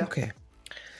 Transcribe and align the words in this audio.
Okay. 0.00 0.32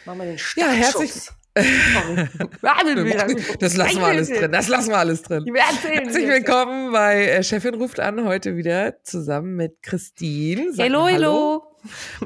Machen 0.04 0.18
wir 0.18 0.26
den 0.26 0.38
Ja, 0.56 0.68
herzlich. 0.68 1.12
Das 3.60 3.76
lassen 3.76 4.00
wir 4.00 4.06
alles 4.06 4.28
drin. 4.28 4.52
Das 4.52 4.68
lassen 4.68 4.90
wir 4.90 4.98
alles 4.98 5.22
drin. 5.22 5.44
Herzlich 5.54 6.28
willkommen 6.28 6.92
bei 6.92 7.26
äh, 7.28 7.42
Chefin 7.42 7.74
ruft 7.74 7.98
an. 7.98 8.24
Heute 8.26 8.56
wieder 8.56 9.02
zusammen 9.04 9.56
mit 9.56 9.82
Christine. 9.82 10.72
Hello, 10.76 11.08
hello. 11.08 11.62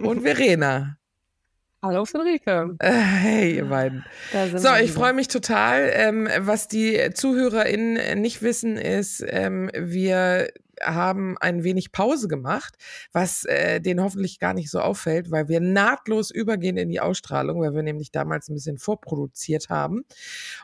Und 0.03 0.23
Verena. 0.23 0.97
Hallo 1.83 2.05
Friederike. 2.05 2.77
Äh, 2.81 2.91
Hey, 2.91 3.57
ihr 3.57 3.65
beiden. 3.67 4.05
So, 4.57 4.75
ich 4.75 4.93
freue 4.93 5.15
mich 5.15 5.29
total. 5.29 5.91
Ähm, 5.95 6.29
was 6.39 6.69
die 6.69 7.11
ZuhörerInnen 7.15 8.21
nicht 8.21 8.43
wissen, 8.43 8.77
ist, 8.77 9.25
ähm, 9.27 9.71
wir 9.75 10.49
haben 10.83 11.37
ein 11.39 11.65
wenig 11.65 11.93
Pause 11.93 12.29
gemacht, 12.29 12.77
was 13.13 13.45
äh, 13.45 13.81
denen 13.81 14.03
hoffentlich 14.03 14.39
gar 14.39 14.55
nicht 14.55 14.71
so 14.71 14.81
auffällt, 14.81 15.31
weil 15.31 15.49
wir 15.49 15.61
nahtlos 15.61 16.31
übergehen 16.31 16.77
in 16.77 16.89
die 16.89 17.01
Ausstrahlung, 17.01 17.61
weil 17.61 17.75
wir 17.75 17.83
nämlich 17.83 18.11
damals 18.11 18.49
ein 18.49 18.55
bisschen 18.55 18.79
vorproduziert 18.79 19.69
haben. 19.69 20.05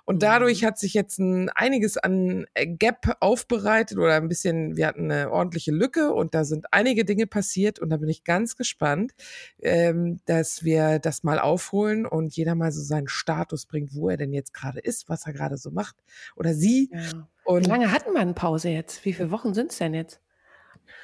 Und 0.04 0.22
dadurch 0.22 0.64
hat 0.64 0.78
sich 0.78 0.94
jetzt 0.94 1.18
ein, 1.18 1.48
einiges 1.50 1.96
an 1.96 2.46
äh, 2.54 2.66
Gap 2.66 3.16
aufbereitet 3.20 3.98
oder 3.98 4.14
ein 4.14 4.28
bisschen, 4.28 4.76
wir 4.76 4.86
hatten 4.86 5.10
eine 5.10 5.30
ordentliche 5.30 5.72
Lücke 5.72 6.12
und 6.12 6.34
da 6.34 6.44
sind 6.44 6.66
einige 6.72 7.04
Dinge 7.04 7.26
passiert 7.26 7.78
und 7.78 7.90
da 7.90 7.96
bin 7.96 8.08
ich 8.08 8.24
ganz 8.24 8.56
gespannt, 8.56 9.12
ähm, 9.60 10.20
dass 10.26 10.64
wir 10.64 10.98
das 10.98 11.22
mal 11.22 11.38
aufholen 11.38 12.06
und 12.06 12.36
jeder 12.36 12.54
mal 12.54 12.72
so 12.72 12.82
seinen 12.82 13.08
Status 13.08 13.66
bringt, 13.66 13.94
wo 13.94 14.08
er 14.08 14.16
denn 14.16 14.32
jetzt 14.32 14.54
gerade 14.54 14.80
ist, 14.80 15.08
was 15.08 15.26
er 15.26 15.32
gerade 15.32 15.56
so 15.56 15.70
macht 15.70 15.96
oder 16.36 16.54
sie. 16.54 16.90
Ja. 16.92 17.28
Und 17.46 17.64
Wie 17.66 17.70
lange 17.70 17.92
hatten 17.92 18.12
wir 18.12 18.20
eine 18.20 18.34
Pause 18.34 18.68
jetzt? 18.70 19.04
Wie 19.04 19.12
viele 19.12 19.30
Wochen 19.30 19.54
sind 19.54 19.70
es 19.70 19.78
denn 19.78 19.94
jetzt? 19.94 20.20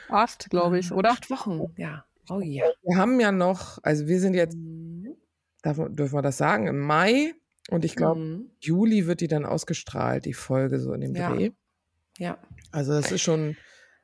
Acht, 0.08 0.50
glaube 0.50 0.78
ich, 0.78 0.92
oder? 0.92 1.10
Acht 1.10 1.30
Wochen, 1.30 1.72
ja. 1.76 2.04
Oh 2.28 2.40
ja. 2.40 2.64
wir 2.82 2.96
haben 2.96 3.18
ja 3.20 3.32
noch, 3.32 3.78
also 3.82 4.06
wir 4.06 4.20
sind 4.20 4.34
jetzt, 4.34 4.56
Mhm. 4.56 5.16
darf, 5.62 5.76
dürfen 5.88 6.14
wir 6.14 6.22
das 6.22 6.36
sagen, 6.38 6.66
im 6.66 6.78
Mai 6.80 7.34
und 7.70 7.84
ich 7.84 7.97
glaube, 7.97 8.20
Mhm. 8.20 8.50
Juli 8.60 9.06
wird 9.06 9.20
die 9.20 9.28
dann 9.28 9.44
ausgestrahlt, 9.44 10.25
die 10.25 10.34
Folge 10.34 10.78
so 10.78 10.92
in 10.92 11.00
dem 11.00 11.14
Ja. 11.14 11.31
Dreh. 11.34 11.50
Ja. 12.19 12.38
Also 12.70 12.92
das 12.92 13.10
ist 13.12 13.22
schon 13.22 13.56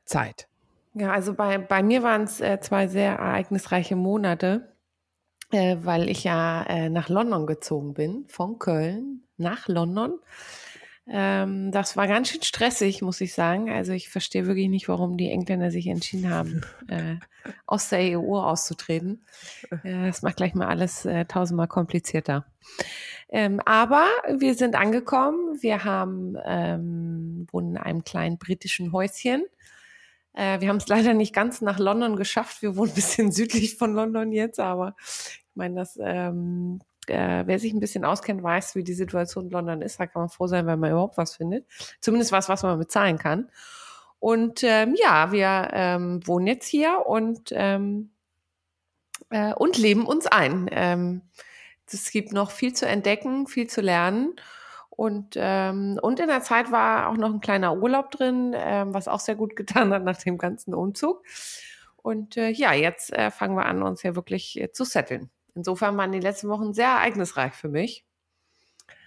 Zeit. 0.05 0.47
Ja, 0.95 1.11
also 1.11 1.33
bei, 1.33 1.57
bei 1.57 1.83
mir 1.83 2.03
waren 2.03 2.23
es 2.23 2.41
äh, 2.41 2.59
zwei 2.61 2.87
sehr 2.87 3.13
ereignisreiche 3.13 3.95
Monate, 3.95 4.73
äh, 5.51 5.77
weil 5.81 6.09
ich 6.09 6.23
ja 6.23 6.63
äh, 6.63 6.89
nach 6.89 7.09
London 7.09 7.45
gezogen 7.47 7.93
bin, 7.93 8.25
von 8.27 8.59
Köln 8.59 9.23
nach 9.37 9.67
London. 9.67 10.19
Ähm, 11.11 11.71
das 11.71 11.97
war 11.97 12.07
ganz 12.07 12.29
schön 12.29 12.43
stressig, 12.43 13.01
muss 13.01 13.19
ich 13.19 13.33
sagen. 13.33 13.71
Also 13.71 13.93
ich 13.93 14.09
verstehe 14.09 14.45
wirklich 14.45 14.69
nicht, 14.69 14.87
warum 14.87 15.17
die 15.17 15.31
Engländer 15.31 15.71
sich 15.71 15.87
entschieden 15.87 16.29
haben, 16.29 16.61
äh, 16.87 17.15
aus 17.65 17.89
der 17.89 18.19
EU 18.19 18.37
auszutreten. 18.37 19.25
Äh, 19.83 20.05
das 20.05 20.21
macht 20.21 20.37
gleich 20.37 20.53
mal 20.53 20.67
alles 20.67 21.05
äh, 21.05 21.25
tausendmal 21.25 21.67
komplizierter. 21.67 22.45
Ähm, 23.29 23.59
aber 23.65 24.05
wir 24.37 24.53
sind 24.53 24.75
angekommen. 24.75 25.57
Wir 25.61 25.83
haben 25.83 26.35
ähm, 26.45 27.47
wohnen 27.51 27.71
in 27.71 27.77
einem 27.77 28.03
kleinen 28.03 28.37
britischen 28.37 28.91
Häuschen. 28.91 29.43
Äh, 30.33 30.61
wir 30.61 30.69
haben 30.69 30.77
es 30.77 30.87
leider 30.87 31.15
nicht 31.15 31.33
ganz 31.33 31.61
nach 31.61 31.79
London 31.79 32.17
geschafft. 32.17 32.61
Wir 32.61 32.75
wohnen 32.75 32.91
ein 32.91 32.95
bisschen 32.95 33.31
südlich 33.31 33.77
von 33.77 33.93
London 33.93 34.31
jetzt, 34.31 34.59
aber 34.59 34.95
ich 34.99 35.55
meine, 35.55 35.75
das, 35.75 35.97
ähm, 36.01 36.81
äh, 37.09 37.43
wer 37.45 37.59
sich 37.59 37.73
ein 37.73 37.79
bisschen 37.79 38.05
auskennt, 38.05 38.43
weiß, 38.43 38.75
wie 38.75 38.83
die 38.83 38.93
Situation 38.93 39.45
in 39.45 39.51
London 39.51 39.81
ist. 39.81 39.99
Da 39.99 40.07
kann 40.07 40.21
man 40.23 40.29
froh 40.29 40.47
sein, 40.47 40.67
wenn 40.67 40.79
man 40.79 40.91
überhaupt 40.91 41.17
was 41.17 41.35
findet. 41.35 41.65
Zumindest 41.99 42.31
was, 42.31 42.49
was 42.49 42.63
man 42.63 42.79
bezahlen 42.79 43.17
kann. 43.17 43.49
Und 44.19 44.63
ähm, 44.63 44.95
ja, 44.97 45.31
wir 45.31 45.69
ähm, 45.71 46.25
wohnen 46.27 46.47
jetzt 46.47 46.67
hier 46.67 47.05
und, 47.05 47.51
ähm, 47.53 48.11
äh, 49.29 49.53
und 49.53 49.77
leben 49.77 50.05
uns 50.05 50.27
ein. 50.27 50.69
Ähm, 50.71 51.21
es 51.91 52.11
gibt 52.11 52.33
noch 52.33 52.51
viel 52.51 52.73
zu 52.73 52.85
entdecken, 52.85 53.47
viel 53.47 53.67
zu 53.67 53.81
lernen. 53.81 54.35
Und, 54.89 55.35
ähm, 55.37 55.97
und 56.01 56.19
in 56.19 56.27
der 56.27 56.41
Zeit 56.41 56.71
war 56.71 57.07
auch 57.07 57.15
noch 57.15 57.33
ein 57.33 57.39
kleiner 57.39 57.77
Urlaub 57.77 58.11
drin, 58.11 58.53
ähm, 58.55 58.93
was 58.93 59.07
auch 59.07 59.21
sehr 59.21 59.35
gut 59.35 59.55
getan 59.55 59.93
hat 59.93 60.03
nach 60.03 60.17
dem 60.17 60.37
ganzen 60.37 60.73
Umzug. 60.73 61.23
Und 61.95 62.37
äh, 62.37 62.49
ja, 62.49 62.73
jetzt 62.73 63.13
äh, 63.13 63.31
fangen 63.31 63.55
wir 63.55 63.65
an, 63.65 63.83
uns 63.83 64.01
hier 64.01 64.15
wirklich 64.15 64.59
äh, 64.59 64.71
zu 64.71 64.83
setteln. 64.83 65.29
Insofern 65.59 65.97
waren 65.97 66.11
die 66.11 66.19
letzten 66.19 66.49
Wochen 66.49 66.73
sehr 66.73 66.87
ereignisreich 66.87 67.53
für 67.53 67.69
mich. 67.69 68.05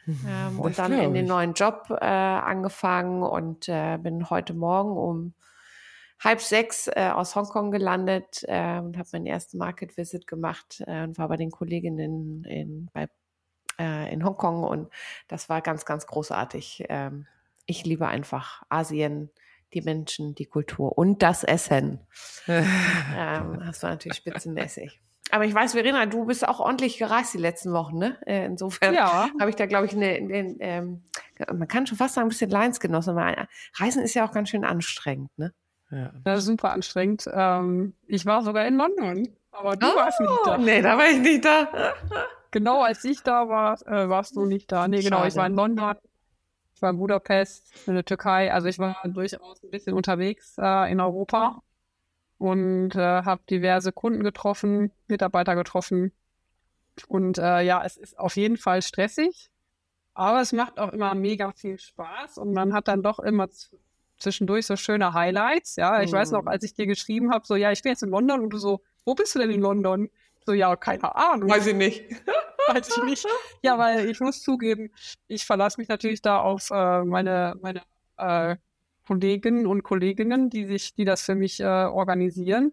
Ähm, 0.07 0.61
und 0.61 0.79
Das 0.79 0.89
dann 0.89 0.99
in 0.99 1.15
den 1.15 1.27
neuen 1.27 1.55
Job 1.55 1.87
äh, 1.91 2.05
angefangen 2.05 3.23
und 3.23 3.69
äh, 3.69 3.99
bin 3.99 4.31
heute 4.31 4.55
Morgen 4.55 4.97
um 4.97 5.35
halb 6.21 6.41
sechs 6.41 6.89
äh, 6.89 7.11
aus 7.13 7.35
Hongkong 7.35 7.71
gelandet 7.71 8.45
äh, 8.47 8.79
und 8.79 8.97
habe 8.97 9.09
meinen 9.13 9.27
ersten 9.27 9.59
Market 9.59 9.97
Visit 9.97 10.27
gemacht 10.27 10.83
äh, 10.87 11.05
und 11.05 11.19
war 11.19 11.29
bei 11.29 11.37
den 11.37 11.51
Kolleginnen 11.51 12.45
in, 12.45 12.91
bei, 12.93 13.09
äh, 13.79 14.13
in 14.13 14.25
Hongkong 14.25 14.65
und 14.65 14.93
das 15.29 15.49
war 15.49 15.63
ganz, 15.63 15.84
ganz 15.84 16.07
großartig. 16.07 16.84
Ähm, 16.89 17.27
ich 17.67 17.84
liebe 17.84 18.07
einfach 18.09 18.63
Asien, 18.69 19.31
die 19.73 19.83
Menschen, 19.83 20.34
die 20.34 20.47
Kultur 20.47 20.97
und 20.99 21.23
das 21.23 21.45
Essen. 21.45 22.01
Ähm, 22.49 23.61
das 23.65 23.83
war 23.83 23.91
natürlich 23.91 24.17
spitzenmäßig. 24.17 25.01
Aber 25.32 25.47
ich 25.47 25.54
weiß, 25.54 25.72
Verena, 25.72 26.04
du 26.04 26.26
bist 26.26 26.47
auch 26.47 26.60
ordentlich 26.60 26.98
gereist 26.98 27.32
die 27.32 27.38
letzten 27.38 27.72
Wochen, 27.72 27.97
ne? 27.97 28.19
Äh, 28.26 28.44
insofern 28.44 28.93
Ja. 28.94 29.31
habe 29.41 29.48
ich 29.48 29.56
da, 29.56 29.65
glaube 29.65 29.87
ich, 29.87 29.93
eine, 29.97 30.09
eine 30.09 30.56
ähm, 30.60 31.04
man 31.53 31.66
kann 31.66 31.87
schon 31.87 31.97
fast 31.97 32.15
sagen, 32.15 32.26
ein 32.26 32.28
bisschen 32.28 32.50
Leidensgenossen, 32.50 33.16
weil 33.16 33.48
Reisen 33.76 34.03
ist 34.03 34.12
ja 34.12 34.26
auch 34.28 34.32
ganz 34.32 34.50
schön 34.50 34.65
anstrengend, 34.65 35.31
ne? 35.38 35.54
Ja. 35.91 36.10
Das 36.25 36.41
ist 36.41 36.44
super 36.44 36.72
anstrengend. 36.72 37.28
Ähm, 37.32 37.94
ich 38.06 38.26
war 38.26 38.42
sogar 38.42 38.66
in 38.66 38.76
London, 38.76 39.26
aber 39.53 39.75
du 39.76 39.87
warst 39.87 40.21
nicht 40.21 40.32
da. 40.44 40.59
Nee, 40.59 40.82
da 40.82 40.98
war 40.98 41.09
ich 41.09 41.19
nicht 41.19 41.44
da. 41.44 41.66
Genau 42.50 42.82
als 42.82 43.03
ich 43.04 43.22
da 43.22 43.48
war, 43.48 43.81
äh, 43.87 44.09
warst 44.10 44.37
du 44.37 44.44
nicht 44.44 44.71
da. 44.71 44.87
Nee, 44.87 45.00
genau, 45.03 45.25
ich 45.25 45.32
Schade. 45.32 45.37
war 45.37 45.47
in 45.47 45.54
London, 45.54 45.94
ich 46.75 46.82
war 46.82 46.91
in 46.91 46.98
Budapest, 46.98 47.72
in 47.88 47.94
der 47.94 48.04
Türkei. 48.04 48.53
Also 48.53 48.69
ich 48.69 48.78
war 48.78 48.97
durchaus 49.04 49.62
ein 49.62 49.71
bisschen 49.71 49.94
unterwegs 49.94 50.56
äh, 50.59 50.92
in 50.92 51.00
Europa 51.00 51.62
und 52.42 52.97
äh, 52.97 53.22
habe 53.22 53.41
diverse 53.48 53.92
Kunden 53.92 54.24
getroffen, 54.24 54.91
Mitarbeiter 55.06 55.54
getroffen. 55.54 56.10
Und 57.06 57.39
äh, 57.39 57.60
ja, 57.62 57.84
es 57.84 57.97
ist 57.97 58.18
auf 58.18 58.36
jeden 58.36 58.56
Fall 58.56 58.83
stressig, 58.83 59.48
aber 60.12 60.41
es 60.41 60.53
macht 60.53 60.80
auch 60.80 60.92
immer 60.92 61.15
mega 61.15 61.53
viel 61.53 61.78
Spaß 61.78 62.39
und 62.39 62.53
man 62.53 62.74
hat 62.74 62.89
dann 62.89 63.03
doch 63.04 63.21
immer 63.21 63.48
zwischendurch 64.18 64.66
so 64.66 64.74
schöne 64.74 65.15
Highlights. 65.15 65.77
Ja, 65.77 66.03
ich 66.03 66.10
weiß 66.10 66.33
noch, 66.33 66.42
Mhm. 66.42 66.48
als 66.48 66.65
ich 66.65 66.74
dir 66.74 66.86
geschrieben 66.86 67.30
habe, 67.33 67.47
so, 67.47 67.54
ja, 67.54 67.71
ich 67.71 67.83
bin 67.83 67.92
jetzt 67.92 68.03
in 68.03 68.10
London 68.10 68.41
und 68.41 68.50
du 68.50 68.59
so, 68.59 68.83
wo 69.04 69.15
bist 69.15 69.34
du 69.36 69.38
denn 69.38 69.50
in 69.50 69.60
London? 69.60 70.10
So, 70.45 70.53
ja, 70.53 70.74
keine 70.74 71.15
Ahnung. 71.15 71.48
ich 71.48 71.74
nicht. 71.74 72.04
Weiß 72.68 72.88
ich 72.97 73.03
nicht. 73.04 73.27
Ja, 73.62 73.78
weil 73.78 74.09
ich 74.09 74.18
muss 74.21 74.42
zugeben, 74.42 74.91
ich 75.28 75.47
verlasse 75.47 75.80
mich 75.80 75.88
natürlich 75.88 76.22
da 76.22 76.41
auf 76.41 76.71
äh, 76.71 77.04
meine, 77.04 77.54
meine 77.60 77.83
äh, 78.18 78.56
Kollegen 79.12 79.66
und 79.66 79.82
Kolleginnen, 79.82 80.48
die 80.48 80.64
sich, 80.64 80.94
die 80.94 81.04
das 81.04 81.22
für 81.22 81.34
mich 81.34 81.60
äh, 81.60 81.64
organisieren. 81.64 82.72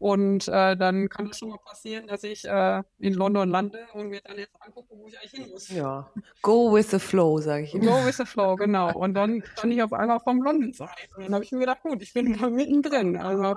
Und 0.00 0.48
äh, 0.48 0.76
dann 0.76 1.08
kann 1.08 1.28
es 1.28 1.38
schon 1.38 1.50
mal 1.50 1.60
passieren, 1.64 2.08
dass 2.08 2.24
ich 2.24 2.44
äh, 2.44 2.82
in 2.98 3.14
London 3.14 3.48
lande 3.48 3.86
und 3.94 4.08
mir 4.08 4.20
dann 4.24 4.36
jetzt 4.36 4.56
angucke, 4.58 4.96
wo 4.98 5.06
ich 5.06 5.16
eigentlich 5.16 5.30
hin 5.30 5.50
muss. 5.52 5.68
Ja. 5.68 6.10
Go 6.42 6.74
with 6.74 6.90
the 6.90 6.98
flow, 6.98 7.38
sage 7.38 7.62
ich 7.62 7.74
immer. 7.74 7.92
Go 7.92 8.04
with 8.04 8.16
the 8.16 8.24
flow, 8.24 8.56
genau. 8.56 8.92
Und 8.92 9.14
dann 9.14 9.44
stand 9.56 9.72
ich 9.72 9.80
auf 9.80 9.92
einmal 9.92 10.18
vom 10.18 10.42
London 10.42 10.72
sein. 10.72 10.88
Und 11.16 11.26
dann 11.26 11.34
habe 11.34 11.44
ich 11.44 11.52
mir 11.52 11.60
gedacht, 11.60 11.82
gut, 11.82 12.02
ich 12.02 12.12
bin 12.12 12.36
mal 12.40 12.50
mittendrin. 12.50 13.16
Also 13.16 13.54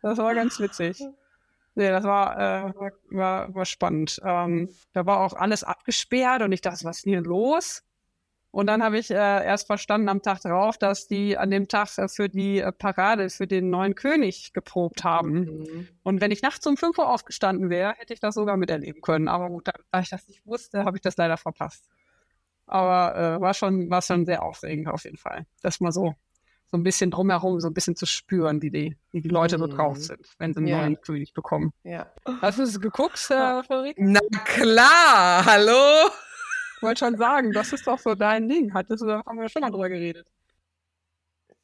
das 0.00 0.16
war 0.16 0.34
ganz 0.34 0.58
witzig. 0.58 1.04
Nee, 1.74 1.90
das 1.90 2.04
war, 2.04 2.36
äh, 2.38 2.74
war, 2.74 2.92
war, 3.10 3.54
war 3.54 3.64
spannend. 3.66 4.18
Ähm, 4.24 4.70
da 4.94 5.04
war 5.04 5.20
auch 5.20 5.34
alles 5.34 5.64
abgesperrt 5.64 6.40
und 6.40 6.52
ich 6.52 6.62
dachte, 6.62 6.84
was 6.84 6.98
ist 6.98 7.04
hier 7.04 7.20
los? 7.20 7.82
Und 8.54 8.68
dann 8.68 8.84
habe 8.84 9.00
ich 9.00 9.10
äh, 9.10 9.14
erst 9.16 9.66
verstanden 9.66 10.08
am 10.08 10.22
Tag 10.22 10.40
darauf, 10.42 10.78
dass 10.78 11.08
die 11.08 11.36
an 11.36 11.50
dem 11.50 11.66
Tag 11.66 11.98
äh, 11.98 12.06
für 12.06 12.28
die 12.28 12.60
äh, 12.60 12.70
Parade 12.70 13.28
für 13.28 13.48
den 13.48 13.68
neuen 13.68 13.96
König 13.96 14.52
geprobt 14.52 15.02
haben. 15.02 15.40
Mhm. 15.40 15.88
Und 16.04 16.20
wenn 16.20 16.30
ich 16.30 16.40
nachts 16.40 16.64
um 16.68 16.76
5 16.76 16.96
Uhr 16.98 17.10
aufgestanden 17.10 17.68
wäre, 17.68 17.94
hätte 17.96 18.14
ich 18.14 18.20
das 18.20 18.36
sogar 18.36 18.56
miterleben 18.56 19.02
können. 19.02 19.26
Aber 19.26 19.48
gut, 19.48 19.66
da, 19.66 19.72
da 19.90 19.98
ich 19.98 20.08
das 20.08 20.28
nicht 20.28 20.46
wusste, 20.46 20.84
habe 20.84 20.96
ich 20.96 21.02
das 21.02 21.16
leider 21.16 21.36
verpasst. 21.36 21.88
Aber 22.66 23.16
äh, 23.16 23.40
war, 23.40 23.54
schon, 23.54 23.90
war 23.90 24.02
schon 24.02 24.24
sehr 24.24 24.44
aufregend 24.44 24.86
auf 24.86 25.02
jeden 25.02 25.18
Fall. 25.18 25.46
Das 25.60 25.80
mal 25.80 25.90
so, 25.90 26.14
so 26.66 26.76
ein 26.76 26.84
bisschen 26.84 27.10
drumherum, 27.10 27.58
so 27.58 27.66
ein 27.66 27.74
bisschen 27.74 27.96
zu 27.96 28.06
spüren, 28.06 28.62
wie 28.62 28.70
die, 28.70 28.96
wie 29.10 29.20
die 29.20 29.30
Leute 29.30 29.58
so 29.58 29.66
drauf 29.66 29.96
mhm. 29.96 30.02
sind, 30.02 30.28
wenn 30.38 30.54
sie 30.54 30.58
einen 30.58 30.68
ja. 30.68 30.80
neuen 30.80 31.00
König 31.00 31.34
bekommen. 31.34 31.72
Ja. 31.82 32.06
Hast 32.40 32.60
du 32.60 32.62
es 32.62 32.80
geguckt, 32.80 33.18
äh, 33.30 33.64
Frederik? 33.64 33.96
Na 33.98 34.20
klar, 34.44 35.44
hallo? 35.44 36.08
Wollte 36.84 37.04
schon 37.04 37.16
sagen, 37.16 37.52
das 37.52 37.72
ist 37.72 37.86
doch 37.86 37.98
so 37.98 38.14
dein 38.14 38.48
Ding. 38.48 38.72
Hattest 38.74 39.02
du, 39.02 39.10
haben 39.10 39.40
wir 39.40 39.48
schon 39.48 39.62
mal 39.62 39.70
drüber 39.70 39.88
geredet. 39.88 40.26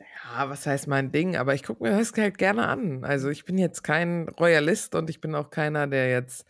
Ja, 0.00 0.48
was 0.48 0.66
heißt 0.66 0.86
mein 0.88 1.12
Ding? 1.12 1.36
Aber 1.36 1.54
ich 1.54 1.62
gucke 1.62 1.82
mir 1.84 1.96
das 1.96 2.12
halt 2.16 2.38
gerne 2.38 2.66
an. 2.66 3.04
Also 3.04 3.28
ich 3.28 3.44
bin 3.44 3.58
jetzt 3.58 3.82
kein 3.82 4.28
Royalist 4.28 4.94
und 4.94 5.10
ich 5.10 5.20
bin 5.20 5.34
auch 5.34 5.50
keiner, 5.50 5.86
der 5.86 6.10
jetzt. 6.10 6.46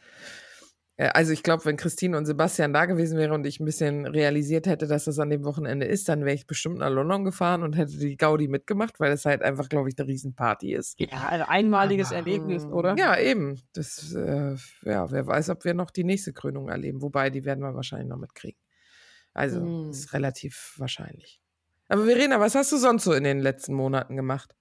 Äh, 1.01 1.11
also 1.15 1.33
ich 1.33 1.43
glaube, 1.43 1.65
wenn 1.65 1.77
Christine 1.77 2.19
und 2.19 2.27
Sebastian 2.27 2.73
da 2.73 2.85
gewesen 2.85 3.19
wären 3.19 3.33
und 3.33 3.47
ich 3.47 3.59
ein 3.59 3.65
bisschen 3.65 4.07
realisiert 4.07 4.67
hätte, 4.67 4.87
dass 4.87 5.07
das 5.07 5.19
an 5.19 5.31
dem 5.31 5.45
Wochenende 5.45 5.87
ist, 5.87 6.09
dann 6.09 6.25
wäre 6.25 6.35
ich 6.35 6.47
bestimmt 6.47 6.79
nach 6.79 6.91
London 6.91 7.25
gefahren 7.25 7.63
und 7.63 7.77
hätte 7.77 7.97
die 7.97 8.17
Gaudi 8.17 8.49
mitgemacht, 8.49 9.01
weil 9.01 9.13
es 9.13 9.25
halt 9.25 9.43
einfach, 9.43 9.69
glaube 9.69 9.89
ich, 9.89 9.99
eine 9.99 10.09
Riesenparty 10.09 10.75
ist. 10.75 11.01
Ja, 11.01 11.29
ein 11.31 11.43
einmaliges 11.43 12.09
Aber, 12.09 12.17
Erlebnis, 12.17 12.67
oder? 12.67 12.97
Ja, 12.99 13.19
eben. 13.19 13.61
Das, 13.73 14.15
äh, 14.15 14.57
ja, 14.83 15.11
wer 15.11 15.27
weiß, 15.27 15.49
ob 15.51 15.65
wir 15.65 15.73
noch 15.73 15.91
die 15.91 16.05
nächste 16.05 16.35
Krönung 16.35 16.69
erleben. 16.69 17.01
Wobei, 17.01 17.31
die 17.31 17.45
werden 17.47 17.61
wir 17.61 17.75
wahrscheinlich 17.75 18.09
noch 18.09 18.19
mitkriegen. 18.19 18.61
Also, 19.33 19.61
mhm. 19.61 19.91
ist 19.91 20.13
relativ 20.13 20.75
wahrscheinlich. 20.77 21.41
Aber 21.89 22.05
Verena, 22.05 22.39
was 22.41 22.55
hast 22.55 22.73
du 22.73 22.77
sonst 22.77 23.05
so 23.05 23.15
in 23.15 23.25
den 23.25 23.41
letzten 23.41 23.75
Monaten 23.75 24.17
gemacht? 24.17 24.55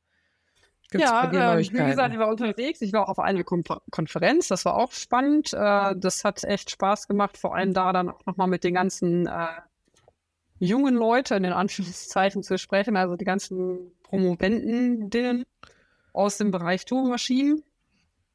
Gibt's 0.92 1.08
ja, 1.08 1.56
äh, 1.56 1.60
wie 1.60 1.70
gesagt, 1.70 2.14
ich 2.14 2.20
war 2.20 2.30
unterwegs. 2.30 2.82
Ich 2.82 2.94
war 2.94 3.10
auf 3.10 3.20
einer 3.20 3.44
Kon 3.44 3.64
Konferenz. 3.92 4.48
Das 4.48 4.66
war 4.66 4.76
auch 4.76 4.92
spannend. 4.92 5.54
Äh, 5.54 5.96
das 5.96 6.24
hat 6.24 6.44
echt 6.44 6.72
Spaß 6.72 7.08
gemacht. 7.08 7.38
Vor 7.38 7.56
allem 7.56 7.74
da 7.74 7.94
dann 7.94 8.10
auch 8.10 8.26
nochmal 8.26 8.48
mit 8.48 8.64
den 8.64 8.74
ganzen 8.74 9.28
äh, 9.28 9.48
jungen 10.58 10.96
Leuten 10.96 11.44
in 11.44 11.54
Anführungszeichen 11.54 12.42
zu 12.42 12.58
sprechen. 12.58 12.98
Also 12.98 13.16
die 13.16 13.26
ganzen 13.26 13.92
Promovenden 14.04 15.46
aus 16.12 16.38
dem 16.38 16.50
Bereich 16.50 16.86
Turbomaschinen. 16.86 17.64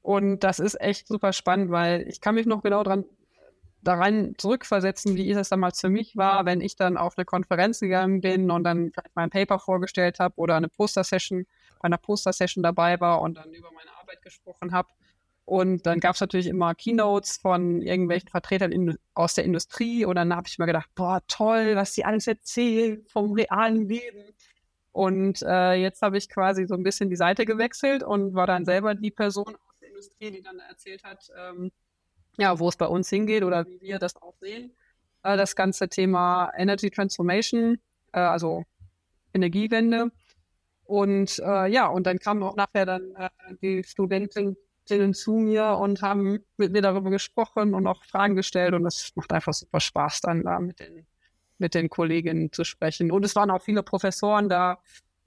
Und 0.02 0.40
das 0.44 0.60
ist 0.60 0.80
echt 0.80 1.08
super 1.08 1.32
spannend, 1.32 1.70
weil 1.70 2.02
ich 2.08 2.20
kann 2.20 2.36
mich 2.36 2.46
noch 2.46 2.62
genau 2.62 2.84
dran 2.84 3.04
daran 3.84 4.34
zurückversetzen, 4.38 5.14
wie 5.14 5.30
es 5.30 5.50
damals 5.50 5.80
für 5.80 5.90
mich 5.90 6.16
war, 6.16 6.46
wenn 6.46 6.60
ich 6.60 6.74
dann 6.76 6.96
auf 6.96 7.16
eine 7.16 7.24
Konferenz 7.24 7.80
gegangen 7.80 8.20
bin 8.20 8.50
und 8.50 8.64
dann 8.64 8.90
vielleicht 8.92 9.14
mein 9.14 9.30
Paper 9.30 9.58
vorgestellt 9.58 10.18
habe 10.18 10.34
oder 10.36 10.56
eine 10.56 10.68
Poster-Session, 10.68 11.46
bei 11.84 11.88
einer 11.88 11.98
Poster-Session 11.98 12.62
dabei 12.62 12.98
war 12.98 13.20
und 13.20 13.36
dann 13.36 13.52
über 13.52 13.70
meine 13.70 13.94
Arbeit 14.00 14.22
gesprochen 14.22 14.72
habe. 14.72 14.88
Und 15.44 15.84
dann 15.84 16.00
gab 16.00 16.14
es 16.14 16.20
natürlich 16.22 16.46
immer 16.46 16.74
Keynotes 16.74 17.36
von 17.36 17.82
irgendwelchen 17.82 18.30
Vertretern 18.30 18.72
in, 18.72 18.98
aus 19.12 19.34
der 19.34 19.44
Industrie. 19.44 20.06
Und 20.06 20.14
dann 20.14 20.34
habe 20.34 20.48
ich 20.48 20.58
mir 20.58 20.64
gedacht, 20.64 20.88
boah, 20.94 21.20
toll, 21.28 21.76
was 21.76 21.92
die 21.92 22.06
alles 22.06 22.26
erzählen 22.26 23.04
vom 23.06 23.32
realen 23.32 23.86
Leben. 23.86 24.32
Und 24.92 25.42
äh, 25.42 25.74
jetzt 25.74 26.00
habe 26.00 26.16
ich 26.16 26.30
quasi 26.30 26.66
so 26.66 26.74
ein 26.74 26.82
bisschen 26.82 27.10
die 27.10 27.16
Seite 27.16 27.44
gewechselt 27.44 28.02
und 28.02 28.32
war 28.32 28.46
dann 28.46 28.64
selber 28.64 28.94
die 28.94 29.10
Person 29.10 29.54
aus 29.54 29.78
der 29.82 29.90
Industrie, 29.90 30.30
die 30.30 30.40
dann 30.40 30.60
erzählt 30.60 31.04
hat, 31.04 31.30
ähm, 31.36 31.70
ja, 32.38 32.58
wo 32.58 32.70
es 32.70 32.76
bei 32.76 32.86
uns 32.86 33.10
hingeht 33.10 33.44
oder 33.44 33.66
wie 33.66 33.78
wir 33.82 33.98
das 33.98 34.16
auch 34.22 34.36
sehen. 34.40 34.72
Äh, 35.22 35.36
das 35.36 35.54
ganze 35.54 35.90
Thema 35.90 36.50
Energy 36.56 36.90
Transformation, 36.90 37.78
äh, 38.12 38.20
also 38.20 38.64
Energiewende. 39.34 40.10
Und 40.84 41.38
äh, 41.38 41.66
ja, 41.66 41.86
und 41.86 42.06
dann 42.06 42.18
kamen 42.18 42.42
auch 42.42 42.56
nachher 42.56 42.86
dann 42.86 43.14
äh, 43.16 43.30
die 43.62 43.82
Studentinnen 43.84 44.56
zu 45.14 45.32
mir 45.32 45.78
und 45.80 46.02
haben 46.02 46.40
mit 46.56 46.72
mir 46.72 46.82
darüber 46.82 47.10
gesprochen 47.10 47.74
und 47.74 47.86
auch 47.86 48.04
Fragen 48.04 48.36
gestellt. 48.36 48.74
Und 48.74 48.84
das 48.84 49.12
macht 49.14 49.32
einfach 49.32 49.54
super 49.54 49.80
Spaß, 49.80 50.20
dann 50.20 50.42
da 50.42 50.60
mit 50.60 50.80
den, 50.80 51.06
mit 51.58 51.74
den 51.74 51.88
Kolleginnen 51.88 52.52
zu 52.52 52.64
sprechen. 52.64 53.10
Und 53.10 53.24
es 53.24 53.34
waren 53.34 53.50
auch 53.50 53.62
viele 53.62 53.82
Professoren 53.82 54.48
da, 54.48 54.78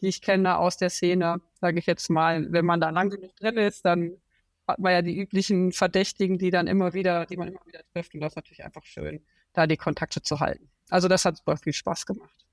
die 0.01 0.07
ich 0.07 0.21
kenne 0.21 0.57
aus 0.57 0.77
der 0.77 0.92
Szene, 0.92 1.42
sage 1.59 1.80
ich 1.80 1.88
jetzt 1.88 2.09
mal. 2.09 2.51
Wenn 2.51 2.65
man 2.65 2.80
da 2.80 2.92
lang 2.92 3.09
genug 3.09 3.36
drin 3.36 3.57
ist, 3.57 3.83
dann 3.83 4.18
hat 4.68 4.80
man 4.80 4.92
ja 4.92 5.01
die 5.01 5.18
üblichen 5.18 5.71
Verdächtigen, 5.71 6.38
die 6.38 6.51
dann 6.51 6.68
immer 6.68 6.94
wieder, 6.94 7.25
die 7.25 7.38
man 7.38 7.48
immer 7.48 7.65
wieder 7.65 7.81
trifft. 7.94 8.13
Und 8.13 8.19
das 8.19 8.33
ist 8.33 8.36
natürlich 8.36 8.63
einfach 8.63 8.83
schön, 8.83 9.25
da 9.54 9.65
die 9.65 9.77
Kontakte 9.77 10.21
zu 10.21 10.39
halten. 10.39 10.69
Also 10.89 11.07
das 11.07 11.25
hat 11.25 11.38
super 11.38 11.57
viel 11.57 11.74
Spaß 11.74 12.06
gemacht. 12.06 12.47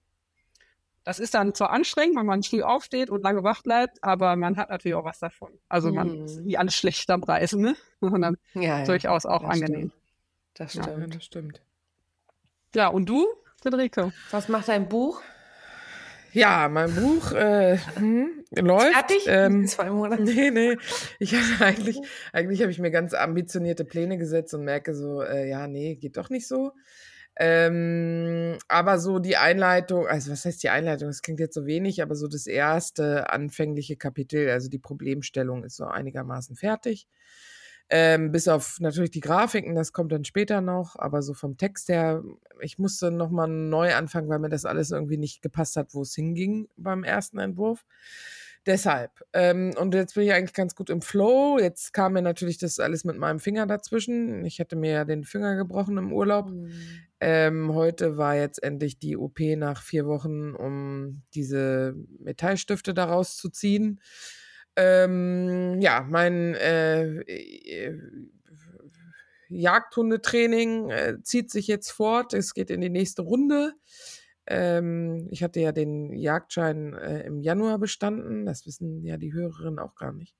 Das 1.04 1.18
ist 1.18 1.34
dann 1.34 1.54
zwar 1.54 1.70
anstrengend, 1.70 2.16
wenn 2.16 2.26
man 2.26 2.42
früh 2.42 2.62
aufsteht 2.62 3.10
und 3.10 3.22
lange 3.22 3.44
wach 3.44 3.62
bleibt, 3.62 4.02
aber 4.02 4.36
man 4.36 4.56
hat 4.56 4.70
natürlich 4.70 4.94
auch 4.94 5.04
was 5.04 5.18
davon. 5.18 5.52
Also 5.68 5.92
man 5.92 6.20
mhm. 6.20 6.24
ist 6.24 6.40
nie 6.40 6.56
alles 6.56 6.74
schlecht 6.74 7.10
am 7.10 7.22
Reisen, 7.22 7.60
ne? 7.60 7.76
Sondern 8.00 8.36
ja, 8.54 8.78
ja. 8.80 8.84
durchaus 8.84 9.26
auch 9.26 9.42
das 9.42 9.50
angenehm. 9.50 9.90
Stimmt. 9.90 9.92
Das 10.54 10.72
stimmt. 10.72 10.86
Ja, 10.86 11.06
das 11.06 11.24
stimmt. 11.24 11.62
Ja, 12.74 12.88
und 12.88 13.08
du, 13.08 13.26
Friederike? 13.60 14.12
Was 14.30 14.48
macht 14.48 14.68
dein 14.68 14.88
Buch? 14.88 15.20
Ja, 16.32 16.68
mein 16.68 16.92
Buch 16.92 17.30
äh, 17.32 17.78
hm, 17.94 18.44
läuft. 18.50 18.92
Fertig? 18.92 19.24
Ähm, 19.28 19.66
zwei 19.68 19.90
Monate. 19.90 20.22
Nee, 20.24 20.50
nee. 20.50 20.76
Ich 21.20 21.34
habe 21.34 21.64
eigentlich, 21.64 22.00
eigentlich 22.32 22.60
habe 22.62 22.72
ich 22.72 22.80
mir 22.80 22.90
ganz 22.90 23.14
ambitionierte 23.14 23.84
Pläne 23.84 24.18
gesetzt 24.18 24.52
und 24.54 24.64
merke 24.64 24.94
so, 24.94 25.22
äh, 25.22 25.48
ja, 25.48 25.68
nee, 25.68 25.94
geht 25.94 26.16
doch 26.16 26.30
nicht 26.30 26.48
so. 26.48 26.72
Ähm, 27.36 28.58
aber 28.69 28.98
so 28.98 29.19
die 29.19 29.36
Einleitung, 29.36 30.06
also 30.06 30.31
was 30.31 30.44
heißt 30.44 30.62
die 30.62 30.69
Einleitung? 30.69 31.08
Das 31.08 31.22
klingt 31.22 31.40
jetzt 31.40 31.54
so 31.54 31.66
wenig, 31.66 32.00
aber 32.02 32.14
so 32.14 32.28
das 32.28 32.46
erste 32.46 33.31
anfängliche 33.31 33.96
Kapitel, 33.96 34.48
also 34.50 34.69
die 34.69 34.78
Problemstellung 34.78 35.64
ist 35.64 35.76
so 35.76 35.84
einigermaßen 35.84 36.54
fertig. 36.54 37.08
Ähm, 37.90 38.32
bis 38.32 38.48
auf 38.48 38.81
natürlich 38.81 39.10
die 39.10 39.20
Grafiken, 39.20 39.75
das 39.75 39.92
kommt 39.92 40.12
dann 40.12 40.25
später 40.25 40.60
noch, 40.60 40.96
aber 40.96 41.20
so 41.22 41.34
vom 41.34 41.58
Text 41.58 41.88
her, 41.88 42.22
ich 42.60 42.78
musste 42.78 43.10
nochmal 43.10 43.48
neu 43.48 43.94
anfangen, 43.94 44.28
weil 44.30 44.38
mir 44.38 44.48
das 44.48 44.64
alles 44.64 44.90
irgendwie 44.90 45.19
nicht 45.19 45.42
gepasst 45.42 45.76
hat, 45.76 45.92
wo 45.92 46.02
es 46.02 46.14
hinging 46.14 46.69
beim 46.76 47.04
ersten 47.04 47.38
Entwurf. 47.38 47.84
Deshalb. 48.66 49.10
Ähm, 49.34 49.75
und 49.78 49.92
jetzt 49.92 50.14
bin 50.14 50.25
ich 50.25 50.32
eigentlich 50.32 50.54
ganz 50.54 50.75
gut 50.75 50.88
im 50.88 51.02
Flow. 51.02 51.58
Jetzt 51.60 51.92
kam 51.92 52.14
mir 52.14 52.23
natürlich 52.23 52.56
das 52.56 52.80
alles 52.80 53.04
mit 53.04 53.18
meinem 53.18 53.38
Finger 53.38 53.66
dazwischen. 53.66 54.44
Ich 54.47 54.59
hätte 54.59 54.75
mir 54.76 54.90
ja 54.92 55.04
den 55.04 55.25
Finger 55.25 55.54
gebrochen 55.54 55.99
im 55.99 56.12
Urlaub. 56.12 56.49
Mhm. 56.49 56.73
Ähm, 57.26 57.73
heute 57.73 58.19
war 58.19 58.37
jetzt 58.37 58.62
endlich 58.62 58.99
die 58.99 59.16
OP 59.16 59.40
nach 59.57 59.81
vier 59.81 60.04
Wochen, 60.04 60.54
um 60.54 61.23
diese 61.33 61.95
Metallstifte 62.19 62.93
daraus 62.93 63.38
zu 63.38 63.49
ziehen. 63.49 64.02
Ähm, 64.76 65.81
ja, 65.81 66.07
mein 66.07 66.54
äh, 66.54 67.21
äh, 67.23 67.99
Jagdhundetraining 69.49 70.90
äh, 70.90 71.16
zieht 71.23 71.50
sich 71.50 71.66
jetzt 71.66 71.93
fort. 71.93 72.35
Es 72.35 72.52
geht 72.52 72.69
in 72.69 72.83
die 72.83 72.90
nächste 72.90 73.23
Runde. 73.23 73.73
Ähm, 74.47 75.26
ich 75.31 75.43
hatte 75.43 75.61
ja 75.61 75.73
den 75.73 76.12
Jagdschein 76.12 76.93
äh, 76.93 77.23
im 77.23 77.40
Januar 77.40 77.78
bestanden. 77.78 78.45
Das 78.45 78.66
wissen 78.66 79.02
ja 79.02 79.16
die 79.16 79.33
Hörerinnen 79.33 79.78
auch 79.78 79.95
gar 79.95 80.12
nicht. 80.12 80.37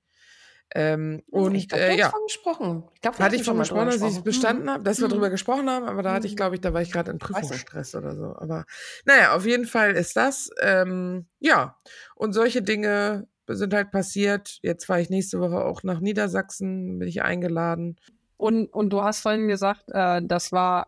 Ähm, 0.73 1.21
und 1.29 1.55
ich 1.55 1.69
glaub, 1.69 1.79
äh, 1.79 1.95
ja, 1.95 2.11
gesprochen. 2.25 2.83
Ich 2.95 3.01
glaub, 3.01 3.19
hatte 3.19 3.35
ich 3.35 3.43
von 3.43 3.57
gesprochen, 3.57 3.85
dass 3.85 4.01
ich 4.01 4.17
es 4.17 4.23
bestanden 4.23 4.65
mhm. 4.65 4.69
habe, 4.71 4.83
dass 4.83 4.99
wir 4.99 5.07
mhm. 5.07 5.11
darüber 5.11 5.29
gesprochen 5.29 5.69
haben, 5.69 5.85
aber 5.85 6.01
da 6.03 6.13
hatte 6.13 6.27
ich, 6.27 6.33
mhm. 6.33 6.37
glaube 6.37 6.55
ich, 6.55 6.61
da 6.61 6.73
war 6.73 6.81
ich 6.81 6.91
gerade 6.91 7.11
in 7.11 7.19
Prüfungsstress 7.19 7.95
oder 7.95 8.15
so. 8.15 8.35
Aber 8.37 8.65
naja, 9.05 9.35
auf 9.35 9.45
jeden 9.45 9.65
Fall 9.65 9.91
ist 9.91 10.17
das. 10.17 10.49
Ähm, 10.61 11.27
ja, 11.39 11.77
und 12.15 12.33
solche 12.33 12.61
Dinge 12.61 13.27
sind 13.47 13.73
halt 13.73 13.91
passiert. 13.91 14.59
Jetzt 14.63 14.85
fahre 14.85 15.01
ich 15.01 15.09
nächste 15.09 15.39
Woche 15.39 15.63
auch 15.63 15.83
nach 15.83 15.99
Niedersachsen, 15.99 16.99
bin 16.99 17.07
ich 17.07 17.21
eingeladen. 17.21 17.97
Und, 18.37 18.67
und 18.73 18.89
du 18.89 19.03
hast 19.03 19.21
vorhin 19.21 19.47
gesagt, 19.47 19.85
äh, 19.89 20.21
das 20.23 20.51
war 20.51 20.87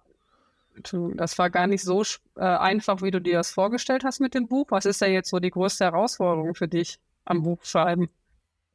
das 1.16 1.38
war 1.40 1.50
gar 1.50 1.66
nicht 1.66 1.84
so 1.84 2.04
äh, 2.36 2.42
einfach, 2.42 3.02
wie 3.02 3.12
du 3.12 3.20
dir 3.20 3.38
das 3.38 3.50
vorgestellt 3.52 4.04
hast 4.04 4.20
mit 4.20 4.36
dem 4.36 4.48
Buch. 4.48 4.68
Was 4.70 4.86
ist 4.86 5.02
da 5.02 5.08
jetzt 5.08 5.30
so 5.30 5.40
die 5.40 5.50
größte 5.50 5.86
Herausforderung 5.86 6.54
für 6.54 6.68
dich 6.68 7.00
am 7.26 7.42
Buchschreiben? 7.42 8.10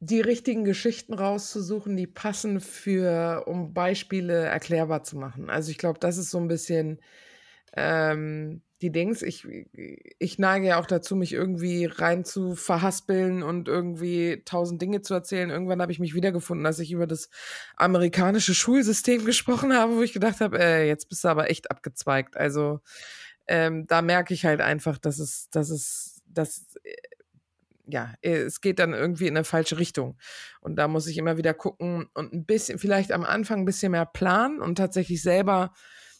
Die 0.05 0.19
richtigen 0.19 0.65
Geschichten 0.65 1.13
rauszusuchen, 1.13 1.95
die 1.95 2.07
passen 2.07 2.59
für, 2.59 3.43
um 3.45 3.73
Beispiele 3.73 4.45
erklärbar 4.45 5.03
zu 5.03 5.17
machen. 5.17 5.49
Also 5.49 5.71
ich 5.71 5.77
glaube, 5.77 5.99
das 5.99 6.17
ist 6.17 6.29
so 6.29 6.39
ein 6.39 6.49
bisschen 6.49 6.99
ähm, 7.75 8.61
die 8.81 8.91
Dings, 8.91 9.21
ich, 9.21 9.47
ich 10.19 10.39
neige 10.39 10.67
ja 10.67 10.79
auch 10.79 10.85
dazu, 10.85 11.15
mich 11.15 11.31
irgendwie 11.31 11.85
rein 11.85 12.25
zu 12.25 12.53
verhaspeln 12.53 13.41
und 13.41 13.69
irgendwie 13.69 14.41
tausend 14.43 14.81
Dinge 14.81 15.01
zu 15.01 15.13
erzählen. 15.13 15.49
Irgendwann 15.49 15.81
habe 15.81 15.93
ich 15.93 15.99
mich 15.99 16.13
wiedergefunden, 16.13 16.65
als 16.65 16.79
ich 16.79 16.91
über 16.91 17.07
das 17.07 17.29
amerikanische 17.77 18.53
Schulsystem 18.53 19.23
gesprochen 19.23 19.73
habe, 19.73 19.95
wo 19.95 20.01
ich 20.01 20.11
gedacht 20.11 20.41
habe, 20.41 20.59
äh, 20.59 20.85
jetzt 20.85 21.07
bist 21.07 21.23
du 21.23 21.29
aber 21.29 21.49
echt 21.49 21.71
abgezweigt. 21.71 22.35
Also 22.35 22.81
ähm, 23.47 23.87
da 23.87 24.01
merke 24.01 24.33
ich 24.33 24.43
halt 24.43 24.59
einfach, 24.59 24.97
dass 24.97 25.17
es, 25.19 25.47
dass 25.49 25.69
es, 25.69 26.21
dass 26.25 26.75
ja, 27.85 28.13
es 28.21 28.61
geht 28.61 28.79
dann 28.79 28.93
irgendwie 28.93 29.27
in 29.27 29.35
eine 29.35 29.43
falsche 29.43 29.77
Richtung. 29.77 30.17
Und 30.61 30.77
da 30.77 30.87
muss 30.87 31.07
ich 31.07 31.17
immer 31.17 31.37
wieder 31.37 31.53
gucken 31.53 32.09
und 32.13 32.33
ein 32.33 32.45
bisschen, 32.45 32.79
vielleicht 32.79 33.11
am 33.11 33.23
Anfang 33.23 33.59
ein 33.59 33.65
bisschen 33.65 33.91
mehr 33.91 34.05
planen 34.05 34.61
und 34.61 34.75
tatsächlich 34.75 35.21
selber 35.21 35.73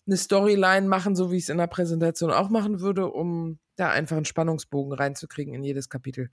eine 0.05 0.17
Storyline 0.17 0.87
machen, 0.87 1.15
so 1.15 1.31
wie 1.31 1.37
ich 1.37 1.43
es 1.43 1.49
in 1.49 1.57
der 1.57 1.67
Präsentation 1.67 2.31
auch 2.31 2.49
machen 2.49 2.81
würde, 2.81 3.07
um 3.07 3.59
da 3.75 3.89
einfach 3.89 4.17
einen 4.17 4.25
Spannungsbogen 4.25 4.93
reinzukriegen 4.93 5.53
in 5.53 5.63
jedes 5.63 5.89
Kapitel. 5.89 6.29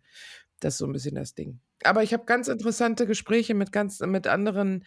Das 0.59 0.75
ist 0.75 0.79
so 0.79 0.87
ein 0.87 0.93
bisschen 0.93 1.15
das 1.15 1.35
Ding. 1.35 1.61
Aber 1.85 2.03
ich 2.03 2.13
habe 2.13 2.25
ganz 2.25 2.49
interessante 2.49 3.07
Gespräche 3.07 3.55
mit 3.55 3.73
ganz 3.73 4.01
mit 4.01 4.27
anderen 4.27 4.85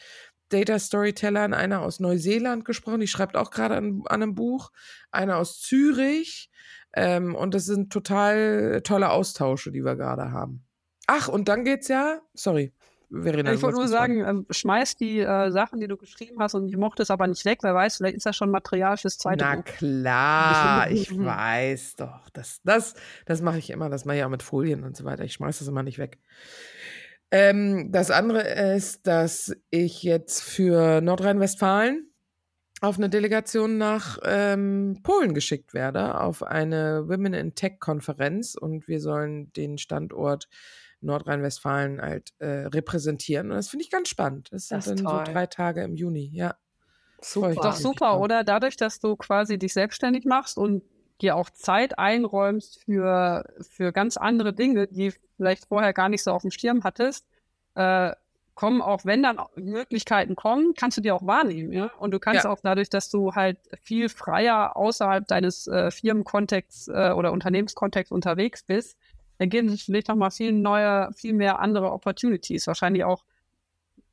Data 0.53 0.77
Storytellern, 0.77 1.53
einer 1.53 1.81
aus 1.81 2.00
Neuseeland 2.00 2.65
gesprochen, 2.65 3.00
die 3.00 3.07
schreibt 3.07 3.36
auch 3.36 3.50
gerade 3.50 3.75
an, 3.75 4.03
an, 4.05 4.22
einem 4.22 4.36
Buch, 4.36 4.72
einer 5.12 5.38
aus 5.38 5.60
Zürich. 5.60 6.50
Ähm, 6.95 7.33
und 7.33 7.55
das 7.55 7.65
sind 7.65 7.91
total 7.91 8.81
tolle 8.83 9.10
Austausche, 9.10 9.72
die 9.72 9.83
wir 9.83 9.95
gerade 9.95 10.31
haben. 10.31 10.63
Ach, 11.07 11.27
und 11.27 11.48
dann 11.48 11.65
geht's 11.65 11.88
ja, 11.88 12.22
sorry, 12.33 12.72
Verena, 13.10 13.53
ich 13.53 13.62
wollte 13.62 13.77
nur 13.77 13.88
sagen, 13.88 14.25
ähm, 14.25 14.45
schmeiß 14.50 14.95
die 14.95 15.19
äh, 15.19 15.51
Sachen, 15.51 15.79
die 15.79 15.88
du 15.88 15.98
geschrieben 15.98 16.38
hast 16.39 16.55
und 16.55 16.67
ich 16.67 16.77
mochte 16.77 17.03
es 17.03 17.12
aber 17.12 17.27
nicht 17.27 17.45
weg. 17.45 17.60
Wer 17.62 17.75
weiß, 17.75 17.98
vielleicht 17.98 18.15
ist 18.15 18.25
das 18.25 18.36
schon 18.36 18.50
Material 18.50 18.98
fürs 18.98 19.19
zweite 19.19 19.43
Na 19.43 19.55
Buch. 19.57 19.65
klar, 19.65 20.89
ich 20.89 21.15
weiß 21.15 21.98
doch. 21.98 22.29
Das, 22.31 22.62
das, 22.63 22.95
das 23.25 23.41
mache 23.43 23.60
ich 23.60 23.69
immer. 23.69 23.89
Das 23.89 24.05
mache 24.05 24.17
ich 24.17 24.24
auch 24.24 24.29
mit 24.29 24.41
Folien 24.41 24.83
und 24.83 24.98
so 24.98 25.03
weiter. 25.03 25.24
Ich 25.24 25.33
schmeiß 25.33 25.60
das 25.60 25.67
immer 25.67 25.83
nicht 25.83 26.00
weg. 26.00 26.17
Ähm, 27.34 27.92
das 27.92 28.12
andere 28.12 28.42
ist, 28.75 29.08
dass 29.08 29.56
ich 29.72 30.04
jetzt 30.04 30.44
für 30.44 31.02
Nordrhein-Westfalen 31.02 32.13
auf 32.82 32.98
eine 32.98 33.10
Delegation 33.10 33.80
nach 33.80 34.20
ähm, 34.24 35.00
Polen 35.02 35.34
geschickt 35.34 35.74
werde, 35.74 36.22
auf 36.22 36.44
eine 36.44 37.08
Women 37.08 37.34
in 37.34 37.56
Tech-Konferenz 37.56 38.54
und 38.54 38.88
wir 38.88 39.02
sollen 39.02 39.52
den 39.54 39.80
Standort 39.80 40.48
Nordrhein-Westfalen 41.02 42.00
halt 42.04 42.34
äh, 42.38 42.68
repräsentieren. 42.68 43.50
Und 43.50 43.58
das 43.58 43.70
finde 43.70 43.86
ich 43.86 43.90
ganz 43.90 44.10
spannend. 44.10 44.50
Das, 44.52 44.68
das 44.68 44.86
sind 44.86 45.00
dann 45.00 45.08
toll. 45.08 45.25
so 45.25 45.32
drei 45.32 45.48
Tage 45.48 45.82
im 45.82 45.96
Juni, 45.96 46.30
ja. 46.34 46.56
Super. 47.20 47.56
Doch 47.56 47.75
super, 47.75 48.20
oder? 48.20 48.44
Dadurch, 48.44 48.78
dass 48.78 49.00
du 49.00 49.16
quasi 49.16 49.58
dich 49.58 49.74
selbstständig 49.74 50.25
machst 50.25 50.60
und 50.60 50.84
dir 51.24 51.36
auch 51.36 51.50
Zeit 51.50 51.98
einräumst 51.98 52.84
für, 52.84 53.46
für 53.62 53.92
ganz 53.92 54.18
andere 54.18 54.53
Dinge, 54.53 54.88
die 54.88 55.13
vielleicht 55.38 55.65
vorher 55.65 55.94
gar 55.94 56.10
nicht 56.10 56.24
so 56.24 56.32
auf 56.32 56.42
dem 56.44 56.51
Schirm 56.51 56.84
hattest, 56.84 57.25
äh, 57.75 58.12
kommen 58.56 58.82
auch, 58.82 59.03
wenn 59.03 59.24
dann 59.24 59.39
Möglichkeiten 59.56 60.36
kommen, 60.36 60.74
kannst 60.75 60.98
du 60.98 61.01
die 61.01 61.12
auch 61.12 61.25
wahrnehmen, 61.25 61.72
ja. 61.72 61.92
Und 61.98 62.12
du 62.12 62.20
kannst 62.20 62.44
ja. 62.44 62.51
auch 62.51 62.60
dadurch, 62.62 62.89
dass 62.89 63.10
du 63.10 63.34
halt 63.34 63.58
viel 63.82 64.10
freier 64.10 64.77
außerhalb 64.77 65.27
deines 65.27 65.65
äh, 65.68 65.89
Firmenkontexts 65.89 66.88
äh, 66.89 67.13
oder 67.15 67.32
Unternehmenskontexts 67.32 68.12
unterwegs 68.12 68.62
bist, 68.63 68.96
ergeben 69.39 69.70
sich 69.70 69.86
vielleicht 69.86 70.08
nochmal 70.08 70.30
viel 70.30 70.51
neue, 70.51 71.12
viel 71.13 71.34
mehr 71.34 71.60
andere 71.60 71.92
Opportunities. 71.92 72.68
Wahrscheinlich 72.68 73.03
auch 73.03 73.24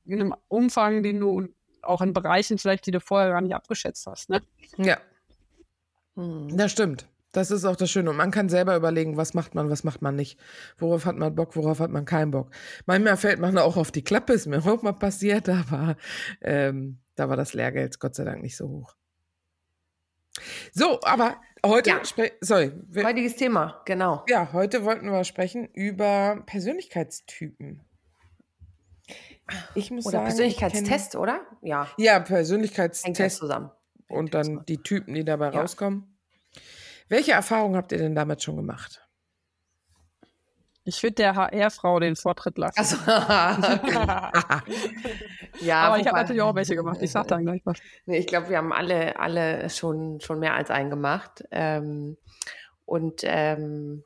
in 0.06 0.20
einem 0.20 0.34
Umfang, 0.48 1.02
den 1.02 1.20
du 1.20 1.48
auch 1.82 2.00
in 2.00 2.12
Bereichen 2.12 2.58
vielleicht, 2.58 2.86
die 2.86 2.90
du 2.90 3.00
vorher 3.00 3.30
gar 3.30 3.40
nicht 3.40 3.54
abgeschätzt 3.54 4.06
hast. 4.06 4.30
Ne? 4.30 4.42
Ja. 4.78 4.98
Hm. 6.16 6.56
Das 6.56 6.72
stimmt. 6.72 7.08
Das 7.32 7.52
ist 7.52 7.64
auch 7.64 7.76
das 7.76 7.90
Schöne. 7.90 8.10
Und 8.10 8.16
man 8.16 8.32
kann 8.32 8.48
selber 8.48 8.74
überlegen, 8.74 9.16
was 9.16 9.34
macht 9.34 9.54
man, 9.54 9.70
was 9.70 9.84
macht 9.84 10.02
man 10.02 10.16
nicht. 10.16 10.38
Worauf 10.78 11.06
hat 11.06 11.16
man 11.16 11.34
Bock, 11.34 11.54
worauf 11.54 11.78
hat 11.78 11.90
man 11.90 12.04
keinen 12.04 12.32
Bock. 12.32 12.50
Manchmal 12.86 13.16
fällt 13.16 13.38
man 13.38 13.56
auch 13.58 13.76
auf 13.76 13.92
die 13.92 14.02
Klappe, 14.02 14.32
ist 14.32 14.46
mir 14.46 14.58
auch 14.66 14.82
mal 14.82 14.92
passiert, 14.92 15.48
aber 15.48 15.96
ähm, 16.40 16.98
da 17.14 17.28
war 17.28 17.36
das 17.36 17.54
Lehrgeld 17.54 18.00
Gott 18.00 18.14
sei 18.14 18.24
Dank 18.24 18.42
nicht 18.42 18.56
so 18.56 18.68
hoch. 18.68 18.96
So, 20.72 21.00
aber 21.02 21.40
heute, 21.64 21.90
ja. 21.90 22.00
sorry. 22.40 22.72
Heutiges 22.96 23.36
Thema, 23.36 23.82
genau. 23.84 24.24
Ja, 24.28 24.52
heute 24.52 24.84
wollten 24.84 25.10
wir 25.10 25.24
sprechen 25.24 25.68
über 25.72 26.42
Persönlichkeitstypen. 26.46 27.82
Ich 29.74 29.90
muss 29.90 30.06
oder 30.06 30.12
sagen, 30.12 30.26
Persönlichkeitstest, 30.26 31.16
oder? 31.16 31.40
Ja. 31.62 31.88
Ja, 31.96 32.20
Persönlichkeitstest. 32.20 33.38
zusammen. 33.38 33.70
Und 34.10 34.34
dann 34.34 34.64
die 34.66 34.82
Typen, 34.82 35.14
die 35.14 35.24
dabei 35.24 35.50
ja. 35.52 35.60
rauskommen. 35.60 36.18
Welche 37.08 37.32
Erfahrungen 37.32 37.76
habt 37.76 37.92
ihr 37.92 37.98
denn 37.98 38.14
damit 38.14 38.42
schon 38.42 38.56
gemacht? 38.56 39.06
Ich 40.84 41.02
würde 41.02 41.14
der 41.14 41.34
HR-Frau 41.36 42.00
den 42.00 42.16
Vortritt 42.16 42.56
lassen. 42.56 42.78
Also, 42.78 42.96
ja, 45.60 45.82
aber 45.82 45.98
ich 45.98 46.06
habe 46.06 46.16
natürlich 46.16 46.42
auch 46.42 46.54
welche 46.54 46.74
gemacht. 46.74 46.98
Ich 47.02 47.10
sag 47.12 47.28
dann 47.28 47.44
gleich 47.44 47.60
was. 47.64 47.78
Nee, 48.06 48.18
ich 48.18 48.26
glaube, 48.26 48.48
wir 48.48 48.56
haben 48.56 48.72
alle, 48.72 49.18
alle 49.18 49.68
schon, 49.68 50.20
schon 50.20 50.38
mehr 50.40 50.54
als 50.54 50.70
einen 50.70 50.88
gemacht. 50.90 51.44
Ähm, 51.50 52.16
und 52.86 53.20
ähm, 53.24 54.02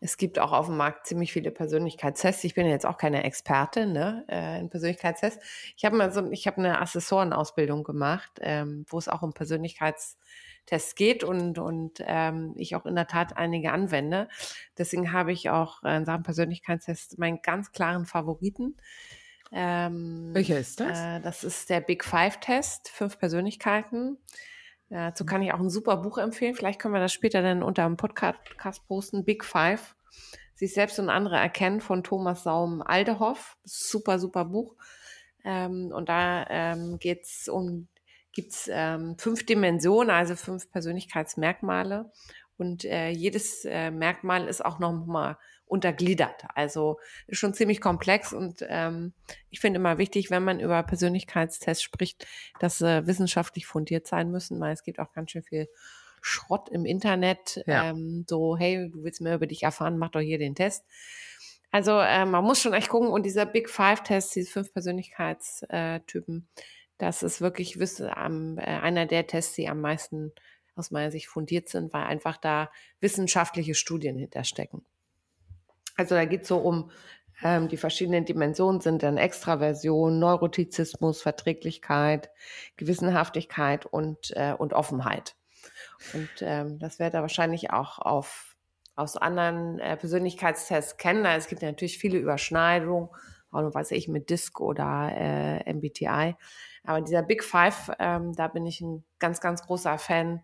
es 0.00 0.16
gibt 0.16 0.38
auch 0.38 0.52
auf 0.52 0.66
dem 0.66 0.76
Markt 0.76 1.06
ziemlich 1.06 1.32
viele 1.32 1.50
Persönlichkeitstests. 1.50 2.44
Ich 2.44 2.54
bin 2.54 2.66
jetzt 2.66 2.86
auch 2.86 2.96
keine 2.96 3.22
Expertin 3.24 3.92
ne, 3.92 4.24
äh, 4.28 4.58
in 4.58 4.70
Persönlichkeitstests. 4.70 5.44
Ich 5.76 5.84
habe 5.84 5.96
mal 5.96 6.10
so, 6.10 6.30
ich 6.30 6.46
habe 6.46 6.58
eine 6.58 6.80
Assessorenausbildung 6.80 7.84
gemacht, 7.84 8.32
ähm, 8.40 8.84
wo 8.88 8.98
es 8.98 9.08
auch 9.08 9.22
um 9.22 9.32
Persönlichkeitstests 9.32 10.18
Tests 10.66 10.94
geht 10.94 11.24
und, 11.24 11.58
und 11.58 12.02
ähm, 12.06 12.54
ich 12.56 12.76
auch 12.76 12.86
in 12.86 12.94
der 12.94 13.08
Tat 13.08 13.36
einige 13.36 13.72
anwende. 13.72 14.28
Deswegen 14.78 15.12
habe 15.12 15.32
ich 15.32 15.50
auch 15.50 15.82
äh, 15.82 15.96
in 15.96 16.04
Sachen 16.04 16.22
Persönlichkeitstest 16.22 17.18
meinen 17.18 17.40
ganz 17.42 17.72
klaren 17.72 18.06
Favoriten. 18.06 18.76
Ähm, 19.52 20.30
Welcher 20.32 20.60
ist 20.60 20.78
das? 20.78 20.98
Äh, 20.98 21.20
das 21.20 21.42
ist 21.42 21.70
der 21.70 21.80
Big 21.80 22.04
Five-Test, 22.04 22.88
fünf 22.88 23.18
Persönlichkeiten. 23.18 24.18
Dazu 24.90 25.24
kann 25.24 25.40
ich 25.42 25.54
auch 25.54 25.60
ein 25.60 25.70
super 25.70 25.96
Buch 25.98 26.18
empfehlen. 26.18 26.54
Vielleicht 26.54 26.80
können 26.80 26.94
wir 26.94 27.00
das 27.00 27.12
später 27.12 27.42
dann 27.42 27.62
unter 27.62 27.84
dem 27.84 27.96
Podcast 27.96 28.86
posten. 28.88 29.24
Big 29.24 29.44
Five. 29.44 29.94
Sich 30.54 30.74
selbst 30.74 30.98
und 30.98 31.08
andere 31.08 31.36
erkennen 31.36 31.80
von 31.80 32.02
Thomas 32.02 32.42
Saum 32.42 32.82
Aldehoff. 32.82 33.56
Super, 33.64 34.18
super 34.18 34.44
Buch. 34.44 34.74
Ähm, 35.44 35.92
und 35.94 36.08
da 36.08 36.44
ähm, 36.50 36.98
es 37.02 37.48
um 37.48 37.88
gibt 38.32 38.52
es 38.52 38.70
ähm, 38.72 39.16
fünf 39.18 39.44
Dimensionen, 39.46 40.10
also 40.10 40.36
fünf 40.36 40.70
Persönlichkeitsmerkmale. 40.70 42.10
Und 42.56 42.84
äh, 42.84 43.08
jedes 43.08 43.64
äh, 43.64 43.90
Merkmal 43.90 44.46
ist 44.46 44.64
auch 44.64 44.78
nochmal 44.78 45.38
untergliedert. 45.70 46.44
Also 46.54 46.98
ist 47.28 47.38
schon 47.38 47.54
ziemlich 47.54 47.80
komplex 47.80 48.32
und 48.32 48.64
ähm, 48.68 49.12
ich 49.50 49.60
finde 49.60 49.78
immer 49.78 49.98
wichtig, 49.98 50.30
wenn 50.30 50.42
man 50.42 50.58
über 50.58 50.82
Persönlichkeitstests 50.82 51.82
spricht, 51.82 52.26
dass 52.58 52.78
sie 52.78 52.98
äh, 52.98 53.06
wissenschaftlich 53.06 53.66
fundiert 53.66 54.06
sein 54.06 54.30
müssen, 54.30 54.60
weil 54.60 54.72
es 54.72 54.82
gibt 54.82 54.98
auch 54.98 55.12
ganz 55.12 55.30
schön 55.30 55.44
viel 55.44 55.68
Schrott 56.22 56.68
im 56.70 56.84
Internet. 56.84 57.62
Ja. 57.66 57.90
Ähm, 57.90 58.24
so, 58.28 58.56
hey, 58.56 58.90
du 58.90 59.04
willst 59.04 59.20
mehr 59.20 59.36
über 59.36 59.46
dich 59.46 59.62
erfahren, 59.62 59.96
mach 59.96 60.10
doch 60.10 60.20
hier 60.20 60.38
den 60.38 60.56
Test. 60.56 60.84
Also 61.70 61.92
äh, 62.00 62.24
man 62.24 62.44
muss 62.44 62.60
schon 62.60 62.74
echt 62.74 62.88
gucken 62.88 63.08
und 63.08 63.24
dieser 63.24 63.46
Big 63.46 63.70
Five-Test, 63.70 64.34
diese 64.34 64.50
fünf 64.50 64.72
Persönlichkeitstypen, 64.72 66.48
das 66.98 67.22
ist 67.22 67.40
wirklich 67.40 67.78
wisse, 67.78 68.12
ähm, 68.16 68.58
einer 68.58 69.06
der 69.06 69.26
Tests, 69.28 69.54
die 69.54 69.68
am 69.68 69.80
meisten 69.80 70.32
aus 70.74 70.90
meiner 70.90 71.12
Sicht 71.12 71.28
fundiert 71.28 71.68
sind, 71.68 71.92
weil 71.92 72.04
einfach 72.04 72.38
da 72.38 72.72
wissenschaftliche 73.00 73.74
Studien 73.74 74.16
hinterstecken. 74.16 74.84
Also 76.00 76.14
da 76.14 76.24
geht 76.24 76.42
es 76.42 76.48
so 76.48 76.56
um 76.56 76.90
ähm, 77.42 77.68
die 77.68 77.76
verschiedenen 77.76 78.24
Dimensionen 78.24 78.80
sind 78.80 79.02
dann 79.02 79.18
Extraversion, 79.18 80.18
Neurotizismus, 80.18 81.20
Verträglichkeit, 81.20 82.30
Gewissenhaftigkeit 82.76 83.86
und, 83.86 84.30
äh, 84.34 84.54
und 84.56 84.72
Offenheit. 84.72 85.36
Und 86.14 86.30
ähm, 86.40 86.78
das 86.78 86.98
werdet 86.98 87.18
ihr 87.18 87.22
wahrscheinlich 87.22 87.70
auch 87.70 87.98
auf, 87.98 88.56
aus 88.96 89.18
anderen 89.18 89.78
äh, 89.78 89.96
Persönlichkeitstests 89.96 90.96
kennen. 90.96 91.26
Es 91.26 91.48
gibt 91.48 91.62
natürlich 91.62 91.98
viele 91.98 92.18
Überschneidungen, 92.18 93.10
auch 93.50 93.74
weiß 93.74 93.90
ich, 93.92 94.08
mit 94.08 94.30
DISC 94.30 94.58
oder 94.60 95.10
äh, 95.14 95.72
MBTI. 95.72 96.36
Aber 96.84 97.02
dieser 97.02 97.22
Big 97.22 97.44
Five, 97.44 97.90
ähm, 97.98 98.34
da 98.34 98.48
bin 98.48 98.64
ich 98.64 98.80
ein 98.80 99.04
ganz, 99.18 99.40
ganz 99.40 99.62
großer 99.62 99.98
Fan, 99.98 100.42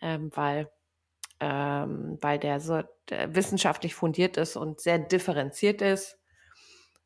ähm, 0.00 0.30
weil, 0.34 0.70
ähm, 1.40 2.18
weil 2.20 2.38
der 2.38 2.60
so 2.60 2.82
der 3.08 3.34
wissenschaftlich 3.34 3.94
fundiert 3.94 4.36
ist 4.36 4.56
und 4.56 4.80
sehr 4.80 4.98
differenziert 4.98 5.82
ist. 5.82 6.18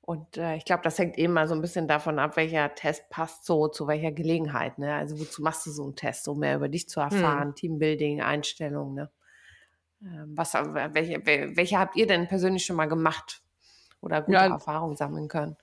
Und 0.01 0.37
äh, 0.37 0.57
ich 0.57 0.65
glaube, 0.65 0.83
das 0.83 0.99
hängt 0.99 1.17
eben 1.17 1.33
mal 1.33 1.47
so 1.47 1.55
ein 1.55 1.61
bisschen 1.61 1.87
davon 1.87 2.19
ab, 2.19 2.37
welcher 2.37 2.75
Test 2.75 3.09
passt 3.09 3.45
so 3.45 3.69
zu 3.69 3.87
welcher 3.87 4.11
Gelegenheit. 4.11 4.79
Ne? 4.79 4.93
Also 4.95 5.19
wozu 5.21 5.43
machst 5.43 5.65
du 5.67 5.71
so 5.71 5.85
einen 5.85 5.95
Test, 5.95 6.27
um 6.27 6.41
mehr 6.41 6.57
über 6.57 6.69
dich 6.69 6.89
zu 6.89 7.01
erfahren, 7.01 7.49
hm. 7.49 7.55
Teambuilding, 7.55 8.21
Einstellung. 8.21 8.95
Ne? 8.95 9.11
Ähm, 10.03 10.33
was, 10.37 10.55
welche, 10.55 11.25
welche 11.25 11.79
habt 11.79 11.95
ihr 11.97 12.09
denn 12.09 12.27
persönlich 12.27 12.65
schon 12.65 12.77
mal 12.77 12.89
gemacht 12.89 13.43
oder 14.01 14.23
gute 14.23 14.39
ja, 14.39 14.47
Erfahrungen 14.49 14.97
sammeln 14.97 15.29
können? 15.29 15.57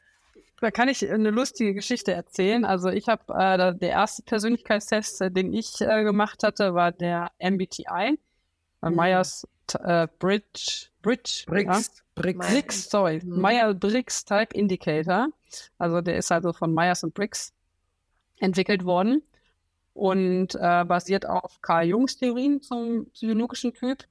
Da 0.61 0.71
kann 0.71 0.89
ich 0.89 1.09
eine 1.09 1.31
lustige 1.31 1.73
Geschichte 1.73 2.13
erzählen. 2.13 2.65
Also 2.65 2.89
ich 2.89 3.07
habe 3.07 3.23
äh, 3.33 3.75
der 3.77 3.89
erste 3.89 4.23
Persönlichkeitstest, 4.23 5.21
äh, 5.21 5.31
den 5.31 5.53
ich 5.53 5.81
äh, 5.81 6.03
gemacht 6.03 6.43
hatte, 6.43 6.73
war 6.73 6.91
der 6.91 7.31
MBTI, 7.39 8.19
mhm. 8.81 8.95
Myers 8.95 9.47
äh, 9.75 10.07
Bridge, 10.19 10.87
Bridge, 11.01 11.43
Briggs, 11.47 11.87
ja? 12.15 12.21
Briggs. 12.21 12.47
Briggs, 12.47 12.89
sorry, 12.89 13.21
mhm. 13.23 13.41
Myers 13.41 13.75
Briggs 13.79 14.25
Type 14.25 14.53
Indicator. 14.53 15.29
Also 15.77 16.01
der 16.01 16.17
ist 16.17 16.31
also 16.31 16.53
von 16.53 16.73
Myers 16.73 17.03
und 17.03 17.13
Briggs 17.13 17.53
entwickelt 18.37 18.85
worden 18.85 19.23
und 19.93 20.55
äh, 20.55 20.85
basiert 20.85 21.27
auf 21.27 21.61
Carl 21.61 21.85
Jungs 21.85 22.17
Theorien 22.17 22.61
zum 22.61 23.07
psychologischen 23.11 23.73
Typ 23.73 24.05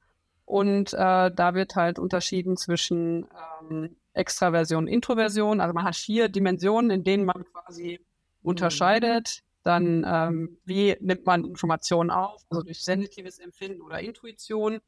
Und 0.44 0.92
äh, 0.92 0.96
da 1.30 1.54
wird 1.54 1.76
halt 1.76 1.98
unterschieden 1.98 2.56
zwischen 2.56 3.26
ähm, 3.70 3.96
Extraversion 4.12 4.84
und 4.84 4.88
Introversion. 4.88 5.60
Also 5.60 5.74
man 5.74 5.84
hat 5.84 5.96
vier 5.96 6.28
Dimensionen, 6.28 6.90
in 6.90 7.04
denen 7.04 7.24
man 7.24 7.44
quasi 7.52 7.98
mhm. 8.00 8.48
unterscheidet. 8.48 9.42
Dann, 9.68 10.02
ähm, 10.08 10.56
wie 10.64 10.96
nimmt 10.98 11.26
man 11.26 11.44
Informationen 11.44 12.10
auf, 12.10 12.40
also 12.48 12.62
durch 12.62 12.82
sensitives 12.82 13.38
Empfinden 13.38 13.82
oder 13.82 14.00
Intuition. 14.00 14.80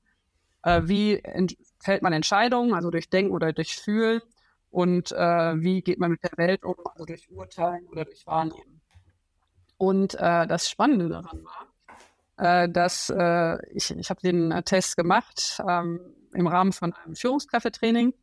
Äh, 0.62 0.80
wie 0.84 1.22
fällt 1.80 2.00
man 2.00 2.14
Entscheidungen, 2.14 2.72
also 2.72 2.90
durch 2.90 3.10
Denken 3.10 3.32
oder 3.32 3.52
durch 3.52 3.76
Fühlen. 3.76 4.22
Und 4.70 5.12
äh, 5.12 5.60
wie 5.60 5.82
geht 5.82 5.98
man 5.98 6.12
mit 6.12 6.22
der 6.22 6.32
Welt 6.38 6.64
um, 6.64 6.76
also 6.94 7.04
durch 7.04 7.30
Urteilen 7.30 7.88
oder 7.88 8.06
durch 8.06 8.26
Wahrnehmen. 8.26 8.80
Und 9.76 10.14
äh, 10.14 10.46
das 10.46 10.70
Spannende 10.70 11.10
daran 11.10 11.44
war, 11.44 11.66
äh, 12.38 12.66
dass 12.70 13.10
äh, 13.10 13.58
ich, 13.74 13.90
ich 13.90 14.08
habe 14.08 14.22
den 14.22 14.50
äh, 14.50 14.62
Test 14.62 14.96
gemacht 14.96 15.62
ähm, 15.68 16.00
im 16.32 16.46
Rahmen 16.46 16.72
von 16.72 16.94
einem 16.94 17.16
Führungskräftetraining. 17.16 18.14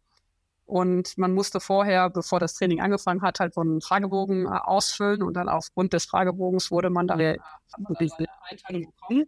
Und 0.67 1.17
man 1.17 1.33
musste 1.33 1.61
vorher, 1.61 2.09
bevor 2.09 2.41
das 2.41 2.53
Training 2.53 2.81
angefangen 2.81 3.21
hat, 3.21 3.39
halt 3.39 3.53
so 3.53 3.61
einen 3.61 3.79
Fragebogen 3.79 4.47
äh, 4.47 4.49
ausfüllen 4.49 5.23
und 5.23 5.33
dann 5.35 5.47
aufgrund 5.47 5.93
des 5.93 6.05
Fragebogens 6.05 6.71
wurde 6.71 6.89
man 6.89 7.07
dann 7.07 7.21
äh, 7.21 7.37
diese 8.01 8.25
Einteilung 8.49 8.91
bekommen. 8.91 9.27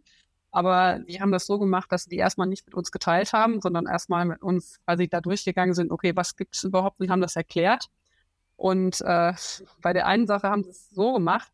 Aber 0.52 1.00
wir 1.06 1.22
haben 1.22 1.32
das 1.32 1.46
so 1.46 1.58
gemacht, 1.58 1.94
dass 1.94 2.06
die 2.06 2.18
erstmal 2.18 2.48
nicht 2.48 2.66
mit 2.66 2.76
uns 2.76 2.92
geteilt 2.92 3.32
haben, 3.32 3.62
sondern 3.62 3.86
erstmal 3.86 4.26
mit 4.26 4.42
uns 4.42 4.82
quasi 4.84 5.08
da 5.08 5.22
durchgegangen 5.22 5.74
sind, 5.74 5.92
okay, 5.92 6.14
was 6.14 6.36
gibt 6.36 6.58
es 6.58 6.64
überhaupt? 6.66 7.00
Wir 7.00 7.10
haben 7.10 7.22
das 7.22 7.38
erklärt. 7.38 7.88
Und 8.58 9.00
äh, 9.00 9.32
bei 9.82 9.94
der 9.94 10.08
einen 10.08 10.28
Sache 10.28 10.50
haben 10.50 10.64
sie 10.64 10.72
es 10.72 10.90
so 10.90 11.14
gemacht, 11.14 11.50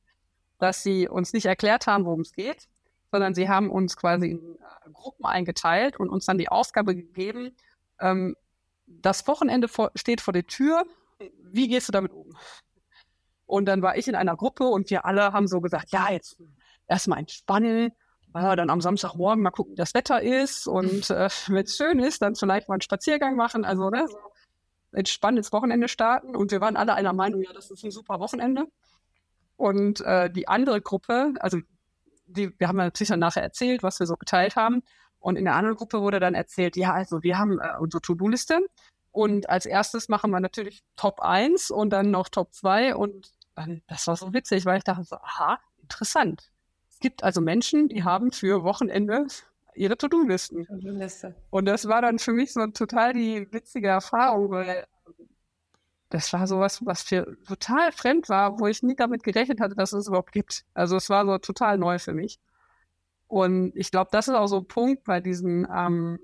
dass 0.58 0.82
sie 0.82 1.08
uns 1.08 1.32
nicht 1.32 1.46
erklärt 1.46 1.86
haben, 1.86 2.06
worum 2.06 2.22
es 2.22 2.32
geht, 2.32 2.70
sondern 3.12 3.36
sie 3.36 3.50
haben 3.50 3.70
uns 3.70 3.98
quasi 3.98 4.32
in 4.32 4.56
äh, 4.56 4.90
Gruppen 4.94 5.26
eingeteilt 5.26 6.00
und 6.00 6.10
uns 6.10 6.26
dann 6.26 6.40
die 6.40 6.50
Aufgabe 6.50 6.96
gegeben, 6.96 7.56
ähm, 8.00 8.36
das 8.88 9.28
Wochenende 9.28 9.68
vor, 9.68 9.92
steht 9.96 10.22
vor 10.22 10.34
der 10.34 10.48
Tür, 10.48 10.84
wie 11.44 11.68
gehst 11.68 11.88
du 11.88 11.92
damit 11.92 12.12
um? 12.12 12.36
Und 13.46 13.66
dann 13.66 13.82
war 13.82 13.98
ich 13.98 14.08
in 14.08 14.16
einer 14.16 14.36
Gruppe 14.36 14.66
und 14.66 14.90
wir 14.90 15.06
alle 15.06 15.34
haben 15.34 15.48
so 15.48 15.62
gesagt, 15.62 15.92
ja, 15.92 16.12
jetzt 16.12 16.38
erstmal 16.88 17.20
entspannen, 17.20 17.92
ja, 18.34 18.56
dann 18.56 18.70
am 18.70 18.82
Samstagmorgen 18.82 19.42
mal 19.42 19.52
gucken, 19.52 19.74
wie 19.74 19.78
das 19.78 19.94
Wetter 19.94 20.22
ist 20.22 20.68
und 20.68 21.10
äh, 21.10 21.30
wenn 21.48 21.64
es 21.64 21.78
schön 21.78 22.00
ist, 22.00 22.22
dann 22.22 22.36
vielleicht 22.36 22.68
mal 22.68 22.76
einen 22.76 22.82
Spaziergang 22.82 23.36
machen, 23.36 23.64
also 23.64 23.90
ne, 23.90 24.08
so 24.08 24.18
entspanntes 24.92 25.52
Wochenende 25.52 25.88
starten 25.88 26.36
und 26.36 26.52
wir 26.52 26.62
waren 26.62 26.78
alle 26.78 26.94
einer 26.94 27.14
Meinung, 27.14 27.42
ja, 27.44 27.54
das 27.54 27.72
ist 27.72 27.84
ein 27.84 27.92
super 27.92 28.20
Wochenende. 28.20 28.66
Und 29.58 30.02
äh, 30.02 30.30
die 30.30 30.48
andere 30.48 30.82
Gruppe, 30.82 31.34
also 31.40 31.60
die, 32.28 32.58
wir 32.60 32.68
haben 32.68 32.78
natürlich 32.78 33.10
dann 33.10 33.20
nachher 33.20 33.44
erzählt, 33.44 33.84
was 33.84 34.00
wir 34.00 34.08
so 34.08 34.16
geteilt 34.16 34.56
haben. 34.56 34.82
Und 35.20 35.38
in 35.38 35.46
der 35.46 35.56
anderen 35.56 35.76
Gruppe 35.76 36.02
wurde 36.02 36.20
dann 36.20 36.36
erzählt, 36.36 36.76
ja, 36.76 36.94
also 36.94 37.24
wir 37.24 37.38
haben 37.38 37.60
äh, 37.60 37.78
unsere 37.80 38.02
To-Do-Liste. 38.02 38.60
Und 39.12 39.50
als 39.50 39.66
erstes 39.66 40.10
machen 40.10 40.32
wir 40.32 40.40
natürlich 40.40 40.84
Top 40.98 41.22
1 41.22 41.72
und 41.72 41.90
dann 41.92 42.12
noch 42.12 42.30
Top 42.30 42.54
2. 42.54 42.96
Und 42.96 43.32
dann, 43.56 43.82
das 43.88 44.08
war 44.08 44.16
so 44.18 44.34
witzig, 44.34 44.66
weil 44.66 44.78
ich 44.78 44.84
dachte 44.84 45.04
so, 45.04 45.16
aha, 45.16 45.60
interessant. 45.82 46.52
Es 46.90 47.00
gibt 47.00 47.24
also 47.24 47.42
Menschen, 47.42 47.90
die 47.90 48.04
haben 48.04 48.32
für 48.32 48.64
Wochenende 48.64 49.28
ihre 49.74 49.98
To-Do-Listen. 49.98 50.66
To 50.66 51.34
und 51.50 51.66
das 51.66 51.88
war 51.88 52.02
dann 52.02 52.20
für 52.20 52.32
mich 52.32 52.54
so 52.54 52.66
total 52.68 53.14
die 53.14 53.52
witzige 53.52 53.88
Erfahrung, 53.88 54.52
weil 54.52 54.86
das 56.10 56.32
war 56.34 56.48
sowas, 56.48 56.86
was 56.86 57.04
für 57.04 57.38
total 57.46 57.92
fremd 57.92 58.30
war, 58.30 58.60
wo 58.60 58.68
ich 58.68 58.84
nie 58.84 58.96
damit 58.96 59.24
gerechnet 59.24 59.60
hatte, 59.60 59.76
dass 59.76 59.92
es 59.92 60.08
überhaupt 60.08 60.32
gibt. 60.32 60.66
Also 60.74 60.96
es 60.96 61.10
war 61.10 61.26
so 61.26 61.38
total 61.38 61.78
neu 61.78 62.00
für 62.00 62.14
mich. 62.14 62.40
Und 63.28 63.74
ich 63.76 63.92
glaube, 63.92 64.10
das 64.12 64.28
ist 64.28 64.36
auch 64.36 64.48
so 64.48 64.58
ein 64.58 64.68
Punkt 64.68 65.04
bei 65.04 65.20
diesen, 65.20 65.68
ähm, 65.74 66.20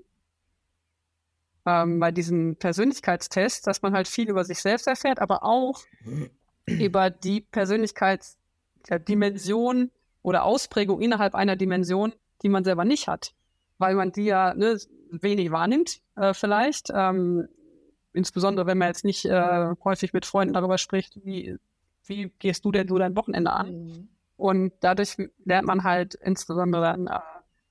ähm, 1.66 2.00
bei 2.00 2.12
diesen 2.12 2.56
Persönlichkeitstests, 2.56 3.62
dass 3.62 3.82
man 3.82 3.92
halt 3.92 4.08
viel 4.08 4.28
über 4.28 4.44
sich 4.44 4.60
selbst 4.60 4.86
erfährt, 4.86 5.20
aber 5.20 5.44
auch 5.44 5.82
über 6.66 7.10
die 7.10 7.40
Persönlichkeitsdimension 7.40 9.90
oder 10.22 10.44
Ausprägung 10.44 11.00
innerhalb 11.00 11.34
einer 11.34 11.56
Dimension, 11.56 12.12
die 12.42 12.48
man 12.48 12.64
selber 12.64 12.84
nicht 12.84 13.08
hat, 13.08 13.34
weil 13.78 13.94
man 13.94 14.12
die 14.12 14.24
ja 14.24 14.54
ne, 14.54 14.78
wenig 15.10 15.50
wahrnimmt, 15.50 16.00
äh, 16.16 16.34
vielleicht. 16.34 16.90
Ähm, 16.94 17.48
insbesondere 18.12 18.66
wenn 18.66 18.78
man 18.78 18.88
jetzt 18.88 19.04
nicht 19.04 19.24
äh, 19.24 19.74
häufig 19.84 20.12
mit 20.12 20.26
Freunden 20.26 20.54
darüber 20.54 20.78
spricht, 20.78 21.24
wie, 21.24 21.56
wie 22.04 22.32
gehst 22.38 22.64
du 22.64 22.72
denn 22.72 22.88
so 22.88 22.98
dein 22.98 23.16
Wochenende 23.16 23.52
an? 23.52 23.72
Mhm. 23.72 24.08
Und 24.36 24.72
dadurch 24.80 25.16
lernt 25.44 25.66
man 25.66 25.84
halt 25.84 26.14
insbesondere 26.14 26.82
dann 26.82 27.06
äh, 27.06 27.18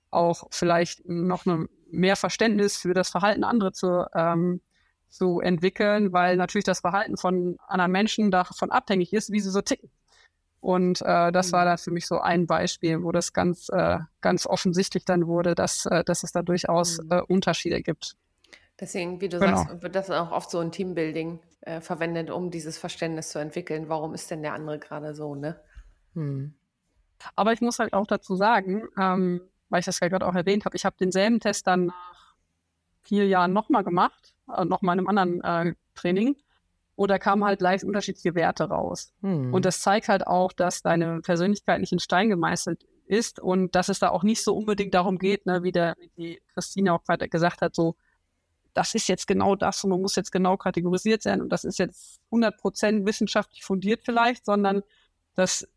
auch 0.10 0.48
vielleicht 0.52 1.08
noch 1.08 1.46
eine, 1.46 1.68
mehr 1.90 2.16
Verständnis 2.16 2.78
für 2.78 2.94
das 2.94 3.10
Verhalten 3.10 3.44
anderer 3.44 3.74
zu, 3.74 4.06
ähm, 4.14 4.62
zu 5.10 5.42
entwickeln, 5.42 6.14
weil 6.14 6.38
natürlich 6.38 6.66
das 6.66 6.82
Verhalten 6.82 7.18
von 7.18 7.58
anderen 7.68 7.92
Menschen 7.92 8.32
davon 8.32 8.72
abhängig 8.72 9.14
ist, 9.14 9.32
wie 9.32 9.40
sie 9.40 9.50
so 9.50 9.62
ticken. 9.62 9.90
Und 10.62 11.02
äh, 11.02 11.32
das 11.32 11.52
war 11.52 11.64
mhm. 11.64 11.70
dann 11.70 11.78
für 11.80 11.92
mich 11.92 12.08
so 12.08 12.20
ein 12.20 12.46
Beispiel, 12.46 13.04
wo 13.04 13.12
das 13.12 13.34
ganz, 13.34 13.68
äh, 13.70 13.98
ganz 14.22 14.46
offensichtlich 14.46 15.06
dann 15.06 15.26
wurde, 15.28 15.56
dass, 15.56 15.88
äh, 15.88 16.04
dass 16.04 16.24
es 16.24 16.32
da 16.32 16.44
durchaus 16.44 17.02
mhm. 17.02 17.12
äh, 17.12 17.22
Unterschiede 17.22 17.82
gibt. 17.82 18.16
Deswegen, 18.80 19.22
wie 19.22 19.30
du 19.30 19.40
genau. 19.40 19.58
sagst, 19.58 19.82
wird 19.82 19.96
das 19.96 20.10
auch 20.12 20.32
oft 20.32 20.52
so 20.52 20.60
ein 20.60 20.72
Teambuilding 20.72 21.40
äh, 21.62 21.82
verwendet, 21.82 22.30
um 22.30 22.52
dieses 22.52 22.78
Verständnis 22.78 23.30
zu 23.30 23.40
entwickeln. 23.40 23.90
Warum 23.90 24.14
ist 24.14 24.30
denn 24.32 24.44
der 24.44 24.54
andere 24.54 24.80
gerade 24.80 25.14
so, 25.16 25.36
ne? 25.36 25.60
Hm. 26.14 26.54
Aber 27.36 27.54
ich 27.54 27.62
muss 27.62 27.80
halt 27.80 27.94
auch 27.94 28.08
dazu 28.08 28.36
sagen, 28.36 28.88
ähm, 28.98 29.42
weil 29.70 29.80
ich 29.80 29.86
das 29.86 30.00
ja 30.00 30.08
gerade 30.10 30.28
auch 30.28 30.36
erwähnt 30.36 30.66
habe, 30.66 30.76
ich 30.76 30.86
habe 30.86 30.96
denselben 31.00 31.40
Test 31.40 31.68
dann 31.68 31.88
nach 31.88 32.36
vier 33.04 33.28
Jahren 33.28 33.54
nochmal 33.54 33.84
gemacht, 33.84 34.36
äh, 34.56 34.66
nochmal 34.66 34.96
in 34.96 35.08
einem 35.08 35.08
anderen 35.08 35.42
äh, 35.70 35.76
Training. 35.96 36.36
Und 36.96 37.10
da 37.10 37.18
kamen 37.18 37.44
halt 37.44 37.62
leicht 37.62 37.84
unterschiedliche 37.84 38.36
Werte 38.36 38.66
raus. 38.66 39.14
Hm. 39.22 39.54
Und 39.54 39.66
das 39.66 39.82
zeigt 39.82 40.08
halt 40.08 40.28
auch, 40.28 40.52
dass 40.52 40.82
deine 40.82 41.22
Persönlichkeit 41.22 41.80
nicht 41.80 41.94
in 41.94 42.00
Stein 42.00 42.30
gemeißelt 42.30 42.86
ist 43.06 43.40
und 43.40 43.76
dass 43.76 43.90
es 43.90 44.00
da 44.00 44.10
auch 44.10 44.24
nicht 44.24 44.44
so 44.44 44.56
unbedingt 44.56 44.94
darum 44.94 45.18
geht, 45.18 45.46
ne, 45.46 45.64
wie, 45.64 45.72
der, 45.72 45.96
wie 46.00 46.10
die 46.18 46.42
Christine 46.54 46.94
auch 46.94 47.04
gerade 47.04 47.28
gesagt 47.28 47.62
hat, 47.62 47.76
so 47.76 47.96
das 48.74 48.96
ist 48.96 49.08
jetzt 49.10 49.28
genau 49.28 49.56
das 49.56 49.84
und 49.84 49.90
man 49.90 50.02
muss 50.02 50.16
jetzt 50.16 50.32
genau 50.32 50.58
kategorisiert 50.58 51.22
sein 51.22 51.42
und 51.42 51.50
das 51.50 51.64
ist 51.64 51.78
jetzt 51.78 52.22
100% 52.32 53.06
wissenschaftlich 53.06 53.64
fundiert 53.64 54.02
vielleicht, 54.06 54.46
sondern 54.46 54.82
das, 55.36 55.68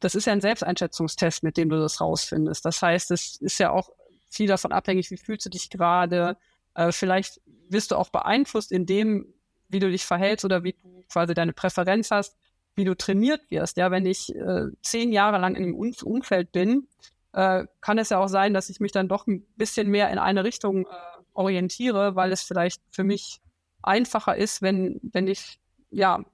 das 0.00 0.14
ist 0.14 0.26
ja 0.26 0.32
ein 0.32 0.40
Selbsteinschätzungstest, 0.40 1.42
mit 1.42 1.56
dem 1.56 1.68
du 1.68 1.78
das 1.78 2.00
rausfindest. 2.00 2.64
Das 2.64 2.80
heißt, 2.82 3.10
es 3.10 3.36
ist 3.40 3.58
ja 3.58 3.70
auch 3.70 3.90
viel 4.28 4.46
davon 4.46 4.72
abhängig, 4.72 5.10
wie 5.10 5.16
fühlst 5.16 5.46
du 5.46 5.50
dich 5.50 5.70
gerade. 5.70 6.36
Äh, 6.74 6.92
vielleicht 6.92 7.40
wirst 7.68 7.90
du 7.90 7.96
auch 7.96 8.10
beeinflusst 8.10 8.72
in 8.72 8.86
dem, 8.86 9.32
wie 9.68 9.80
du 9.80 9.90
dich 9.90 10.04
verhältst 10.04 10.44
oder 10.44 10.64
wie 10.64 10.72
du 10.72 11.04
quasi 11.10 11.34
deine 11.34 11.52
Präferenz 11.52 12.10
hast, 12.10 12.36
wie 12.74 12.84
du 12.84 12.96
trainiert 12.96 13.50
wirst. 13.50 13.76
Ja, 13.76 13.90
wenn 13.90 14.06
ich 14.06 14.34
äh, 14.34 14.66
zehn 14.82 15.12
Jahre 15.12 15.38
lang 15.38 15.56
in 15.56 15.64
einem 15.64 15.74
Umfeld 15.74 16.52
bin, 16.52 16.88
äh, 17.32 17.66
kann 17.80 17.98
es 17.98 18.10
ja 18.10 18.18
auch 18.18 18.28
sein, 18.28 18.54
dass 18.54 18.70
ich 18.70 18.80
mich 18.80 18.92
dann 18.92 19.08
doch 19.08 19.26
ein 19.26 19.42
bisschen 19.56 19.88
mehr 19.88 20.10
in 20.10 20.18
eine 20.18 20.44
Richtung 20.44 20.86
äh, 20.86 20.90
orientiere, 21.34 22.14
weil 22.14 22.32
es 22.32 22.42
vielleicht 22.42 22.82
für 22.90 23.04
mich 23.04 23.40
einfacher 23.82 24.36
ist, 24.36 24.62
wenn, 24.62 25.00
wenn 25.02 25.26
ich, 25.26 25.60
ja, 25.90 26.24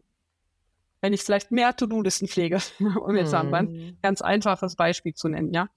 wenn 1.05 1.12
ich 1.12 1.23
vielleicht 1.23 1.51
mehr 1.51 1.77
To-Do-Listen 1.77 2.29
pflege, 2.29 2.61
um 2.81 3.14
jetzt 3.14 3.35
mhm. 3.35 3.55
ein 3.55 3.99
ganz 4.01 4.23
einfaches 4.23 4.75
Beispiel 4.75 5.12
zu 5.12 5.29
nennen, 5.29 5.53
ja. 5.53 5.69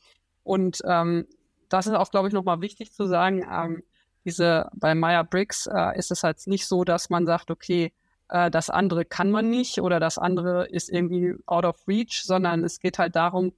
Und 0.43 0.81
ähm, 0.85 1.27
das 1.67 1.85
ist 1.85 1.95
auch, 1.95 2.11
glaube 2.11 2.29
ich, 2.29 2.33
nochmal 2.33 2.61
wichtig 2.61 2.93
zu 2.93 3.07
sagen, 3.07 3.45
ähm, 3.51 3.83
diese, 4.23 4.69
bei 4.73 4.95
Meyer 4.95 5.25
Briggs 5.25 5.67
äh, 5.67 5.97
ist 5.97 6.11
es 6.11 6.23
halt 6.23 6.47
nicht 6.47 6.65
so, 6.65 6.85
dass 6.85 7.09
man 7.09 7.25
sagt, 7.25 7.51
okay, 7.51 7.91
äh, 8.29 8.49
das 8.49 8.69
andere 8.69 9.03
kann 9.03 9.29
man 9.29 9.49
nicht 9.49 9.81
oder 9.81 9.99
das 9.99 10.17
andere 10.17 10.65
ist 10.67 10.89
irgendwie 10.89 11.35
out 11.45 11.65
of 11.65 11.85
reach, 11.89 12.23
sondern 12.23 12.63
es 12.63 12.79
geht 12.79 12.97
halt 12.97 13.17
darum, 13.17 13.51